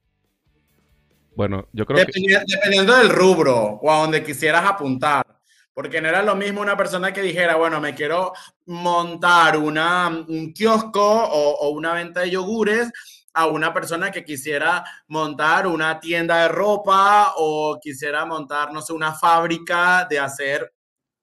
Bueno, 1.36 1.68
yo 1.72 1.86
creo 1.86 2.04
que... 2.04 2.12
Dependi- 2.12 2.44
Dependiendo 2.46 2.96
del 2.96 3.08
rubro 3.10 3.78
o 3.82 3.90
a 3.90 4.00
donde 4.00 4.22
quisieras 4.24 4.64
apuntar. 4.64 5.24
Porque 5.72 6.00
no 6.00 6.08
era 6.08 6.22
lo 6.22 6.34
mismo 6.34 6.60
una 6.60 6.76
persona 6.76 7.12
que 7.12 7.22
dijera, 7.22 7.54
bueno, 7.56 7.80
me 7.80 7.94
quiero 7.94 8.32
montar 8.66 9.56
una, 9.56 10.08
un 10.08 10.52
kiosco 10.52 11.00
o, 11.00 11.56
o 11.60 11.70
una 11.70 11.94
venta 11.94 12.20
de 12.20 12.30
yogures 12.30 12.90
a 13.32 13.46
una 13.46 13.72
persona 13.72 14.10
que 14.10 14.24
quisiera 14.24 14.84
montar 15.06 15.68
una 15.68 16.00
tienda 16.00 16.42
de 16.42 16.48
ropa 16.48 17.34
o 17.36 17.78
quisiera 17.80 18.26
montar, 18.26 18.72
no 18.72 18.82
sé, 18.82 18.92
una 18.92 19.14
fábrica 19.14 20.06
de 20.10 20.18
hacer 20.18 20.74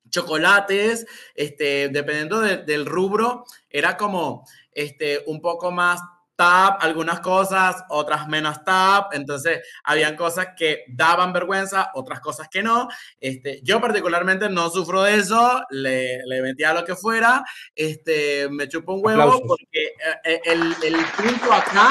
chocolates, 0.09 1.05
este, 1.35 1.89
dependiendo 1.89 2.39
de- 2.39 2.57
del 2.63 2.85
rubro, 2.85 3.43
era 3.69 3.97
como 3.97 4.45
este, 4.71 5.23
un 5.27 5.41
poco 5.41 5.69
más 5.71 6.01
tap, 6.37 6.81
algunas 6.81 7.19
cosas, 7.19 7.83
otras 7.89 8.27
menos 8.27 8.63
tap, 8.63 9.13
entonces 9.13 9.59
habían 9.83 10.15
cosas 10.15 10.49
que 10.55 10.85
daban 10.87 11.33
vergüenza, 11.33 11.91
otras 11.95 12.21
cosas 12.21 12.47
que 12.47 12.63
no. 12.63 12.87
Este, 13.19 13.59
yo 13.63 13.81
particularmente 13.81 14.47
no 14.47 14.69
sufro 14.69 15.01
de 15.03 15.15
eso, 15.15 15.61
le, 15.71 16.23
le 16.25 16.41
metía 16.41 16.73
lo 16.73 16.85
que 16.85 16.95
fuera, 16.95 17.43
este, 17.75 18.47
me 18.49 18.69
chupo 18.69 18.93
un 18.93 19.05
huevo 19.05 19.23
Aplausos. 19.23 19.47
porque 19.47 19.93
eh, 20.23 20.41
el, 20.45 20.75
el 20.83 21.05
punto 21.17 21.51
acá, 21.51 21.89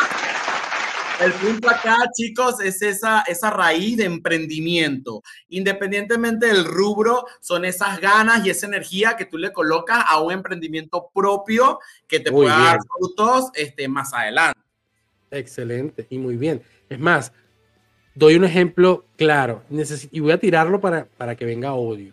el 1.21 1.33
punto 1.33 1.71
acá, 1.71 1.97
chicos, 2.15 2.61
es 2.61 2.83
esa, 2.83 3.23
esa 3.23 3.51
raíz 3.51 3.97
de 3.97 4.05
emprendimiento. 4.05 5.23
Independientemente 5.49 6.47
del 6.47 6.65
rubro, 6.65 7.25
son 7.41 7.65
esas 7.65 8.01
ganas 8.01 8.45
y 8.45 8.51
esa 8.51 8.67
energía 8.67 9.17
que 9.17 9.25
tú 9.25 9.39
le 9.39 9.53
colocas 9.53 10.05
a 10.09 10.21
un 10.21 10.33
emprendimiento 10.33 11.11
propio 11.15 11.79
que 12.07 12.21
te 12.21 12.31
Muy 12.31 12.47
pueda 12.47 12.59
dar 12.59 12.79
frutos 12.97 13.51
este, 13.55 13.89
más 13.89 14.13
adelante. 14.13 14.61
Excelente 15.31 16.07
y 16.11 16.19
muy 16.19 16.37
bien. 16.37 16.63
Es 16.89 16.99
más, 16.99 17.33
doy 18.15 18.37
un 18.37 18.45
ejemplo 18.45 19.07
claro 19.17 19.63
y 20.11 20.21
voy 20.21 20.33
a 20.33 20.39
tirarlo 20.39 20.81
para, 20.81 21.07
para 21.07 21.35
que 21.35 21.45
venga 21.45 21.75
odio. 21.75 22.13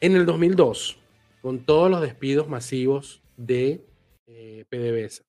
En 0.00 0.14
el 0.14 0.26
2002, 0.26 0.98
con 1.40 1.60
todos 1.60 1.90
los 1.90 2.00
despidos 2.02 2.48
masivos 2.48 3.22
de 3.36 3.84
eh, 4.26 4.64
PDVSA, 4.68 5.25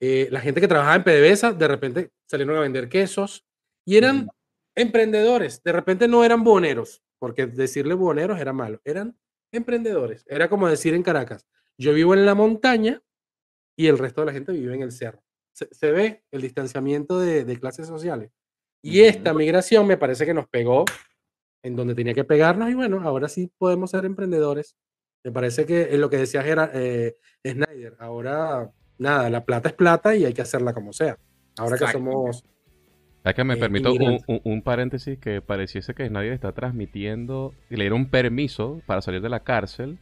eh, 0.00 0.28
la 0.30 0.40
gente 0.40 0.60
que 0.60 0.68
trabajaba 0.68 0.96
en 0.96 1.04
PDVSA 1.04 1.52
de 1.52 1.68
repente 1.68 2.10
salieron 2.28 2.56
a 2.56 2.60
vender 2.60 2.88
quesos 2.88 3.46
y 3.86 3.96
eran 3.96 4.28
emprendedores. 4.76 5.62
De 5.62 5.72
repente 5.72 6.08
no 6.08 6.24
eran 6.24 6.42
boneros, 6.44 7.02
porque 7.18 7.46
decirle 7.46 7.94
boneros 7.94 8.38
era 8.40 8.52
malo. 8.52 8.80
Eran 8.84 9.16
emprendedores. 9.52 10.24
Era 10.28 10.48
como 10.48 10.68
decir 10.68 10.94
en 10.94 11.02
Caracas, 11.02 11.46
yo 11.78 11.92
vivo 11.94 12.14
en 12.14 12.26
la 12.26 12.34
montaña 12.34 13.02
y 13.76 13.86
el 13.86 13.98
resto 13.98 14.20
de 14.22 14.26
la 14.26 14.32
gente 14.32 14.52
vive 14.52 14.74
en 14.74 14.82
el 14.82 14.92
cerro 14.92 15.22
se, 15.52 15.68
se 15.72 15.92
ve 15.92 16.24
el 16.32 16.42
distanciamiento 16.42 17.18
de, 17.20 17.44
de 17.44 17.60
clases 17.60 17.86
sociales. 17.86 18.32
Y 18.82 19.00
esta 19.02 19.32
migración 19.32 19.86
me 19.86 19.96
parece 19.96 20.26
que 20.26 20.34
nos 20.34 20.48
pegó 20.48 20.84
en 21.62 21.76
donde 21.76 21.94
tenía 21.94 22.12
que 22.12 22.24
pegarnos 22.24 22.68
y 22.70 22.74
bueno, 22.74 23.00
ahora 23.02 23.28
sí 23.28 23.50
podemos 23.56 23.92
ser 23.92 24.04
emprendedores. 24.04 24.76
Me 25.24 25.30
parece 25.32 25.64
que 25.64 25.82
es 25.82 25.98
lo 25.98 26.10
que 26.10 26.18
decía 26.18 26.42
Gera- 26.42 26.70
eh, 26.74 27.16
Snyder, 27.46 27.96
ahora 28.00 28.70
nada, 28.98 29.30
la 29.30 29.44
plata 29.44 29.68
es 29.68 29.74
plata 29.74 30.14
y 30.14 30.24
hay 30.24 30.32
que 30.32 30.42
hacerla 30.42 30.72
como 30.72 30.92
sea. 30.92 31.18
Ahora 31.58 31.78
que 31.78 31.86
somos... 31.88 32.42
Es 33.24 33.34
que 33.34 33.44
me 33.44 33.54
eh, 33.54 33.56
permito 33.56 33.90
un, 33.90 33.94
inmigrante. 34.02 34.24
un- 34.28 34.40
un 34.52 34.62
paréntesis 34.62 35.18
que 35.18 35.40
pareciese 35.40 35.94
que 35.94 36.10
nadie 36.10 36.32
está 36.34 36.52
transmitiendo, 36.52 37.54
le 37.70 37.84
dieron 37.84 38.00
un 38.00 38.10
permiso 38.10 38.82
para 38.86 39.00
salir 39.00 39.22
de 39.22 39.30
la 39.30 39.40
cárcel. 39.40 39.98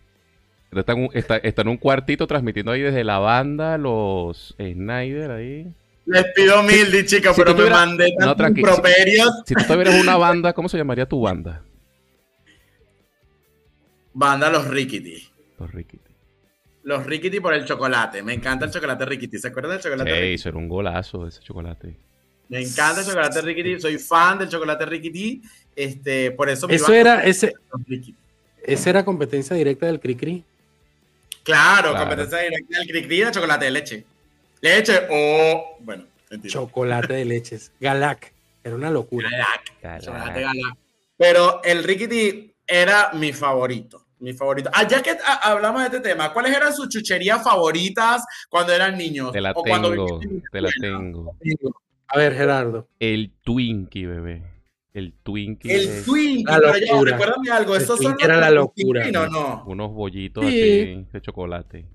Entonces 0.73 0.81
Está 0.81 0.93
en, 0.93 0.99
un, 1.05 1.09
está- 1.13 1.37
está 1.37 1.63
en 1.63 1.69
un 1.69 1.77
cuartito 1.77 2.27
transmitiendo 2.27 2.73
ahí 2.73 2.81
desde 2.81 3.05
la 3.05 3.19
banda 3.19 3.79
los 3.79 4.55
Snyder 4.59 5.31
ahí. 5.31 5.73
Les 6.05 6.25
pido 6.35 6.63
mil, 6.65 6.91
di, 6.91 7.05
chicos, 7.07 7.37
Si 7.37 7.43
pero 7.43 7.53
tú 7.55 7.59
me 7.63 7.69
tuvieras- 7.69 7.87
mandé 7.87 8.13
No, 8.19 8.31
improperios. 8.49 9.43
Si 9.47 9.55
tú 9.55 9.63
tuvieras 9.69 10.01
una 10.03 10.17
banda, 10.17 10.53
¿cómo 10.53 10.69
se 10.69 10.77
llamaría 10.79 11.07
tu 11.07 11.21
banda? 11.21 11.63
Banda 14.15 14.51
Los 14.51 14.67
Rickety. 14.69 15.23
Los 15.61 15.71
Ricky. 15.73 15.99
Los 16.85 17.07
Rickety 17.07 17.41
por 17.41 17.55
el 17.55 17.65
chocolate. 17.65 18.23
Me 18.23 18.35
encanta 18.35 18.65
el 18.67 18.71
chocolate 18.73 19.05
Rickety. 19.05 19.39
¿Se 19.39 19.49
acuerdan 19.49 19.73
del 19.73 19.81
chocolate 19.81 20.11
Ey, 20.11 20.17
Rickety? 20.17 20.35
eso 20.35 20.49
era 20.49 20.59
un 20.59 20.69
golazo 20.69 21.27
ese 21.27 21.41
chocolate. 21.41 21.97
Me 22.49 22.61
encanta 22.61 23.01
el 23.01 23.07
chocolate 23.07 23.41
Rickety. 23.41 23.81
Soy 23.81 23.99
fan 23.99 24.39
del 24.39 24.49
chocolate 24.49 24.85
Rickety. 24.87 25.43
Este, 25.75 26.33
por 26.33 26.49
eso 26.51 26.69
me 26.69 26.75
Eso 26.75 26.87
iba 26.95 26.97
a 26.97 27.01
era, 27.01 27.25
ese, 27.25 27.55
esa 28.63 28.91
era 28.91 29.05
competencia 29.05 29.57
directa 29.57 29.87
del 29.87 30.01
Cricri. 30.01 30.45
Claro, 31.43 31.91
Claro. 31.91 31.99
competencia 32.07 32.39
directa 32.39 32.79
del 32.79 32.89
Cricri 32.89 33.21
de 33.21 33.31
chocolate 33.31 33.65
de 33.65 33.71
leche. 33.71 34.05
Leche 34.61 35.07
o. 35.11 35.77
Bueno, 35.81 36.05
mentira. 36.31 36.53
Chocolate 36.53 37.15
de 37.15 37.25
leches. 37.25 37.73
Galac. 37.81 38.33
Era 38.63 38.77
una 38.77 38.91
locura. 38.91 39.29
Galac. 39.31 40.03
Chocolate 40.05 40.41
Galac. 40.41 40.77
Pero 41.17 41.63
el 41.65 41.83
Rickety 41.85 42.53
era 42.67 43.13
mi 43.15 43.33
favorito. 43.33 44.02
Mi 44.23 44.33
favorito. 44.33 44.71
Ah, 44.73 44.87
ya 44.87 45.03
que 45.03 45.11
ah, 45.11 45.41
hablamos 45.51 45.81
de 45.83 45.87
este 45.89 46.01
tema, 46.01 46.33
¿cuáles 46.33 46.57
eran 46.57 46.73
sus 46.73 46.89
chucherías 46.89 47.43
favoritas 47.43 48.25
cuando 48.49 48.73
eran 48.73 48.97
niños? 48.97 49.33
Te 49.33 49.41
la 49.41 49.51
O 49.53 49.63
tengo, 49.65 50.21
te 50.53 50.61
la 50.61 50.71
tengo. 50.81 51.37
A 52.07 52.19
ver, 52.19 52.33
Gerardo. 52.35 52.89
El 53.01 53.33
Twinkie, 53.43 54.07
bebé. 54.07 54.45
El 54.95 55.15
Twinkie. 55.25 55.73
El 55.73 55.81
es 55.89 56.05
Twinkie, 56.05 56.45
La 56.45 56.59
pero 56.61 56.73
ya, 56.79 56.93
locura. 56.93 57.11
recuérdame 57.13 57.51
algo, 57.51 57.75
El 57.75 57.83
esos 57.83 57.97
son 57.99 58.13
Twinkie 58.13 58.25
era 58.27 58.37
la 58.39 58.51
los 58.51 58.65
locura. 58.67 59.11
¿no? 59.11 59.65
unos 59.67 59.91
bollitos 59.93 60.45
Sí. 60.47 60.51
así 60.61 61.07
de 61.13 61.21
chocolate. 61.21 61.89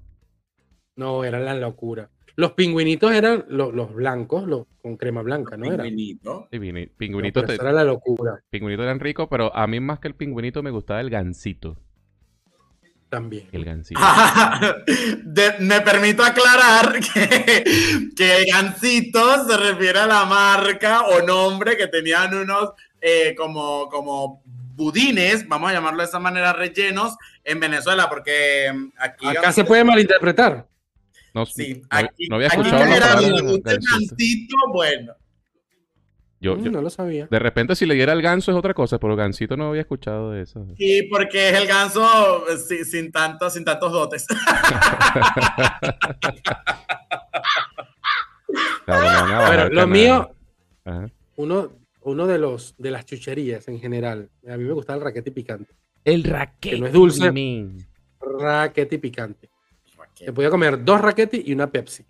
No, 0.98 1.24
era 1.24 1.40
la 1.40 1.54
locura. 1.56 2.10
Los 2.36 2.52
pingüinitos 2.54 3.12
eran 3.14 3.46
los, 3.48 3.74
los 3.74 3.94
blancos, 3.94 4.48
los 4.48 4.66
con 4.82 4.98
crema 4.98 5.22
blanca, 5.22 5.56
¿no? 5.58 5.66
Era. 5.72 5.84
Pingüinito. 5.84 6.48
Sí, 6.52 6.60
No, 6.60 7.32
te- 7.46 7.54
eso 7.54 7.62
era 7.62 7.72
la 7.72 7.84
locura 7.84 8.40
pingüinitos 8.50 8.84
eran 8.84 9.00
ricos, 9.00 9.28
pero 9.30 9.56
a 9.56 9.66
mí 9.68 9.80
más 9.80 10.00
que 10.00 10.08
el 10.10 10.16
pingüinito 10.16 10.62
me 10.62 10.72
gustaba 10.72 11.00
el 11.02 11.10
gansito. 11.10 11.78
También. 13.10 13.48
El 13.52 13.66
gansito. 13.66 14.00
Ah. 14.04 14.76
De- 15.24 15.56
me 15.60 15.82
permito 15.82 16.24
aclarar 16.24 17.00
que, 17.14 17.64
que 18.16 18.38
el 18.38 18.46
gansito 18.52 19.48
se 19.48 19.58
refiere 19.58 20.00
a 20.00 20.08
la 20.08 20.26
marca 20.26 21.04
o 21.04 21.22
nombre 21.22 21.78
que 21.78 21.88
tenían 21.88 22.34
unos 22.36 22.72
eh, 23.02 23.36
como, 23.36 23.90
como 23.90 24.42
budines, 24.46 25.48
vamos 25.48 25.70
a 25.70 25.74
llamarlo 25.74 26.00
de 26.00 26.08
esa 26.08 26.20
manera, 26.20 26.54
rellenos 26.54 27.16
en 27.44 27.60
Venezuela, 27.60 28.08
porque 28.10 28.72
mm, 28.74 28.88
aquí... 28.98 29.28
Acá 29.28 29.52
se 29.52 29.64
puede 29.66 29.84
malinterpretar. 29.84 30.68
No, 31.34 31.46
Sí, 31.46 31.82
no, 31.82 31.88
aquí, 31.90 32.28
no 32.30 32.36
había 32.36 32.48
aquí 32.48 32.58
escuchado 32.58 32.86
la 32.86 32.96
era 32.96 33.08
palabra 33.14 33.42
gansito, 33.66 34.56
bueno. 34.72 35.14
Yo, 36.40 36.56
Mm, 36.56 36.64
yo- 36.66 36.72
no 36.72 36.82
lo 36.82 36.90
sabía. 36.92 37.28
de 37.32 37.40
repente 37.40 37.76
si 37.76 37.86
le 37.88 37.96
diera 37.96 38.14
el 38.14 38.22
ganso 38.22 38.52
es 38.52 38.58
otra 38.58 38.74
cosa, 38.76 39.00
pero 39.00 39.16
gansito 39.16 39.58
no 39.58 39.70
había 39.70 39.82
escuchado 39.82 40.32
de 40.32 40.44
eso. 40.44 40.66
Sí, 40.78 41.08
porque 41.12 41.50
es 41.50 41.56
el 41.60 41.68
ganso 41.68 42.48
eh, 42.50 42.58
sin, 42.58 42.86
sin, 42.86 43.12
tanto, 43.12 43.50
sin 43.50 43.66
tantos 43.66 43.92
dotes. 43.92 44.26
Bueno, 48.86 49.70
lo 49.70 49.88
mío, 49.88 50.32
Ajá. 50.86 51.10
uno, 51.36 51.72
uno 52.02 52.28
de 52.28 52.38
los 52.38 52.76
de 52.78 52.92
las 52.92 53.06
chucherías 53.06 53.68
en 53.68 53.80
general. 53.80 54.30
A 54.48 54.58
mí 54.58 54.64
me 54.64 54.74
gustaba 54.74 54.98
el 54.98 55.04
raquete 55.04 55.32
picante. 55.32 55.74
El 56.06 56.24
raquete. 56.24 56.76
Que 56.76 56.82
no 56.82 56.88
es 56.88 56.94
dulce. 56.94 57.32
Raquete 58.22 59.00
picante. 59.00 59.50
Se 60.16 60.34
podía 60.34 60.50
comer 60.50 60.84
dos 60.84 61.02
raquetes 61.02 61.42
y 61.46 61.54
una 61.54 61.68
Pepsi. 61.70 62.04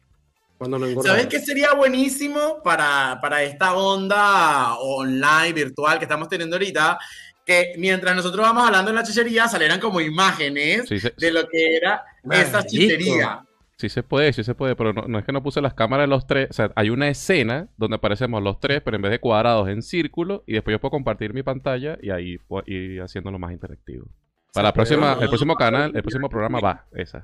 Cuando 0.58 0.80
no 0.80 0.86
engordaba. 0.88 1.16
¿Sabes 1.18 1.28
qué 1.28 1.40
sería 1.40 1.74
buenísimo 1.74 2.62
para, 2.64 3.20
para 3.22 3.44
esta 3.44 3.76
onda 3.76 4.76
online, 4.80 5.54
virtual 5.54 6.00
que 6.00 6.06
estamos 6.06 6.28
teniendo 6.30 6.56
ahorita? 6.56 6.98
Que 7.46 7.74
mientras 7.78 8.16
nosotros 8.16 8.46
vamos 8.46 8.66
hablando 8.66 8.90
en 8.92 8.96
la 8.96 9.04
chuchería, 9.04 9.48
salieran 9.48 9.80
como 9.80 10.02
imágenes 10.02 10.88
Sí, 10.90 11.00
se, 11.00 11.14
de 11.18 11.32
lo 11.32 11.48
que 11.48 11.76
era 11.78 12.04
esa 12.32 12.58
Marico. 12.58 12.70
chuchería. 12.70 13.40
sí 13.78 13.88
se 13.90 14.04
puede, 14.04 14.34
sí 14.34 14.44
se 14.44 14.56
puede, 14.56 14.76
pero 14.76 14.92
no, 14.92 15.04
no 15.08 15.20
es 15.20 15.24
que 15.26 15.32
no 15.32 15.42
puse 15.44 15.62
las 15.62 15.74
cámaras 15.74 16.06
de 16.06 16.08
los 16.10 16.28
tres. 16.28 16.50
O 16.50 16.54
sea, 16.54 16.72
hay 16.76 16.90
una 16.90 17.08
escena 17.08 17.68
donde 17.78 17.96
aparecemos 17.98 18.42
los 18.44 18.60
tres, 18.60 18.82
pero 18.84 18.96
en 18.98 19.04
vez 19.04 19.12
de 19.12 19.20
cuadrados 19.20 19.70
en 19.70 19.82
círculo, 19.82 20.44
y 20.48 20.54
después 20.54 20.74
yo 20.74 20.82
puedo 20.82 20.92
compartir 20.92 21.34
mi 21.34 21.44
pantalla 21.44 21.98
y 22.02 22.10
ahí 22.10 22.38
ir 22.66 23.02
haciéndolo 23.02 23.38
más 23.40 23.52
interactivo. 23.54 24.08
Para 24.54 24.70
la 24.70 24.74
próxima, 24.74 25.18
el 25.22 25.28
próximo 25.30 25.56
canal, 25.56 25.92
el 25.96 26.02
próximo 26.02 26.28
programa 26.30 26.60
va, 26.60 26.86
esa. 26.96 27.24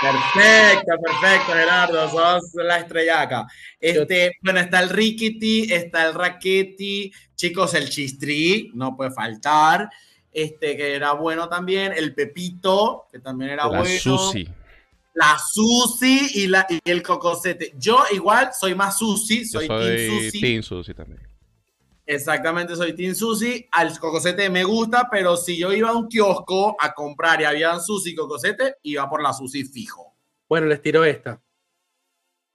Perfecto, 0.00 0.92
perfecto, 1.02 1.52
Gerardo, 1.52 2.08
sos 2.10 2.54
la 2.54 2.78
estrellaca. 2.78 3.46
Este, 3.80 4.36
bueno, 4.42 4.60
está 4.60 4.80
el 4.80 4.90
Rickety, 4.90 5.72
está 5.72 6.06
el 6.06 6.14
Raqueti, 6.14 7.12
chicos, 7.34 7.74
el 7.74 7.88
Chistri, 7.88 8.70
no 8.74 8.96
puede 8.96 9.10
faltar. 9.10 9.90
Este, 10.30 10.76
que 10.76 10.94
era 10.94 11.12
bueno 11.12 11.48
también, 11.48 11.92
el 11.96 12.14
Pepito, 12.14 13.08
que 13.10 13.18
también 13.18 13.50
era 13.50 13.64
La 13.64 13.80
bueno. 13.80 13.98
Susi. 13.98 14.48
La 15.14 15.36
Susi 15.36 16.30
y, 16.34 16.46
la, 16.46 16.64
y 16.68 16.78
el 16.88 17.02
Cocosete. 17.02 17.74
Yo 17.76 18.04
igual 18.12 18.50
soy 18.56 18.76
más 18.76 18.98
Susi, 18.98 19.40
Yo 19.50 19.60
soy, 19.60 19.66
Team 19.66 19.80
soy 19.80 20.24
Susi. 20.24 20.40
Team 20.40 20.62
Susi 20.62 20.94
también. 20.94 21.27
Exactamente, 22.10 22.74
soy 22.74 22.94
Team 22.94 23.14
Susi. 23.14 23.68
Al 23.70 23.98
Cocosete 23.98 24.48
me 24.48 24.64
gusta, 24.64 25.08
pero 25.10 25.36
si 25.36 25.58
yo 25.58 25.70
iba 25.74 25.90
a 25.90 25.92
un 25.94 26.08
kiosco 26.08 26.74
a 26.80 26.94
comprar 26.94 27.42
y 27.42 27.44
había 27.44 27.78
Susi 27.80 28.12
y 28.12 28.14
Cocosete, 28.14 28.76
iba 28.84 29.10
por 29.10 29.22
la 29.22 29.34
Susi 29.34 29.64
fijo. 29.64 30.16
Bueno, 30.48 30.66
les 30.68 30.80
tiro 30.80 31.04
esta. 31.04 31.38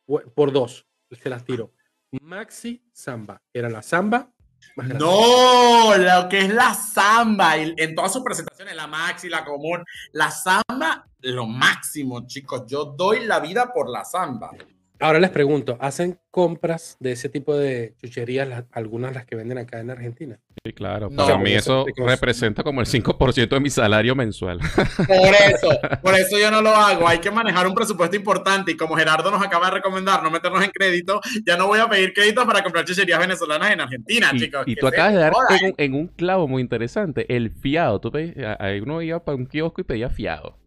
Por 0.07 0.51
dos. 0.51 0.87
Se 1.11 1.29
las 1.29 1.45
tiro. 1.45 1.71
Maxi 2.19 2.83
Samba. 2.91 3.39
Era 3.53 3.69
la 3.69 3.83
Samba. 3.83 4.33
No, 4.75 5.95
lo 5.97 6.29
que 6.29 6.39
es 6.39 6.53
la 6.53 6.73
samba, 6.73 7.57
en 7.57 7.93
todas 7.93 8.13
sus 8.13 8.23
presentaciones, 8.23 8.75
la 8.75 8.87
maxi, 8.87 9.29
la 9.29 9.45
común, 9.45 9.83
la 10.13 10.31
samba, 10.31 11.05
lo 11.19 11.45
máximo, 11.45 12.25
chicos. 12.25 12.63
Yo 12.65 12.85
doy 12.85 13.25
la 13.25 13.39
vida 13.39 13.71
por 13.71 13.89
la 13.89 14.03
samba. 14.03 14.49
Ahora 15.03 15.19
les 15.19 15.29
pregunto, 15.31 15.77
¿hacen 15.81 16.17
compras 16.31 16.95
de 16.99 17.11
ese 17.11 17.27
tipo 17.29 17.55
de 17.57 17.93
chucherías, 18.01 18.47
las- 18.47 18.63
algunas 18.71 19.13
las 19.13 19.25
que 19.25 19.35
venden 19.35 19.57
acá 19.57 19.79
en 19.79 19.89
Argentina? 19.89 20.39
Sí, 20.65 20.71
claro. 20.71 21.09
No, 21.11 21.25
Para 21.25 21.37
mí 21.37 21.51
eso 21.51 21.85
representa 21.97 22.63
como 22.63 22.79
el 22.79 22.87
5% 22.87 23.55
de 23.55 23.59
mi 23.59 23.69
salario 23.69 24.15
mensual. 24.15 24.59
Por 25.07 25.35
eso, 25.35 25.69
por 26.01 26.15
eso 26.15 26.39
yo 26.39 26.49
no 26.51 26.61
lo 26.61 26.69
hago. 26.69 27.07
Hay 27.07 27.19
que 27.19 27.29
manejar 27.31 27.67
un 27.67 27.73
presupuesto 27.75 28.15
importante 28.15 28.71
y 28.71 28.77
como 28.77 28.95
Gerardo 28.95 29.29
nos 29.29 29.43
acaba 29.43 29.65
de 29.67 29.73
recomendar 29.73 30.23
no 30.23 30.31
meternos 30.31 30.63
en 30.63 30.71
crédito, 30.71 31.19
ya 31.45 31.57
no 31.57 31.67
voy 31.67 31.79
a 31.79 31.89
pedir 31.89 32.13
créditos 32.13 32.45
para 32.45 32.63
comprar 32.63 32.85
chucherías 32.85 33.19
venezolanas 33.19 33.71
en 33.71 33.81
Argentina, 33.81 34.29
Y, 34.33 34.39
chicos. 34.39 34.63
y 34.65 34.75
tú 34.75 34.87
acabas 34.87 35.13
de 35.13 35.19
dar 35.19 35.33
en 35.49 35.65
un, 35.67 35.73
en 35.77 35.93
un 35.95 36.07
clavo 36.07 36.47
muy 36.47 36.61
interesante, 36.61 37.25
el 37.35 37.51
fiado. 37.51 37.99
Tú 37.99 38.09
pedí- 38.11 38.41
a- 38.43 38.53
a- 38.53 38.81
uno 38.81 39.01
iba 39.01 39.23
para 39.23 39.35
un 39.35 39.45
kiosco 39.45 39.81
y 39.81 39.83
pedía 39.83 40.09
fiado. 40.09 40.57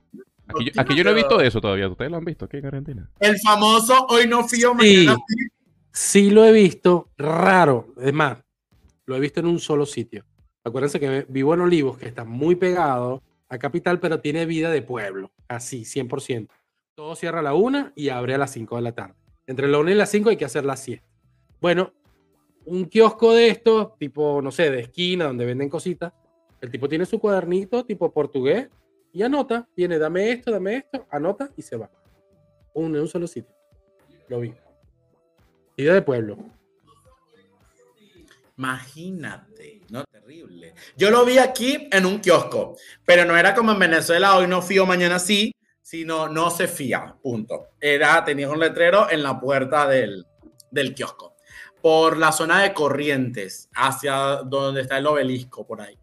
Aquí, 0.57 0.65
yo- 0.75 0.81
aquí 0.81 0.97
yo 0.97 1.05
no 1.05 1.11
he 1.11 1.15
visto 1.15 1.41
eso 1.41 1.61
todavía. 1.61 1.89
¿Ustedes 1.89 2.11
lo 2.11 2.17
han 2.17 2.25
visto 2.25 2.45
aquí 2.45 2.57
en 2.59 2.67
Argentina? 2.67 3.11
El 3.21 3.39
famoso 3.41 4.07
hoy 4.09 4.27
no 4.27 4.47
fío, 4.47 4.73
Sí. 4.81 5.07
mañana 5.07 5.17
sí. 5.29 5.37
Sí 5.93 6.31
lo 6.31 6.45
he 6.45 6.53
visto, 6.53 7.09
raro. 7.17 7.95
Es 8.01 8.13
más, 8.13 8.39
lo 9.07 9.17
he 9.17 9.21
visto 9.21 9.41
en 9.41 9.47
un 9.47 9.59
solo 9.59 9.87
sitio. 9.87 10.25
Acuérdense 10.65 11.01
que 11.01 11.25
vivo 11.29 11.55
en 11.55 11.61
Olivos, 11.61 11.97
que 11.99 12.07
está 12.07 12.25
muy 12.25 12.57
pegado 12.57 13.23
a 13.49 13.59
Capital, 13.59 14.01
pero 14.01 14.21
tiene 14.21 14.45
vida 14.47 14.71
de 14.71 14.83
pueblo, 14.83 15.31
así, 15.49 15.85
100%. 15.85 16.53
Todo 16.95 17.15
cierra 17.15 17.39
a 17.41 17.43
la 17.43 17.55
una 17.55 17.93
y 17.95 18.09
abre 18.09 18.35
a 18.35 18.39
las 18.39 18.51
5 18.53 18.77
de 18.77 18.83
la 18.83 18.93
tarde. 18.93 19.15
Entre 19.47 19.69
la 19.69 19.79
una 19.79 19.93
y 19.93 19.95
las 19.95 20.11
5 20.11 20.29
hay 20.31 20.37
que 20.37 20.45
hacer 20.45 20.65
la 20.65 20.77
siesta. 20.77 21.07
Bueno, 21.61 21.93
un 22.65 22.87
kiosco 22.87 23.33
de 23.33 23.49
estos, 23.49 23.97
tipo, 23.97 24.43
no 24.43 24.51
sé, 24.51 24.71
de 24.71 24.81
esquina, 24.81 25.27
donde 25.27 25.45
venden 25.47 25.69
cositas, 25.71 26.13
el 26.61 26.71
tipo 26.71 26.89
tiene 26.89 27.07
su 27.07 27.19
cuadernito, 27.21 27.85
tipo 27.85 28.11
portugués, 28.13 28.69
y 29.17 29.23
anota, 29.23 29.67
tiene, 29.75 29.99
dame 29.99 30.31
esto, 30.31 30.51
dame 30.51 30.77
esto, 30.77 31.07
anota 31.11 31.49
y 31.57 31.63
se 31.63 31.75
va. 31.75 31.91
Un, 32.75 32.95
en 32.95 33.01
un 33.01 33.09
solo 33.09 33.27
sitio. 33.27 33.51
Lo 34.29 34.41
vi. 34.41 34.53
Vida 35.75 35.95
de 35.95 36.03
pueblo. 36.03 36.37
Imagínate, 38.59 39.81
¿no? 39.89 40.05
Terrible. 40.05 40.75
Yo 40.99 41.11
lo 41.11 41.25
vi 41.25 41.39
aquí 41.39 41.89
en 41.91 42.05
un 42.05 42.21
kiosco, 42.21 42.77
pero 43.07 43.25
no 43.25 43.35
era 43.39 43.55
como 43.55 43.73
en 43.73 43.79
Venezuela, 43.79 44.37
hoy 44.37 44.49
no 44.49 44.61
fío, 44.61 44.85
mañana 44.85 45.19
sí, 45.19 45.51
sino 45.81 46.29
no 46.29 46.51
se 46.51 46.69
fía, 46.69 47.17
punto. 47.23 47.69
Era, 47.81 48.23
tenía 48.23 48.51
un 48.51 48.61
letrero 48.61 49.11
en 49.11 49.23
la 49.23 49.41
puerta 49.41 49.89
del, 49.89 50.27
del 50.71 50.95
kiosco. 50.95 51.37
Por 51.81 52.19
la 52.19 52.33
zona 52.33 52.61
de 52.61 52.75
Corrientes, 52.75 53.71
hacia 53.75 54.43
donde 54.45 54.83
está 54.83 54.99
el 54.99 55.07
obelisco, 55.07 55.67
por 55.67 55.81
ahí. 55.81 55.99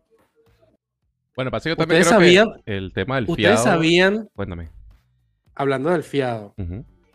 Bueno, 1.35 1.51
pasa 1.51 1.63
que 1.63 1.69
yo 1.71 1.75
también 1.77 2.01
¿Ustedes 2.01 2.17
creo 2.17 2.19
sabían- 2.49 2.63
que 2.63 2.77
el 2.77 2.93
tema 2.93 3.15
del 3.15 3.25
Ustedes 3.29 3.47
fiado... 3.49 3.63
sabían, 3.63 4.29
Cuéntame. 4.35 4.69
hablando 5.55 5.89
del 5.89 6.03
fiado, 6.03 6.53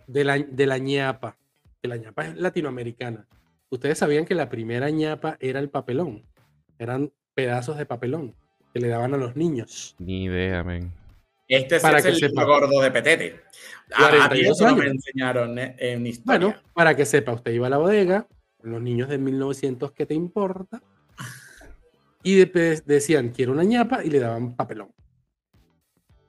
de 0.06 0.24
la, 0.24 0.38
de 0.38 0.66
la 0.66 0.78
ñapa, 0.78 1.36
que 1.80 1.88
la 1.88 1.96
ñapa 1.96 2.26
es 2.26 2.36
latinoamericana. 2.36 3.26
Ustedes 3.70 3.98
sabían 3.98 4.24
que 4.24 4.34
la 4.34 4.48
primera 4.48 4.90
ñapa 4.90 5.36
era 5.40 5.60
el 5.60 5.68
papelón. 5.70 6.24
Eran 6.78 7.12
pedazos 7.34 7.76
de 7.76 7.86
papelón 7.86 8.34
que 8.72 8.80
le 8.80 8.88
daban 8.88 9.14
a 9.14 9.16
los 9.16 9.36
niños. 9.36 9.94
Ni 9.98 10.24
idea, 10.24 10.64
men. 10.64 10.92
Este 11.46 11.78
Para 11.80 11.98
es 11.98 12.04
que 12.04 12.10
el 12.10 12.16
sepa. 12.18 12.44
gordo 12.44 12.80
de 12.82 12.90
Petete. 12.90 13.40
A, 13.94 14.06
a 14.08 14.10
mí 14.10 14.16
42 14.42 14.56
eso 14.60 14.68
no 14.68 14.76
me 14.76 14.86
enseñaron 14.86 15.58
eh, 15.58 15.74
en 15.78 16.06
historia. 16.06 16.40
Bueno, 16.40 16.60
para 16.74 16.94
que 16.94 17.06
sepa, 17.06 17.32
usted 17.32 17.52
iba 17.52 17.68
a 17.68 17.70
la 17.70 17.78
bodega, 17.78 18.26
los 18.62 18.82
niños 18.82 19.08
de 19.08 19.16
1900, 19.18 19.92
¿qué 19.92 20.04
te 20.06 20.14
importa? 20.14 20.82
Y 22.22 22.36
de- 22.36 22.82
decían, 22.84 23.30
quiero 23.30 23.52
una 23.52 23.64
ñapa, 23.64 24.04
y 24.04 24.10
le 24.10 24.18
daban 24.18 24.56
papelón. 24.56 24.92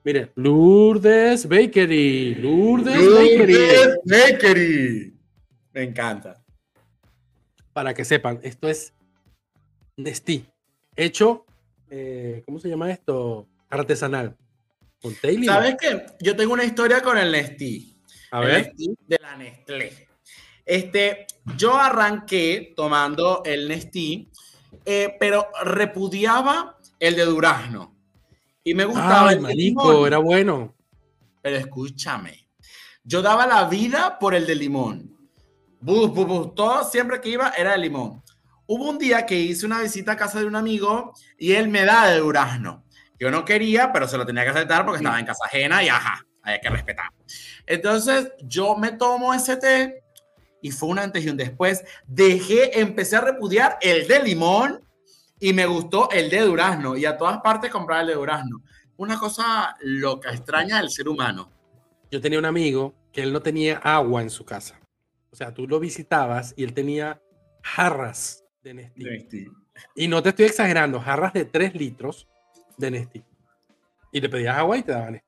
Mire, 0.02 0.32
Lourdes 0.36 1.46
Bakery. 1.46 2.36
Lourdes, 2.36 2.96
Bakery. 2.96 3.52
Lourdes 3.52 3.98
Bakery. 4.04 5.14
Me 5.72 5.82
encanta. 5.82 6.42
Para 7.72 7.92
que 7.92 8.04
sepan, 8.04 8.40
esto 8.42 8.68
es 8.68 8.94
Nestí. 9.96 10.46
Hecho, 10.96 11.44
eh, 11.90 12.42
¿cómo 12.46 12.58
se 12.58 12.68
llama 12.68 12.90
esto? 12.90 13.46
Artesanal. 13.68 14.36
Con. 15.02 15.14
¿Sabes 15.14 15.76
qué? 15.80 16.06
Yo 16.20 16.34
tengo 16.34 16.52
una 16.54 16.64
historia 16.64 17.02
con 17.02 17.16
el 17.18 17.30
Nestí. 17.32 17.98
A 18.32 18.40
el 18.40 18.46
ver. 18.46 18.66
Nestí 18.66 18.94
de 19.06 19.18
la 19.20 19.36
Nestlé. 19.36 20.08
Este, 20.64 21.26
yo 21.56 21.74
arranqué 21.76 22.72
tomando 22.76 23.42
el 23.44 23.68
Nestí, 23.68 24.30
eh, 24.84 25.16
pero 25.18 25.48
repudiaba 25.64 26.78
el 26.98 27.16
de 27.16 27.24
durazno. 27.24 27.96
Y 28.62 28.74
me 28.74 28.84
gustaba 28.84 29.30
Ay, 29.30 29.36
el 29.36 29.40
marico, 29.40 29.90
limón. 29.90 30.06
era 30.06 30.18
bueno. 30.18 30.74
Pero 31.42 31.56
escúchame, 31.56 32.48
yo 33.02 33.22
daba 33.22 33.46
la 33.46 33.64
vida 33.64 34.18
por 34.18 34.34
el 34.34 34.46
de 34.46 34.54
limón. 34.54 35.16
Bu, 35.80 36.08
bu, 36.08 36.26
bu, 36.26 36.54
todo 36.54 36.84
siempre 36.84 37.20
que 37.20 37.30
iba 37.30 37.50
era 37.56 37.72
de 37.72 37.78
limón. 37.78 38.22
Hubo 38.66 38.90
un 38.90 38.98
día 38.98 39.24
que 39.24 39.34
hice 39.38 39.66
una 39.66 39.80
visita 39.80 40.12
a 40.12 40.16
casa 40.16 40.38
de 40.38 40.44
un 40.44 40.54
amigo 40.54 41.12
y 41.38 41.52
él 41.52 41.68
me 41.68 41.84
da 41.84 42.08
de 42.08 42.18
durazno. 42.18 42.84
Yo 43.18 43.30
no 43.30 43.44
quería, 43.44 43.92
pero 43.92 44.06
se 44.06 44.16
lo 44.16 44.26
tenía 44.26 44.44
que 44.44 44.50
aceptar 44.50 44.84
porque 44.84 44.98
estaba 44.98 45.18
en 45.18 45.26
casa 45.26 45.44
ajena 45.46 45.82
y 45.82 45.88
ajá, 45.88 46.24
hay 46.42 46.60
que 46.60 46.70
respetar. 46.70 47.06
Entonces 47.66 48.32
yo 48.42 48.76
me 48.76 48.92
tomo 48.92 49.34
ese 49.34 49.56
té 49.56 49.99
y 50.62 50.70
fue 50.70 50.88
un 50.88 50.98
antes 50.98 51.24
y 51.24 51.28
un 51.28 51.36
después. 51.36 51.84
Dejé, 52.06 52.80
empecé 52.80 53.16
a 53.16 53.20
repudiar 53.20 53.78
el 53.80 54.06
de 54.06 54.22
limón 54.22 54.80
y 55.38 55.52
me 55.52 55.66
gustó 55.66 56.10
el 56.10 56.30
de 56.30 56.40
durazno 56.40 56.96
y 56.96 57.06
a 57.06 57.16
todas 57.16 57.40
partes 57.40 57.70
comprar 57.70 58.02
el 58.02 58.08
de 58.08 58.14
durazno. 58.14 58.62
Una 58.96 59.18
cosa 59.18 59.74
loca, 59.80 60.30
extraña 60.30 60.78
del 60.78 60.90
ser 60.90 61.08
humano. 61.08 61.50
Yo 62.10 62.20
tenía 62.20 62.38
un 62.38 62.44
amigo 62.44 62.94
que 63.12 63.22
él 63.22 63.32
no 63.32 63.40
tenía 63.40 63.78
agua 63.78 64.22
en 64.22 64.30
su 64.30 64.44
casa. 64.44 64.78
O 65.30 65.36
sea, 65.36 65.54
tú 65.54 65.66
lo 65.66 65.80
visitabas 65.80 66.52
y 66.56 66.64
él 66.64 66.74
tenía 66.74 67.20
jarras 67.62 68.44
de 68.62 68.74
Nestí. 68.74 69.48
Y 69.94 70.08
no 70.08 70.22
te 70.22 70.30
estoy 70.30 70.46
exagerando, 70.46 71.00
jarras 71.00 71.32
de 71.32 71.44
3 71.44 71.74
litros 71.74 72.28
de 72.76 72.90
Nestí. 72.90 73.24
Y 74.12 74.20
le 74.20 74.28
pedías 74.28 74.56
agua 74.56 74.76
y 74.76 74.82
te 74.82 74.92
daban 74.92 75.14
Nestí. 75.14 75.26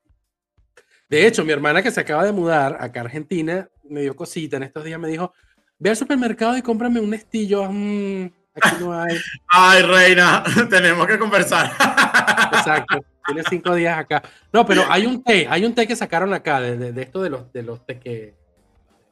De 1.09 1.27
hecho, 1.27 1.45
mi 1.45 1.51
hermana 1.51 1.81
que 1.81 1.91
se 1.91 2.01
acaba 2.01 2.23
de 2.23 2.31
mudar 2.31 2.77
acá 2.79 2.99
a 3.01 3.03
Argentina, 3.03 3.69
me 3.89 4.01
dio 4.01 4.15
cosita 4.15 4.57
en 4.57 4.63
estos 4.63 4.83
días, 4.83 4.99
me 4.99 5.07
dijo, 5.07 5.33
ve 5.79 5.89
al 5.89 5.95
supermercado 5.97 6.57
y 6.57 6.61
cómprame 6.61 6.99
un. 6.99 7.13
Yo, 7.31 7.69
"Mm, 7.71 8.25
aquí 8.55 8.75
no 8.79 8.93
hay. 8.93 9.17
Ay, 9.47 9.81
reina, 9.83 10.43
tenemos 10.69 11.05
que 11.07 11.17
conversar. 11.19 11.71
Exacto. 12.53 12.99
Tiene 13.25 13.41
cinco 13.49 13.73
días 13.75 13.97
acá. 13.97 14.21
No, 14.51 14.65
pero 14.65 14.83
hay 14.89 15.05
un 15.05 15.23
té, 15.23 15.47
hay 15.49 15.63
un 15.65 15.73
té 15.73 15.87
que 15.87 15.95
sacaron 15.95 16.33
acá, 16.33 16.59
de, 16.59 16.77
de- 16.77 16.91
de 16.91 17.01
esto 17.03 17.21
de 17.21 17.29
los, 17.29 17.51
de 17.53 17.63
los 17.63 17.85
té 17.85 17.99
que, 17.99 18.35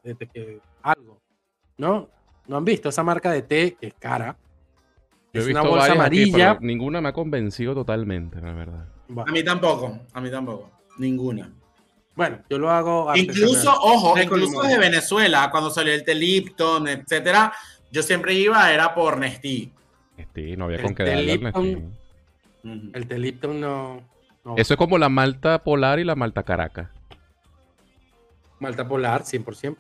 de 0.04 0.16
té 0.16 0.28
que 0.28 0.60
algo. 0.84 1.22
¿No? 1.78 2.10
¿No 2.48 2.58
han 2.58 2.66
visto 2.66 2.90
esa 2.90 3.04
marca 3.04 3.32
de 3.32 3.42
té 3.44 3.78
que 3.80 3.88
es 3.88 3.94
cara? 3.94 4.36
Yo 5.34 5.40
he 5.40 5.44
es 5.44 5.48
visto 5.48 5.62
una 5.62 5.70
bolsa 5.70 5.86
aquí, 5.86 5.96
amarilla. 5.98 6.54
pero 6.56 6.60
ninguna 6.68 7.00
me 7.00 7.08
ha 7.10 7.14
convencido 7.14 7.74
totalmente, 7.74 8.42
la 8.42 8.52
verdad. 8.54 8.86
A 9.26 9.32
mí 9.32 9.44
tampoco, 9.46 9.98
a 10.12 10.20
mí 10.20 10.30
tampoco. 10.30 10.70
Ninguna. 10.98 11.50
Bueno, 12.16 12.40
yo 12.50 12.60
lo 12.60 12.70
hago 12.70 13.10
artesanal. 13.10 13.36
Incluso, 13.38 13.72
ojo, 13.74 14.20
incluso 14.22 14.52
limón. 14.52 14.68
de 14.68 14.78
Venezuela, 14.78 15.50
cuando 15.50 15.70
salió 15.70 15.94
el 15.94 16.04
té 16.04 16.14
Lipton, 16.14 16.88
etcétera, 16.88 17.54
yo 17.92 18.04
siempre 18.04 18.34
iba, 18.34 18.72
era 18.72 18.94
por 18.94 19.18
Nestí. 19.18 19.72
Este, 20.18 20.56
no 20.58 20.66
había 20.66 20.78
El 20.78 20.84
con 20.84 20.96
qué 20.96 21.04
darle. 21.04 21.38
Ujú. 22.64 22.92
El 22.94 23.08
té 23.08 23.18
Lipton 23.18 23.60
no. 23.62 24.02
no. 24.44 24.56
Eso 24.58 24.74
es 24.74 24.78
como 24.78 24.98
la 24.98 25.10
malta 25.10 25.64
polar 25.64 26.00
y 26.00 26.04
la 26.04 26.16
malta 26.16 26.44
caracas. 26.44 26.90
Malta 28.60 28.88
polar, 28.88 29.24
100%. 29.24 29.78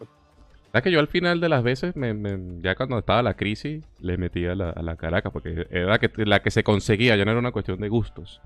¿Sabes 0.72 0.84
que 0.84 0.92
yo 0.92 1.00
al 1.02 1.08
final 1.10 1.42
de 1.42 1.50
las 1.50 1.64
veces, 1.64 1.96
me- 1.96 2.14
me- 2.14 2.62
ya 2.62 2.76
cuando 2.76 2.98
estaba 3.00 3.22
la 3.22 3.36
crisis, 3.36 3.84
le 4.00 4.18
metía 4.18 4.54
a 4.54 4.56
la, 4.56 4.70
a 4.70 4.82
la 4.82 4.96
caracas 4.96 5.32
porque 5.34 5.68
era 5.70 5.86
la 5.88 6.00
que, 6.00 6.10
la 6.26 6.42
que 6.42 6.50
se 6.50 6.64
conseguía, 6.64 7.16
ya 7.18 7.26
no 7.26 7.32
era 7.32 7.40
una 7.42 7.52
cuestión 7.52 7.80
de 7.82 7.90
gustos. 7.90 8.42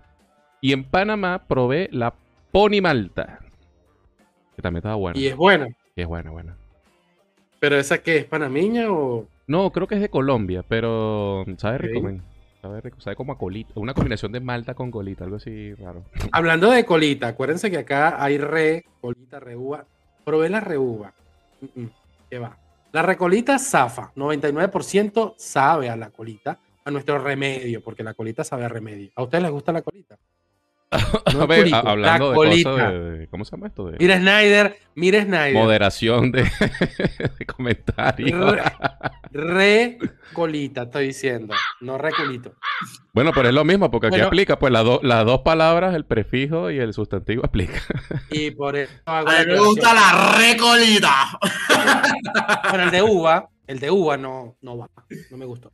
Y 0.59 0.73
en 0.73 0.83
Panamá 0.85 1.43
probé 1.47 1.87
la 1.91 2.13
Pony 2.51 2.81
Malta, 2.81 3.39
que 4.55 4.61
también 4.61 4.79
estaba 4.79 4.95
buena. 4.95 5.19
Y 5.19 5.27
es 5.27 5.35
buena. 5.35 5.67
Y 5.95 6.01
es 6.01 6.07
buena, 6.07 6.31
buena. 6.31 6.57
Pero 7.59 7.77
esa 7.77 7.97
que 7.99 8.17
es 8.17 8.25
panameña 8.25 8.91
o. 8.91 9.27
No, 9.47 9.71
creo 9.71 9.87
que 9.87 9.95
es 9.95 10.01
de 10.01 10.09
Colombia, 10.09 10.63
pero 10.67 11.45
sabe 11.57 11.77
rico, 11.79 11.99
Ok. 11.99 12.05
men. 12.05 12.21
Sabe 12.61 12.81
rico, 12.81 12.99
sabe 12.99 13.15
como 13.15 13.31
a 13.33 13.37
colita. 13.37 13.73
Una 13.75 13.93
combinación 13.93 14.31
de 14.31 14.39
malta 14.39 14.73
con 14.73 14.89
colita, 14.89 15.23
algo 15.23 15.35
así 15.35 15.73
raro. 15.75 16.03
Hablando 16.31 16.71
de 16.71 16.83
colita, 16.83 17.27
acuérdense 17.27 17.69
que 17.69 17.77
acá 17.77 18.23
hay 18.23 18.37
re, 18.39 18.85
colita, 19.01 19.39
reuva. 19.39 19.85
Probé 20.23 20.49
la 20.49 20.59
reuva. 20.61 21.13
Mm, 21.61 21.81
mm, 21.81 21.89
¿Qué 22.29 22.39
va? 22.39 22.57
La 22.91 23.01
recolita 23.03 23.59
zafa. 23.59 24.11
99% 24.15 25.35
sabe 25.37 25.89
a 25.89 25.95
la 25.95 26.09
colita, 26.09 26.57
a 26.83 26.89
nuestro 26.91 27.19
remedio, 27.19 27.83
porque 27.83 28.03
la 28.03 28.13
colita 28.15 28.43
sabe 28.43 28.65
a 28.65 28.69
remedio. 28.69 29.11
¿A 29.15 29.23
ustedes 29.23 29.43
les 29.43 29.51
gusta 29.51 29.71
la 29.71 29.81
colita? 29.83 30.17
No 31.33 31.41
A 31.43 31.45
ver, 31.47 31.73
hablando 31.73 32.25
la 32.25 32.29
de 32.31 32.35
colita. 32.35 32.71
cosas 32.71 32.91
de, 32.91 33.11
de- 33.19 33.27
¿Cómo 33.27 33.45
se 33.45 33.51
llama 33.51 33.67
esto? 33.67 33.87
De 33.87 33.97
Mira 33.99 34.17
Snyder, 34.17 34.77
mira 34.95 35.21
Snyder. 35.23 35.53
moderación 35.53 36.31
de, 36.31 36.43
de 37.39 37.45
comentarios. 37.45 38.55
Re 39.31 39.97
colita, 40.33 40.83
estoy 40.83 41.07
diciendo. 41.07 41.53
No 41.81 41.97
reculito. 41.97 42.53
Bueno, 43.13 43.31
pero 43.33 43.49
es 43.49 43.53
lo 43.55 43.63
mismo, 43.65 43.89
porque 43.91 44.07
aquí 44.07 44.13
Bueno. 44.13 44.27
aplica, 44.27 44.59
pues 44.59 44.71
las 44.71 44.83
do- 44.83 44.99
las 45.03 45.25
dos 45.25 45.41
palabras, 45.41 45.95
el 45.95 46.05
prefijo 46.05 46.71
y 46.71 46.79
el 46.79 46.93
sustantivo 46.93 47.45
aplica. 47.45 47.81
Y 48.31 48.51
por 48.51 48.75
eso 48.75 48.91
A 49.05 49.21
mí 49.23 49.31
me 49.47 49.59
gusta 49.59 49.93
la 49.93 50.37
recolita. 50.37 51.37
Bueno, 52.69 52.83
el 52.85 52.91
de 52.91 53.01
uva, 53.01 53.49
el 53.67 53.79
de 53.79 53.91
uva 53.91 54.17
no, 54.17 54.55
no 54.61 54.77
va. 54.77 54.89
No 55.31 55.37
me 55.37 55.45
gustó. 55.45 55.71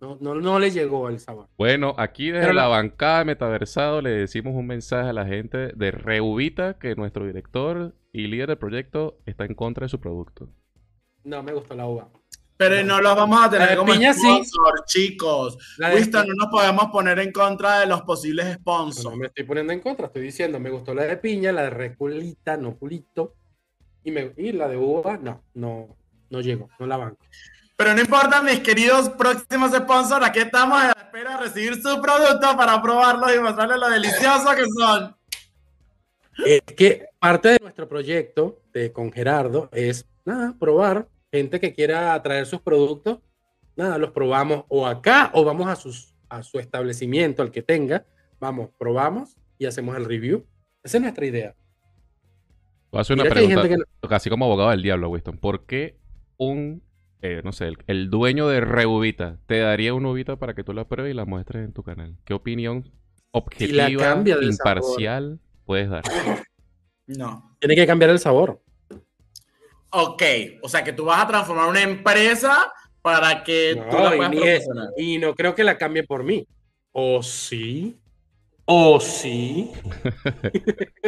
No, 0.00 0.16
no, 0.20 0.34
no 0.34 0.58
le 0.58 0.70
llegó 0.70 1.08
el 1.08 1.18
sabor. 1.20 1.48
Bueno, 1.58 1.94
aquí 1.98 2.30
desde 2.30 2.46
Pero 2.46 2.52
la 2.54 2.68
bancada 2.68 3.18
de 3.20 3.24
Metaversado 3.26 4.00
le 4.00 4.10
decimos 4.10 4.54
un 4.54 4.66
mensaje 4.66 5.10
a 5.10 5.12
la 5.12 5.26
gente 5.26 5.72
de 5.74 5.90
Reubita 5.90 6.78
que 6.78 6.94
nuestro 6.96 7.26
director 7.26 7.94
y 8.12 8.26
líder 8.26 8.48
del 8.48 8.58
proyecto 8.58 9.18
está 9.26 9.44
en 9.44 9.54
contra 9.54 9.84
de 9.84 9.88
su 9.90 10.00
producto. 10.00 10.48
No 11.24 11.42
me 11.42 11.52
gustó 11.52 11.74
la 11.74 11.86
uva. 11.86 12.08
Pero 12.56 12.82
no 12.84 13.00
los 13.00 13.14
vamos 13.16 13.38
a 13.40 13.44
La 13.44 13.50
tener 13.50 13.68
de 13.70 13.76
como 13.76 13.92
piña 13.92 14.12
sí. 14.12 14.20
sponsor, 14.20 14.84
chicos. 14.86 15.76
La 15.78 15.88
de- 15.90 15.96
Winston, 15.96 16.26
no 16.28 16.34
nos 16.34 16.48
podemos 16.50 16.86
poner 16.86 17.18
en 17.18 17.32
contra 17.32 17.80
de 17.80 17.86
los 17.86 18.02
posibles 18.02 18.46
No 18.46 18.54
sponsors. 18.54 19.16
me 19.16 19.26
estoy 19.26 19.44
poniendo 19.44 19.72
en 19.72 19.80
contra, 19.80 20.06
estoy 20.06 20.22
diciendo, 20.22 20.58
me 20.60 20.70
gustó 20.70 20.94
la 20.94 21.04
de 21.04 21.16
piña, 21.18 21.52
la 21.52 21.62
de 21.64 21.70
reculita, 21.70 22.56
no 22.56 22.76
culito. 22.76 23.34
Y, 24.04 24.10
me, 24.12 24.32
y 24.36 24.52
la 24.52 24.66
de 24.68 24.76
uva, 24.78 25.18
no, 25.18 25.42
no, 25.54 25.96
no 26.30 26.40
llegó, 26.40 26.68
no 26.78 26.86
la 26.86 26.96
banco. 26.98 27.24
Pero 27.80 27.94
no 27.94 28.00
importa, 28.02 28.42
mis 28.42 28.60
queridos 28.60 29.08
próximos 29.08 29.72
sponsors, 29.72 30.26
aquí 30.26 30.40
estamos 30.40 30.78
a 30.78 30.88
la 30.88 30.92
espera 31.02 31.30
de 31.38 31.44
recibir 31.44 31.74
su 31.80 31.98
producto 32.02 32.54
para 32.54 32.82
probarlos 32.82 33.34
y 33.34 33.38
mostrarles 33.38 33.78
lo 33.78 33.88
deliciosos 33.88 34.54
que 34.54 34.66
son. 34.78 35.16
Es 36.44 36.60
que 36.76 37.06
parte 37.18 37.48
de 37.48 37.58
nuestro 37.62 37.88
proyecto 37.88 38.60
de, 38.74 38.92
con 38.92 39.10
Gerardo 39.10 39.70
es, 39.72 40.06
nada, 40.26 40.54
probar. 40.60 41.08
Gente 41.32 41.58
que 41.58 41.72
quiera 41.72 42.22
traer 42.22 42.44
sus 42.44 42.60
productos, 42.60 43.20
nada, 43.76 43.96
los 43.96 44.10
probamos 44.10 44.66
o 44.68 44.86
acá 44.86 45.30
o 45.32 45.42
vamos 45.42 45.66
a, 45.66 45.74
sus, 45.74 46.14
a 46.28 46.42
su 46.42 46.58
establecimiento, 46.58 47.40
al 47.40 47.50
que 47.50 47.62
tenga. 47.62 48.04
Vamos, 48.38 48.68
probamos 48.76 49.38
y 49.56 49.64
hacemos 49.64 49.96
el 49.96 50.04
review. 50.04 50.44
Esa 50.82 50.98
es 50.98 51.02
nuestra 51.02 51.24
idea. 51.24 51.54
Voy 52.90 52.98
a 52.98 53.00
hacer 53.00 53.14
una 53.14 53.22
Mira 53.22 53.34
pregunta, 53.36 53.62
gente 53.62 53.74
que 53.74 53.84
no- 54.02 54.08
casi 54.10 54.28
como 54.28 54.44
abogado 54.44 54.68
del 54.68 54.82
diablo, 54.82 55.08
Winston. 55.08 55.38
¿Por 55.38 55.64
qué 55.64 55.96
un, 56.36 56.82
eh, 57.22 57.40
no 57.44 57.52
sé, 57.52 57.66
el, 57.68 57.78
el 57.86 58.10
dueño 58.10 58.48
de 58.48 58.60
Reubita 58.60 59.38
te 59.46 59.58
daría 59.58 59.94
una 59.94 60.10
uvita 60.10 60.36
para 60.36 60.54
que 60.54 60.64
tú 60.64 60.72
la 60.72 60.86
pruebes 60.88 61.12
y 61.12 61.14
la 61.16 61.24
muestres 61.24 61.64
en 61.64 61.72
tu 61.72 61.82
canal? 61.82 62.16
¿Qué 62.24 62.34
opinión 62.34 62.90
objetiva, 63.32 63.88
sabor. 63.98 64.44
imparcial 64.44 65.40
puedes 65.64 65.90
dar? 65.90 66.02
No. 67.06 67.56
tiene 67.58 67.74
que 67.76 67.86
cambiar 67.86 68.10
el 68.10 68.18
sabor. 68.18 68.60
Ok, 69.90 70.22
o 70.62 70.68
sea 70.68 70.84
que 70.84 70.92
tú 70.92 71.04
vas 71.04 71.24
a 71.24 71.26
transformar 71.26 71.68
una 71.68 71.82
empresa 71.82 72.72
para 73.02 73.42
que 73.42 73.74
tú 73.90 73.96
No, 73.96 74.10
la 74.10 74.14
y, 74.14 74.18
puedas 74.38 74.46
es- 74.62 74.68
y 74.96 75.18
no 75.18 75.34
creo 75.34 75.54
que 75.54 75.64
la 75.64 75.76
cambie 75.78 76.04
por 76.04 76.22
mí. 76.22 76.46
¿O 76.92 77.22
sí? 77.22 77.98
¿O 78.64 79.00
sí? 79.00 79.70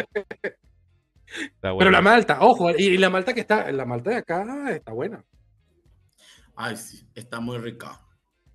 Está 1.27 1.77
Pero 1.79 1.91
la 1.91 2.03
malta, 2.03 2.39
ojo, 2.41 2.71
y, 2.73 2.83
y 2.89 2.99
la 2.99 3.09
malta 3.09 3.33
que 3.33 3.41
está, 3.41 3.71
la 3.73 3.87
malta 3.87 4.11
de 4.11 4.17
acá 4.17 4.45
está 4.71 4.93
buena. 4.93 5.25
Ay, 6.57 6.77
sí, 6.77 7.07
está 7.15 7.41
muy 7.41 7.59
rica. 7.59 8.01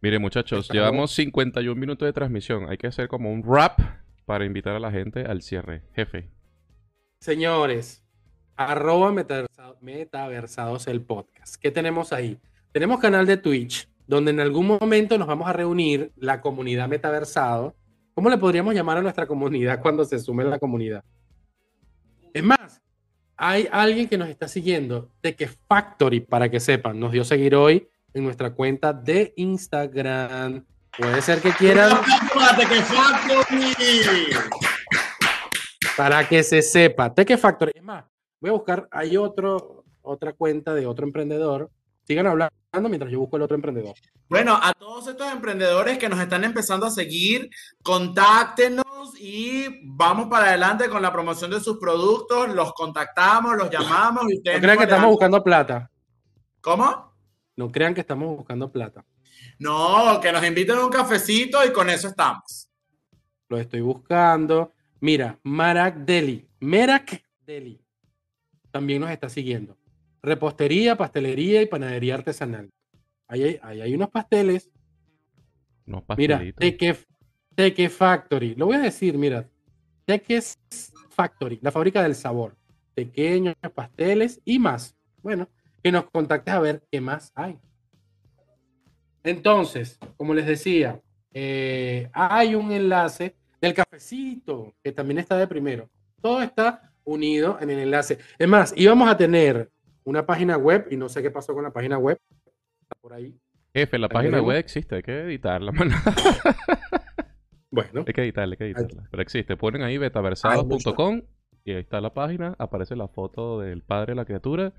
Mire, 0.02 0.20
muchachos, 0.20 0.62
Está 0.66 0.74
llevamos 0.74 1.12
51 1.12 1.80
minutos 1.80 2.06
de 2.06 2.14
transmisión. 2.14 2.70
Hay 2.70 2.78
que 2.78 2.88
hacer 2.88 3.08
como 3.08 3.32
un 3.32 3.42
wrap 3.44 3.80
para 4.26 4.46
invitar 4.46 4.76
a 4.76 4.80
la 4.80 4.92
gente 4.92 5.22
al 5.26 5.42
cierre. 5.42 5.84
Jefe. 5.96 6.30
Señores, 7.20 8.04
arroba 8.56 9.12
metaversa- 9.12 9.76
metaversados 9.82 10.88
el 10.88 11.02
podcast. 11.02 11.56
¿Qué 11.56 11.72
tenemos 11.72 12.14
ahí? 12.14 12.40
Tenemos 12.72 13.00
canal 13.00 13.26
de 13.26 13.38
Twitch, 13.38 13.90
donde 14.06 14.32
en 14.32 14.40
algún 14.40 14.68
momento 14.68 15.18
nos 15.18 15.28
vamos 15.28 15.48
a 15.50 15.54
reunir 15.54 16.12
la 16.16 16.42
comunidad 16.42 16.88
metaversado. 16.88 17.76
¿Cómo 18.14 18.30
le 18.30 18.38
podríamos 18.38 18.74
llamar 18.76 18.98
a 18.98 19.02
nuestra 19.02 19.26
comunidad 19.28 19.82
cuando 19.82 20.06
se 20.06 20.20
sume 20.20 20.44
la 20.44 20.60
comunidad? 20.60 21.04
Es 22.34 22.44
más, 22.44 22.82
hay 23.38 23.70
alguien 23.72 24.08
que 24.08 24.18
nos 24.18 24.30
está 24.30 24.48
siguiendo 24.48 25.12
de 25.22 25.36
que 25.36 25.48
Factory, 25.48 26.22
para 26.22 26.50
que 26.50 26.60
sepan, 26.60 27.00
nos 27.00 27.12
dio 27.12 27.24
seguir 27.24 27.56
hoy 27.56 27.88
en 28.14 28.24
nuestra 28.24 28.54
cuenta 28.54 28.92
de 28.92 29.34
Instagram. 29.38 30.66
Puede 30.98 31.22
ser 31.22 31.40
que 31.40 31.52
quieran. 31.52 32.00
Para 35.96 36.28
que 36.28 36.44
se 36.44 36.64
sepa. 36.64 37.14
Teque 37.14 37.38
Factory. 37.38 37.74
Es 37.76 37.84
más, 37.84 38.06
voy 38.40 38.50
a 38.50 38.54
buscar. 38.54 38.88
Hay 38.92 39.16
otro, 39.16 39.86
otra 40.02 40.34
cuenta 40.34 40.74
de 40.74 40.88
otro 40.88 41.06
emprendedor. 41.06 41.70
Sigan 42.06 42.26
hablando 42.26 42.52
mientras 42.90 43.12
yo 43.12 43.20
busco 43.20 43.38
el 43.38 43.44
otro 43.44 43.56
emprendedor. 43.56 43.96
Bueno, 44.30 44.58
a 44.62 44.74
todos 44.74 45.08
estos 45.08 45.32
emprendedores 45.32 46.00
que 46.00 46.10
nos 46.10 46.20
están 46.20 46.44
empezando 46.44 46.86
a 46.86 46.92
seguir, 46.92 47.50
contáctenos 47.84 48.87
y 49.20 49.82
vamos 49.84 50.28
para 50.28 50.48
adelante 50.48 50.90
con 50.90 51.02
la 51.02 51.12
promoción 51.12 51.52
de 51.52 51.60
sus 51.60 51.78
productos. 51.78 52.50
Los 52.50 52.74
contactamos, 52.74 53.56
los 53.58 53.70
llamamos 53.70 54.26
y 54.30 54.38
ustedes. 54.38 54.58
No 54.58 54.62
crean 54.62 54.78
que 54.78 54.84
estamos 54.84 55.10
buscando 55.10 55.44
plata. 55.44 55.92
¿Cómo? 56.62 57.14
No 57.56 57.72
crean 57.72 57.94
que 57.94 58.02
estamos 58.02 58.38
buscando 58.38 58.72
plata. 58.72 59.06
No, 59.60 60.20
que 60.22 60.32
nos 60.32 60.46
inviten 60.46 60.78
a 60.78 60.86
un 60.86 60.92
cafecito 60.92 61.66
y 61.66 61.72
con 61.72 61.90
eso 61.90 62.08
estamos. 62.08 62.70
Lo 63.50 63.58
estoy 63.58 63.82
buscando. 63.82 64.74
Mira, 65.00 65.40
Marak 65.44 65.98
Deli. 65.98 66.48
Merak 66.60 67.24
Deli. 67.46 67.82
También 68.72 69.02
nos 69.02 69.12
está 69.12 69.30
siguiendo. 69.30 69.78
Repostería, 70.22 70.98
pastelería 70.98 71.62
y 71.62 71.68
panadería 71.68 72.16
artesanal. 72.16 72.70
Ahí 73.28 73.44
hay, 73.44 73.60
ahí 73.62 73.82
hay 73.82 73.96
unos 73.96 74.10
pasteles. 74.10 74.70
Unos 75.86 76.04
Mira. 76.18 76.42
Teque, 76.58 76.98
Teque 77.58 77.90
Factory. 77.90 78.54
Lo 78.54 78.68
voy 78.68 78.76
a 78.76 78.82
decir, 78.82 79.18
mira. 79.18 79.50
Teque 80.06 80.40
Factory, 81.10 81.58
la 81.64 81.72
fábrica 81.72 82.04
del 82.04 82.14
sabor. 82.14 82.56
Pequeños 82.94 83.56
pasteles 83.74 84.40
y 84.46 84.60
más. 84.60 84.96
Bueno, 85.24 85.50
que 85.82 85.92
nos 85.92 86.08
contactes 86.12 86.54
a 86.54 86.60
ver 86.60 86.84
qué 86.92 87.02
más 87.02 87.32
hay. 87.34 87.58
Entonces, 89.24 89.98
como 90.18 90.36
les 90.36 90.46
decía, 90.46 91.02
eh, 91.34 92.12
hay 92.14 92.54
un 92.54 92.72
enlace 92.72 93.36
del 93.60 93.74
cafecito, 93.74 94.76
que 94.84 94.92
también 94.92 95.18
está 95.18 95.36
de 95.36 95.48
primero. 95.48 95.90
Todo 96.22 96.44
está 96.44 96.94
unido 97.06 97.58
en 97.60 97.72
el 97.72 97.80
enlace. 97.80 98.20
Es 98.38 98.48
más, 98.48 98.72
íbamos 98.78 99.10
a 99.10 99.18
tener 99.18 99.72
una 100.04 100.24
página 100.24 100.58
web 100.58 100.88
y 100.92 100.96
no 100.96 101.10
sé 101.10 101.24
qué 101.24 101.32
pasó 101.32 101.56
con 101.56 101.64
la 101.64 101.74
página 101.74 101.98
web. 101.98 102.20
Está 102.84 102.96
por 103.02 103.14
ahí. 103.14 103.36
Jefe, 103.74 103.98
la 103.98 104.10
página 104.10 104.44
web 104.44 104.58
existe, 104.58 104.98
hay 104.98 105.02
que 105.02 105.22
editarla. 105.22 105.72
Bueno, 107.70 108.04
hay 108.08 108.14
que 108.14 108.22
editarla, 108.22 108.54
hay 108.54 108.58
que 108.58 108.66
editarla. 108.66 109.08
Pero 109.12 109.22
existe, 109.22 109.58
ponen 109.58 109.82
ahí 109.84 109.98
betaversados.com 109.98 111.22
y 111.66 111.72
ahí 111.72 111.80
está 111.80 112.00
la 112.00 112.14
página, 112.14 112.56
aparece 112.60 112.96
la 112.96 113.08
foto 113.08 113.60
del 113.60 113.82
padre 113.84 114.12
de 114.12 114.16
la 114.16 114.26
criatura 114.26 114.74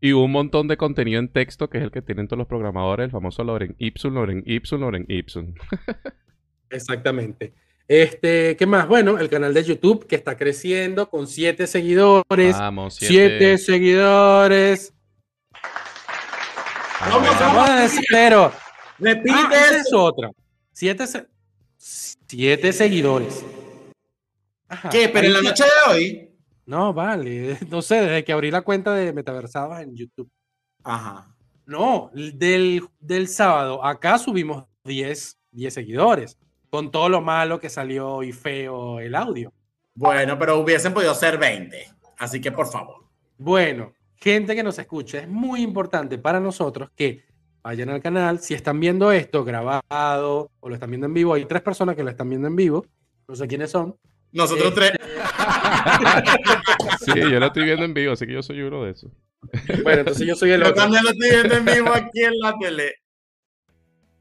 y 0.00 0.12
un 0.12 0.30
montón 0.30 0.68
de 0.68 0.76
contenido 0.76 1.18
en 1.18 1.28
texto 1.32 1.68
que 1.68 1.78
es 1.78 1.84
el 1.84 1.90
que 1.90 2.02
tienen 2.02 2.28
todos 2.28 2.38
los 2.38 2.46
programadores, 2.46 3.06
el 3.06 3.10
famoso 3.10 3.42
Loren 3.42 3.74
Ipsum, 3.78 4.14
Loren 4.14 4.42
Ipsum, 4.46 4.80
Loren 4.80 5.04
Ipsum. 5.08 5.54
exactamente. 6.70 7.54
Este, 7.88 8.56
¿qué 8.56 8.66
más? 8.66 8.88
Bueno, 8.88 9.18
el 9.18 9.28
canal 9.28 9.54
de 9.54 9.62
YouTube 9.62 10.06
que 10.06 10.16
está 10.16 10.36
creciendo 10.36 11.08
con 11.08 11.26
siete 11.26 11.66
seguidores. 11.66 12.58
Vamos, 12.58 12.96
siete. 12.96 13.58
seguidores. 13.58 14.92
Ah, 16.98 17.08
¿Cómo 17.10 17.20
bueno. 17.20 17.34
se 17.34 17.40
llama? 17.44 17.54
Vamos 17.54 17.70
a 17.70 17.82
decir, 17.82 18.04
pero 18.10 18.52
Repite 18.98 19.30
Ah, 19.32 19.50
esa 19.52 19.76
es 19.80 19.92
otra. 19.92 20.30
Siete, 20.72 21.06
se- 21.06 21.26
siete 21.86 22.72
seguidores. 22.72 23.44
Ajá. 24.68 24.88
¿Qué? 24.88 25.08
¿Pero 25.08 25.26
en 25.28 25.32
la 25.34 25.42
noche 25.42 25.64
de 25.64 25.92
hoy? 25.92 26.30
No, 26.66 26.92
vale. 26.92 27.58
No 27.70 27.80
sé, 27.82 28.00
desde 28.00 28.24
que 28.24 28.32
abrí 28.32 28.50
la 28.50 28.62
cuenta 28.62 28.94
de 28.94 29.12
Metaversados 29.12 29.80
en 29.80 29.94
YouTube. 29.94 30.30
Ajá. 30.82 31.32
No, 31.64 32.10
del, 32.12 32.82
del 32.98 33.28
sábado. 33.28 33.84
Acá 33.84 34.18
subimos 34.18 34.64
10, 34.84 35.38
10 35.52 35.74
seguidores. 35.74 36.38
Con 36.70 36.90
todo 36.90 37.08
lo 37.08 37.20
malo 37.20 37.60
que 37.60 37.70
salió 37.70 38.22
y 38.22 38.32
feo 38.32 38.98
el 38.98 39.14
audio. 39.14 39.52
Bueno, 39.94 40.36
pero 40.38 40.58
hubiesen 40.58 40.92
podido 40.92 41.14
ser 41.14 41.38
20. 41.38 41.86
Así 42.18 42.40
que 42.40 42.50
por 42.50 42.66
favor. 42.66 43.06
Bueno, 43.38 43.92
gente 44.16 44.56
que 44.56 44.62
nos 44.62 44.78
escucha, 44.78 45.20
es 45.20 45.28
muy 45.28 45.62
importante 45.62 46.18
para 46.18 46.40
nosotros 46.40 46.90
que 46.96 47.24
vayan 47.66 47.88
al 47.90 48.00
canal. 48.00 48.38
Si 48.38 48.54
están 48.54 48.78
viendo 48.78 49.10
esto 49.10 49.44
grabado 49.44 50.50
o 50.60 50.68
lo 50.68 50.74
están 50.74 50.88
viendo 50.90 51.06
en 51.08 51.14
vivo, 51.14 51.34
hay 51.34 51.46
tres 51.46 51.62
personas 51.62 51.96
que 51.96 52.04
lo 52.04 52.10
están 52.10 52.28
viendo 52.28 52.46
en 52.46 52.54
vivo. 52.54 52.86
No 53.26 53.34
sé 53.34 53.48
quiénes 53.48 53.70
son. 53.72 53.96
Nosotros 54.32 54.70
Eh, 54.70 54.74
tres. 54.76 54.92
Sí, 57.00 57.12
yo 57.20 57.40
lo 57.40 57.46
estoy 57.46 57.64
viendo 57.64 57.84
en 57.84 57.92
vivo, 57.94 58.12
así 58.12 58.24
que 58.26 58.32
yo 58.34 58.42
soy 58.42 58.60
uno 58.62 58.84
de 58.84 58.92
esos. 58.92 59.10
Bueno, 59.82 60.00
entonces 60.00 60.26
yo 60.26 60.34
soy 60.36 60.50
el 60.52 60.60
Yo 60.60 60.68
otro. 60.68 60.82
también 60.82 61.02
lo 61.04 61.10
estoy 61.10 61.30
viendo 61.30 61.54
en 61.56 61.64
vivo 61.64 61.92
aquí 61.92 62.22
en 62.22 62.38
la 62.38 62.54
tele. 62.58 62.92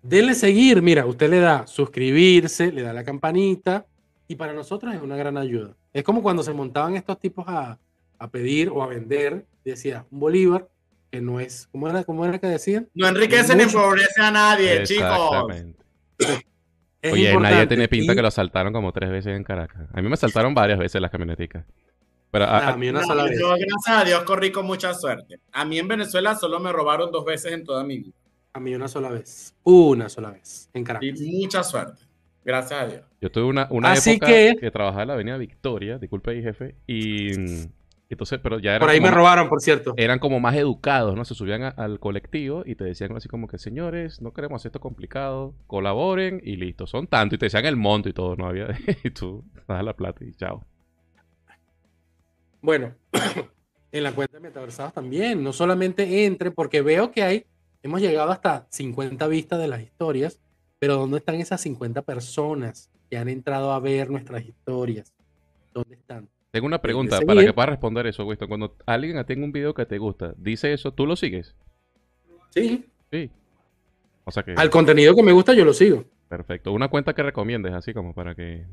Denle 0.01 0.33
seguir, 0.35 0.81
mira, 0.81 1.05
usted 1.05 1.29
le 1.29 1.39
da 1.39 1.65
suscribirse, 1.67 2.71
le 2.71 2.81
da 2.83 2.93
la 2.93 3.03
campanita 3.03 3.85
y 4.27 4.35
para 4.35 4.53
nosotros 4.53 4.93
es 4.93 5.01
una 5.01 5.15
gran 5.17 5.37
ayuda. 5.37 5.75
Es 5.93 6.03
como 6.03 6.21
cuando 6.23 6.41
se 6.43 6.53
montaban 6.53 6.95
estos 6.95 7.19
tipos 7.19 7.45
a, 7.47 7.77
a 8.19 8.29
pedir 8.31 8.69
o 8.69 8.81
a 8.83 8.87
vender, 8.87 9.45
decía, 9.63 10.05
un 10.11 10.19
bolívar, 10.19 10.67
que 11.15 11.21
no 11.21 11.39
es, 11.39 11.67
¿cómo 11.71 11.87
era, 11.89 12.03
cómo 12.03 12.25
era 12.25 12.39
que 12.39 12.47
decían? 12.47 12.89
No 12.93 13.07
enriquece 13.07 13.55
ni 13.55 13.63
empobrece 13.63 14.21
a 14.21 14.31
nadie, 14.31 14.83
chicos. 14.83 15.47
Es 17.01 17.13
Oye, 17.13 17.37
nadie 17.39 17.67
tiene 17.67 17.87
pinta 17.87 18.13
Y- 18.13 18.15
que 18.15 18.21
lo 18.21 18.27
asaltaron 18.29 18.73
como 18.73 18.91
tres 18.91 19.09
veces 19.11 19.35
en 19.37 19.43
Caracas. 19.43 19.87
A 19.93 20.01
mí 20.01 20.07
me 20.07 20.15
asaltaron 20.15 20.53
varias 20.53 20.79
veces 20.79 20.99
las 21.01 21.11
camioneticas. 21.11 21.63
Pero 22.31 22.45
a- 22.45 22.47
Nah, 22.47 22.57
a- 22.57 22.73
a 22.73 22.77
mí 22.77 22.89
una 22.89 23.01
No, 23.01 23.07
sola 23.07 23.23
vez. 23.25 23.39
yo, 23.39 23.49
gracias 23.49 23.87
a 23.87 24.03
Dios, 24.03 24.23
corrí 24.23 24.51
con 24.51 24.65
mucha 24.65 24.93
suerte. 24.93 25.39
A 25.51 25.63
mí 25.65 25.77
en 25.79 25.87
Venezuela 25.87 26.35
solo 26.35 26.59
me 26.59 26.71
robaron 26.73 27.11
dos 27.11 27.23
veces 27.23 27.53
en 27.53 27.63
toda 27.63 27.83
mi 27.83 27.99
vida. 27.99 28.17
A 28.53 28.59
mí 28.59 28.73
una 28.73 28.87
sola 28.87 29.09
vez. 29.09 29.53
Una 29.63 30.09
sola 30.09 30.31
vez. 30.31 30.69
En 30.73 30.83
Caracas. 30.83 31.07
Y 31.21 31.41
mucha 31.43 31.63
suerte. 31.63 32.01
Gracias 32.43 32.81
a 32.81 32.87
Dios. 32.87 33.01
yo 33.21 33.31
tuve 33.31 33.45
una, 33.45 33.67
una 33.71 33.91
Así 33.93 34.11
época 34.11 34.27
que- 34.27 34.55
que... 34.59 34.71
trabajaba 34.71 35.01
en 35.03 35.07
la 35.07 35.13
avenida 35.15 35.37
Victoria, 35.37 35.97
disculpe 35.97 36.31
ahí, 36.31 36.41
jefe, 36.43 36.75
y 36.87 37.31
mm, 37.37 37.65
entonces, 38.09 38.39
pero 38.41 38.59
ya 38.59 38.71
eran 38.71 38.81
Por 38.81 38.89
ahí 38.89 39.01
me 39.01 39.11
robaron, 39.11 39.49
por 39.49 39.61
cierto. 39.61 39.93
eran 39.97 40.19
como 40.19 40.39
más 40.39 40.55
educados, 40.55 41.15
¿no? 41.15 41.25
Se 41.25 41.33
subían 41.35 41.63
a- 41.63 41.69
al 41.69 41.99
colectivo 41.99 42.63
y 42.65 42.75
te 42.75 42.83
decían 42.83 43.15
así 43.15 43.27
como 43.27 43.47
que, 43.47 43.57
señores, 43.57 44.21
no 44.21 44.31
queremos 44.33 44.61
hacer 44.61 44.69
esto 44.69 44.79
complicado, 44.79 45.53
colaboren 45.67 46.39
y 46.43 46.55
listo, 46.57 46.85
son 46.87 47.07
tanto. 47.07 47.35
Y 47.35 47.37
te 47.37 47.47
decían 47.47 47.65
el 47.65 47.75
monto 47.75 48.07
y 48.09 48.13
todo, 48.13 48.35
no 48.35 48.47
había... 48.47 48.67
y 49.03 49.09
tú 49.11 49.43
das 49.67 49.83
la 49.83 49.95
plata 49.95 50.23
y 50.23 50.33
chao. 50.33 50.63
Bueno, 52.61 52.93
en 53.91 54.03
la 54.03 54.11
cuenta 54.13 54.37
de 54.37 54.41
Metaversados 54.43 54.93
también. 54.93 55.43
No 55.43 55.53
solamente 55.53 56.25
entre, 56.25 56.51
porque 56.51 56.81
veo 56.81 57.11
que 57.11 57.23
hay, 57.23 57.45
hemos 57.83 58.01
llegado 58.01 58.31
hasta 58.31 58.67
50 58.69 59.27
vistas 59.27 59.59
de 59.59 59.67
las 59.67 59.81
historias, 59.81 60.39
pero 60.79 60.95
¿dónde 60.97 61.17
están 61.17 61.35
esas 61.35 61.61
50 61.61 62.01
personas 62.01 62.89
que 63.09 63.17
han 63.17 63.29
entrado 63.29 63.71
a 63.71 63.79
ver 63.79 64.09
nuestras 64.09 64.43
historias? 64.45 65.13
¿Dónde 65.73 65.95
están? 65.95 66.27
Tengo 66.55 66.67
una 66.67 66.81
pregunta 66.81 67.17
seguir. 67.17 67.27
para 67.27 67.45
que 67.45 67.51
puedas 67.51 67.69
responder 67.71 68.07
eso, 68.07 68.25
Winston. 68.25 68.47
Cuando 68.47 68.77
alguien 68.85 69.21
tenga 69.25 69.43
un 69.43 69.51
video 69.51 69.73
que 69.73 69.85
te 69.85 69.97
gusta, 69.97 70.33
dice 70.37 70.71
eso, 70.71 70.93
¿tú 70.93 71.05
lo 71.05 71.17
sigues? 71.17 71.53
Sí, 72.51 72.85
Sí. 73.11 73.29
O 74.23 74.31
sea 74.31 74.41
que... 74.43 74.53
al 74.55 74.69
contenido 74.69 75.13
que 75.13 75.21
me 75.21 75.33
gusta 75.33 75.53
yo 75.53 75.65
lo 75.65 75.73
sigo. 75.73 76.05
Perfecto. 76.29 76.71
Una 76.71 76.87
cuenta 76.87 77.13
que 77.13 77.23
recomiendes, 77.23 77.73
así 77.73 77.93
como 77.93 78.13
para 78.13 78.35
que... 78.35 78.63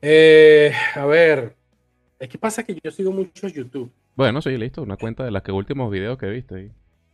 Eh, 0.00 0.72
a 0.96 1.06
ver, 1.06 1.54
es 2.18 2.28
que 2.28 2.36
pasa 2.38 2.64
que 2.64 2.76
yo 2.82 2.90
sigo 2.90 3.12
mucho 3.12 3.46
YouTube. 3.46 3.92
Bueno, 4.16 4.42
sí, 4.42 4.56
listo. 4.58 4.82
Una 4.82 4.96
cuenta 4.96 5.24
de 5.24 5.30
las 5.30 5.42
que 5.44 5.52
últimos 5.52 5.88
videos 5.92 6.18
que 6.18 6.26
viste 6.26 6.54
ahí. 6.56 6.72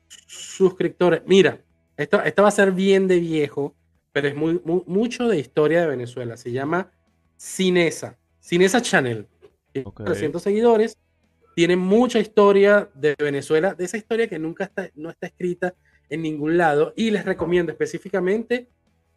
suscriptores. 0.09 1.21
Mira, 1.27 1.61
esta, 1.99 2.23
esta 2.27 2.41
va 2.43 2.49
a 2.49 2.53
ser 2.53 2.73
bien 2.73 3.07
de 3.07 3.21
viejo, 3.21 3.75
pero 4.13 4.29
es 4.29 4.35
muy, 4.35 4.61
mu- 4.65 4.85
mucho 4.87 5.29
de 5.29 5.39
historia 5.39 5.83
de 5.83 5.89
Venezuela. 5.89 6.39
Se 6.39 6.51
llama 6.53 6.91
Cinesa, 7.39 8.19
Cinesa 8.41 8.83
Channel. 8.83 9.27
Tiene 9.73 9.89
Ok. 9.89 10.05
300 10.05 10.43
seguidores. 10.43 10.97
Tiene 11.55 11.77
mucha 11.77 12.19
historia 12.19 12.89
de 12.95 13.15
Venezuela, 13.19 13.75
de 13.75 13.85
esa 13.85 13.97
historia 13.97 14.29
que 14.29 14.39
nunca 14.39 14.65
está, 14.65 14.91
no 14.95 15.11
está 15.11 15.27
escrita 15.27 15.75
en 16.09 16.23
ningún 16.23 16.57
lado. 16.57 16.93
Y 16.97 17.11
les 17.11 17.25
recomiendo 17.25 17.73
específicamente 17.73 18.69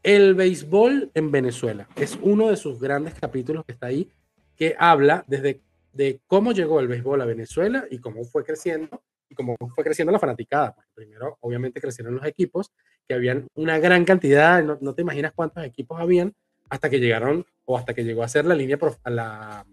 el 0.03 0.33
béisbol 0.33 1.11
en 1.13 1.31
Venezuela. 1.31 1.87
Es 1.95 2.17
uno 2.21 2.49
de 2.49 2.57
sus 2.57 2.79
grandes 2.79 3.13
capítulos 3.13 3.63
que 3.65 3.73
está 3.73 3.87
ahí, 3.87 4.09
que 4.55 4.75
habla 4.77 5.23
desde 5.27 5.61
de 5.93 6.21
cómo 6.25 6.51
llegó 6.51 6.79
el 6.79 6.87
béisbol 6.87 7.21
a 7.21 7.25
Venezuela 7.25 7.85
y 7.91 7.99
cómo 7.99 8.23
fue 8.23 8.43
creciendo 8.43 9.03
y 9.29 9.35
cómo 9.35 9.55
fue 9.75 9.83
creciendo 9.83 10.11
la 10.11 10.19
fanaticada. 10.19 10.73
Porque 10.73 10.89
primero, 10.95 11.37
obviamente, 11.41 11.79
crecieron 11.79 12.15
los 12.15 12.25
equipos, 12.25 12.71
que 13.07 13.13
habían 13.13 13.47
una 13.55 13.77
gran 13.79 14.03
cantidad, 14.05 14.63
no, 14.63 14.77
no 14.81 14.93
te 14.93 15.01
imaginas 15.01 15.33
cuántos 15.33 15.63
equipos 15.63 15.99
habían, 15.99 16.33
hasta 16.69 16.89
que 16.89 16.99
llegaron 16.99 17.45
o 17.65 17.77
hasta 17.77 17.93
que 17.93 18.03
llegó 18.03 18.23
a 18.23 18.27
ser 18.27 18.45
la 18.45 18.55
línea, 18.55 18.77
a 19.03 19.09
la, 19.09 19.65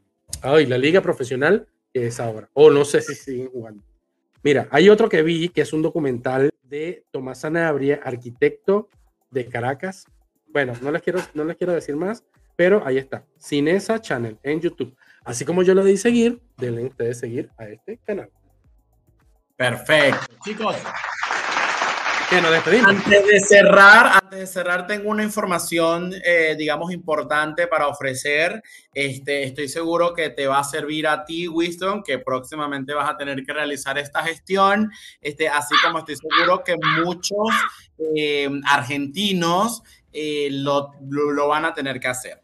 ay, 0.43 0.67
la 0.67 0.79
liga 0.79 1.01
profesional 1.01 1.69
que 1.93 2.07
es 2.07 2.21
ahora. 2.21 2.49
O 2.53 2.71
no 2.71 2.85
sé 2.85 3.01
si 3.01 3.15
siguen 3.15 3.51
jugando. 3.51 3.83
Mira, 4.43 4.69
hay 4.71 4.89
otro 4.89 5.09
que 5.09 5.23
vi 5.23 5.49
que 5.49 5.63
es 5.63 5.73
un 5.73 5.83
documental 5.83 6.51
de 6.63 7.05
Tomás 7.11 7.41
Sanabria, 7.41 8.01
arquitecto 8.05 8.89
de 9.31 9.47
Caracas. 9.47 10.07
Bueno, 10.47 10.75
no 10.81 10.91
les 10.91 11.03
quiero, 11.03 11.21
no 11.35 11.45
les 11.45 11.57
quiero 11.57 11.73
decir 11.73 11.97
más, 11.97 12.25
pero 12.57 12.87
ahí 12.87 12.99
está. 12.99 13.25
Cinesa 13.39 14.01
Channel 14.01 14.39
en 14.43 14.61
YouTube. 14.61 14.97
Así 15.25 15.45
como 15.45 15.63
yo 15.63 15.75
le 15.75 15.85
di 15.85 15.97
seguir, 15.97 16.41
denle 16.57 16.85
ustedes 16.85 17.19
seguir 17.19 17.51
a 17.59 17.67
este 17.69 17.99
canal. 17.99 18.31
Perfecto. 19.57 20.35
Chicos, 20.45 20.77
Que 22.31 22.43
nos 22.43 22.51
despedimos. 22.51 22.91
Antes 22.91 23.27
de 23.27 23.41
cerrar, 23.41 24.21
antes 24.23 24.39
de 24.41 24.47
cerrar, 24.47 24.87
tengo 24.87 25.09
una 25.09 25.23
información, 25.23 26.13
eh, 26.25 26.55
digamos, 26.59 26.93
importante 26.93 27.67
para 27.67 27.89
ofrecer. 27.89 28.63
Este, 28.93 29.45
estoy 29.45 29.69
seguro 29.69 30.13
que 30.13 30.29
te 30.29 30.47
va 30.47 30.59
a 30.59 30.65
servir 30.65 31.07
a 31.07 31.25
ti, 31.25 31.49
Winston, 31.49 32.03
que 32.03 32.19
próximamente 32.19 32.93
vas 32.93 33.09
a 33.09 33.17
tener 33.17 33.43
que 33.45 33.53
realizar 33.55 33.97
esta 33.97 34.23
gestión. 34.23 34.91
Este, 35.23 35.49
así 35.49 35.75
como 35.83 36.01
estoy 36.01 36.17
seguro 36.17 36.63
que 36.63 36.77
muchos 37.03 37.49
eh, 38.15 38.51
argentinos 38.67 39.83
eh, 40.13 40.49
lo, 40.51 40.93
lo, 41.09 41.31
lo 41.31 41.49
van 41.49 41.65
a 41.65 41.73
tener 41.73 41.99
que 41.99 42.09
hacer. 42.09 42.43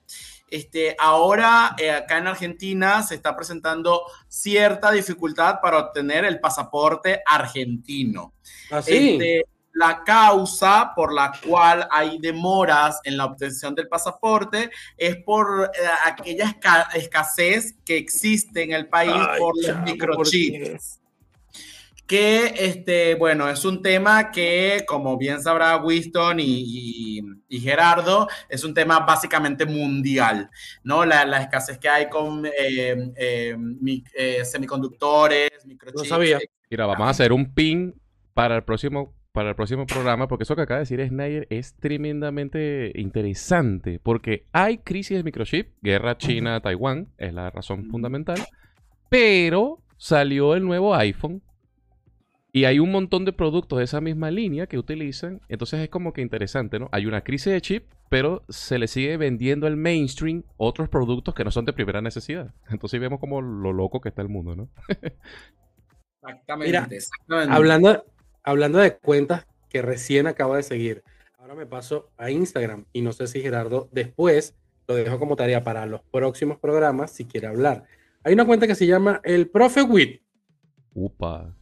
Este, 0.49 0.95
ahora, 0.99 1.74
eh, 1.78 1.91
acá 1.91 2.18
en 2.18 2.28
Argentina 2.28 3.03
se 3.03 3.16
está 3.16 3.37
presentando 3.37 4.03
cierta 4.28 4.93
dificultad 4.93 5.57
para 5.61 5.78
obtener 5.78 6.24
el 6.24 6.39
pasaporte 6.39 7.22
argentino. 7.26 8.35
Así. 8.70 9.14
Este, 9.14 9.43
la 9.75 10.03
causa 10.05 10.93
por 10.95 11.12
la 11.12 11.33
cual 11.47 11.87
hay 11.91 12.18
demoras 12.18 13.01
en 13.05 13.16
la 13.16 13.25
obtención 13.27 13.75
del 13.75 13.89
pasaporte 13.89 14.70
es 14.97 15.16
por 15.16 15.70
eh, 15.75 15.79
aquella 16.07 16.47
esca- 16.47 16.89
escasez 16.95 17.75
que 17.85 17.97
existe 17.97 18.62
en 18.62 18.72
el 18.72 18.89
país 18.89 19.12
Ay, 19.14 19.39
por 19.39 19.57
los 19.57 19.66
chamo, 19.66 19.81
¿por 19.85 19.93
microchips. 19.93 21.01
Que, 22.07 22.55
este, 22.59 23.14
bueno, 23.14 23.49
es 23.49 23.64
un 23.64 23.81
tema 23.81 24.31
que, 24.31 24.85
como 24.87 25.16
bien 25.16 25.43
sabrá 25.43 25.79
Winston 25.79 26.39
y, 26.39 26.45
y- 27.18 27.20
y 27.49 27.61
Gerardo, 27.61 28.29
es 28.49 28.62
un 28.62 28.75
tema 28.75 29.01
básicamente 29.01 29.64
mundial, 29.64 30.51
¿no? 30.83 31.07
La, 31.07 31.25
la 31.25 31.41
escasez 31.41 31.79
que 31.79 31.89
hay 31.89 32.11
con 32.11 32.45
eh, 32.45 33.11
eh, 33.16 33.57
mi- 33.59 34.05
eh, 34.14 34.45
semiconductores, 34.45 35.49
microchips. 35.64 36.07
sabía. 36.09 36.39
Mira, 36.70 36.85
vamos 36.85 37.07
a 37.07 37.11
hacer 37.11 37.33
un 37.33 37.55
pin 37.55 37.95
para 38.35 38.57
el 38.57 38.64
próximo, 38.64 39.14
para 39.35 39.49
el 39.49 39.57
próximo 39.57 39.85
programa, 39.85 40.28
porque 40.28 40.45
eso 40.45 40.55
que 40.55 40.62
acaba 40.62 40.78
de 40.78 40.82
decir 40.82 41.05
Snyder 41.05 41.49
es 41.51 41.74
tremendamente 41.74 42.93
interesante, 42.95 43.99
porque 44.01 44.47
hay 44.53 44.78
crisis 44.78 45.16
de 45.16 45.24
microchip, 45.24 45.70
guerra 45.82 46.16
China-Taiwán, 46.16 47.09
es 47.18 47.35
la 47.35 47.51
razón 47.51 47.87
fundamental, 47.91 48.39
pero 49.09 49.80
salió 49.97 50.55
el 50.55 50.62
nuevo 50.64 50.95
iPhone 50.95 51.43
y 52.53 52.66
hay 52.66 52.78
un 52.78 52.93
montón 52.93 53.24
de 53.24 53.32
productos 53.32 53.78
de 53.78 53.85
esa 53.85 54.01
misma 54.01 54.30
línea 54.30 54.68
que 54.68 54.78
utilizan, 54.78 55.41
entonces 55.49 55.80
es 55.80 55.89
como 55.89 56.12
que 56.12 56.22
interesante, 56.22 56.78
¿no? 56.78 56.89
Hay 56.93 57.07
una 57.07 57.22
crisis 57.22 57.53
de 57.53 57.61
chip, 57.61 57.91
pero 58.09 58.45
se 58.49 58.78
le 58.78 58.87
sigue 58.87 59.16
vendiendo 59.16 59.66
al 59.66 59.76
mainstream 59.76 60.45
otros 60.57 60.89
productos 60.89 61.35
que 61.35 61.43
no 61.43 61.51
son 61.51 61.64
de 61.64 61.72
primera 61.72 62.01
necesidad. 62.01 62.55
Entonces 62.70 63.01
vemos 63.01 63.18
como 63.18 63.43
lo 63.43 63.72
loco 63.72 64.01
que 64.01 64.11
está 64.11 64.22
el 64.22 64.28
mundo, 64.28 64.55
¿no? 64.55 64.68
Exactamente, 66.22 66.66
Mira, 66.66 66.89
exactamente. 66.91 67.53
Hablando, 67.53 68.05
hablando 68.45 68.78
de 68.78 68.97
cuentas 68.97 69.47
que 69.68 69.82
recién 69.82 70.26
acabo 70.28 70.55
de 70.55 70.62
seguir, 70.62 71.03
ahora 71.38 71.55
me 71.55 71.66
paso 71.66 72.11
a 72.16 72.30
Instagram 72.30 72.84
y 72.92 73.03
no 73.03 73.12
sé 73.12 73.26
si 73.26 73.40
Gerardo 73.40 73.88
después 73.90 74.55
lo 74.86 74.95
dejo 74.95 75.18
como 75.18 75.34
tarea 75.34 75.64
para 75.64 75.86
los 75.86 76.03
próximos 76.03 76.59
programas 76.59 77.11
si 77.11 77.24
quiere 77.24 77.49
hablar. 77.49 77.84
Hay 78.22 78.34
una 78.34 78.47
cuenta 78.47 78.66
que 78.66 78.74
se 78.74 78.86
llama 78.86 79.20
El 79.24 79.49
Profe 79.49 79.82
Wit. 79.82 80.22
Upa. 80.95 81.57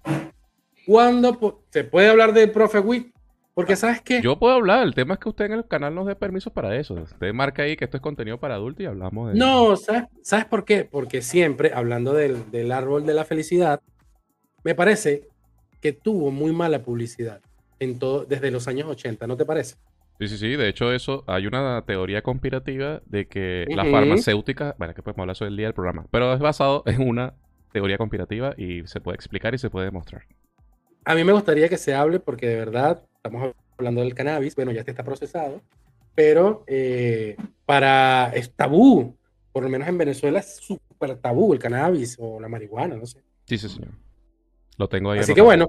¿Cuándo 0.84 1.64
se 1.70 1.84
puede 1.84 2.08
hablar 2.08 2.34
del 2.34 2.50
Profe 2.50 2.80
Wit? 2.80 3.14
Porque 3.54 3.76
sabes 3.76 4.00
qué? 4.00 4.22
Yo 4.22 4.38
puedo 4.38 4.54
hablar, 4.54 4.82
el 4.82 4.94
tema 4.94 5.14
es 5.14 5.20
que 5.20 5.28
usted 5.28 5.44
en 5.44 5.52
el 5.52 5.68
canal 5.68 5.94
nos 5.94 6.06
dé 6.06 6.16
permiso 6.16 6.52
para 6.52 6.74
eso. 6.76 6.94
Usted 6.94 7.32
marca 7.32 7.62
ahí 7.62 7.76
que 7.76 7.84
esto 7.84 7.98
es 7.98 8.02
contenido 8.02 8.40
para 8.40 8.54
adultos 8.54 8.82
y 8.82 8.86
hablamos 8.86 9.32
de 9.32 9.38
No, 9.38 9.76
¿sabes, 9.76 10.04
¿sabes 10.22 10.46
por 10.46 10.64
qué? 10.64 10.84
Porque 10.84 11.22
siempre, 11.22 11.70
hablando 11.74 12.14
del, 12.14 12.50
del 12.50 12.72
árbol 12.72 13.04
de 13.04 13.14
la 13.14 13.24
felicidad, 13.24 13.80
me 14.64 14.74
parece 14.74 15.28
que 15.82 15.92
tuvo 15.92 16.30
muy 16.30 16.52
mala 16.52 16.82
publicidad 16.82 17.40
en 17.80 17.98
todo, 17.98 18.24
desde 18.24 18.50
los 18.52 18.68
años 18.68 18.88
80, 18.88 19.26
¿no 19.26 19.36
te 19.36 19.44
parece? 19.44 19.74
Sí, 20.20 20.28
sí, 20.28 20.38
sí. 20.38 20.56
De 20.56 20.68
hecho, 20.68 20.92
eso 20.92 21.24
hay 21.26 21.48
una 21.48 21.82
teoría 21.84 22.22
conspirativa 22.22 23.02
de 23.06 23.26
que 23.26 23.66
las 23.74 23.86
Ujú. 23.86 23.96
farmacéuticas, 23.96 24.74
bueno, 24.78 24.94
que 24.94 25.02
podemos 25.02 25.22
hablar 25.22 25.34
eso 25.34 25.44
el 25.44 25.56
día 25.56 25.66
del 25.66 25.74
programa, 25.74 26.06
pero 26.12 26.32
es 26.32 26.38
basado 26.38 26.84
en 26.86 27.06
una 27.06 27.34
teoría 27.72 27.98
conspirativa 27.98 28.54
y 28.56 28.86
se 28.86 29.00
puede 29.00 29.16
explicar 29.16 29.54
y 29.54 29.58
se 29.58 29.68
puede 29.68 29.86
demostrar. 29.86 30.22
A 31.04 31.16
mí 31.16 31.24
me 31.24 31.32
gustaría 31.32 31.68
que 31.68 31.76
se 31.76 31.94
hable 31.94 32.20
porque 32.20 32.46
de 32.46 32.56
verdad 32.56 33.02
estamos 33.16 33.52
hablando 33.76 34.02
del 34.02 34.14
cannabis, 34.14 34.54
bueno, 34.54 34.70
ya 34.70 34.82
está 34.82 35.02
procesado, 35.02 35.60
pero 36.14 36.62
eh, 36.68 37.36
para 37.66 38.30
es 38.34 38.54
tabú, 38.54 39.16
por 39.50 39.64
lo 39.64 39.68
menos 39.68 39.88
en 39.88 39.98
Venezuela 39.98 40.38
es 40.38 40.58
súper 40.58 41.16
tabú 41.16 41.52
el 41.52 41.58
cannabis 41.58 42.16
o 42.20 42.38
la 42.38 42.48
marihuana, 42.48 42.94
no 42.94 43.06
sé. 43.06 43.20
Sí, 43.46 43.58
sí, 43.58 43.68
señor. 43.68 43.90
Lo 44.82 44.88
tengo 44.88 45.12
ahí. 45.12 45.20
Así 45.20 45.32
que 45.32 45.40
anotado. 45.40 45.46
bueno, 45.46 45.68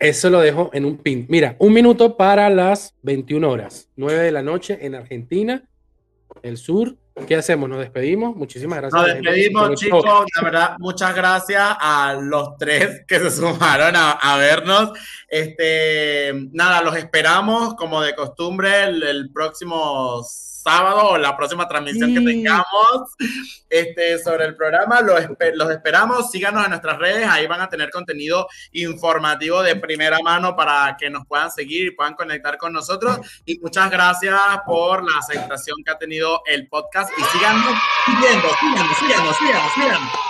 eso 0.00 0.28
lo 0.28 0.40
dejo 0.40 0.70
en 0.72 0.84
un 0.84 0.98
pin. 0.98 1.24
Mira, 1.28 1.54
un 1.60 1.72
minuto 1.72 2.16
para 2.16 2.50
las 2.50 2.96
21 3.02 3.48
horas, 3.48 3.88
9 3.94 4.24
de 4.24 4.32
la 4.32 4.42
noche 4.42 4.78
en 4.80 4.96
Argentina, 4.96 5.62
el 6.42 6.56
sur. 6.56 6.96
¿Qué 7.28 7.36
hacemos? 7.36 7.68
Nos 7.68 7.78
despedimos. 7.78 8.34
Muchísimas 8.34 8.78
gracias. 8.78 9.00
Nos 9.00 9.12
que 9.12 9.20
despedimos, 9.20 9.78
chicos. 9.78 10.04
La 10.36 10.42
verdad, 10.42 10.76
muchas 10.80 11.14
gracias 11.14 11.62
a 11.78 12.18
los 12.20 12.56
tres 12.56 13.04
que 13.06 13.20
se 13.20 13.30
sumaron 13.30 13.94
a, 13.94 14.10
a 14.10 14.36
vernos. 14.36 14.90
Este, 15.28 16.32
nada, 16.50 16.82
los 16.82 16.96
esperamos 16.96 17.74
como 17.74 18.02
de 18.02 18.16
costumbre 18.16 18.82
el, 18.82 19.02
el 19.04 19.30
próximo 19.32 20.24
sábado 20.62 21.10
o 21.10 21.18
la 21.18 21.36
próxima 21.36 21.66
transmisión 21.66 22.14
que 22.14 22.20
tengamos 22.20 23.14
este, 23.68 24.18
sobre 24.18 24.44
el 24.44 24.54
programa. 24.54 25.00
Los, 25.00 25.20
los 25.54 25.70
esperamos. 25.70 26.30
Síganos 26.30 26.64
en 26.64 26.70
nuestras 26.70 26.98
redes. 26.98 27.26
Ahí 27.28 27.46
van 27.46 27.60
a 27.60 27.68
tener 27.68 27.90
contenido 27.90 28.48
informativo 28.72 29.62
de 29.62 29.76
primera 29.76 30.18
mano 30.22 30.54
para 30.54 30.96
que 30.98 31.10
nos 31.10 31.26
puedan 31.26 31.50
seguir 31.50 31.88
y 31.88 31.90
puedan 31.92 32.14
conectar 32.14 32.58
con 32.58 32.72
nosotros. 32.72 33.18
Y 33.44 33.58
muchas 33.58 33.90
gracias 33.90 34.38
por 34.66 35.04
la 35.04 35.18
aceptación 35.18 35.82
que 35.84 35.90
ha 35.90 35.98
tenido 35.98 36.42
el 36.46 36.68
podcast. 36.68 37.10
Y 37.18 37.22
síganos 37.36 37.74
siguiendo, 38.06 38.48
síganos, 38.60 38.96
síganos, 38.98 39.36
síganos, 39.36 39.72
síganos. 39.74 40.29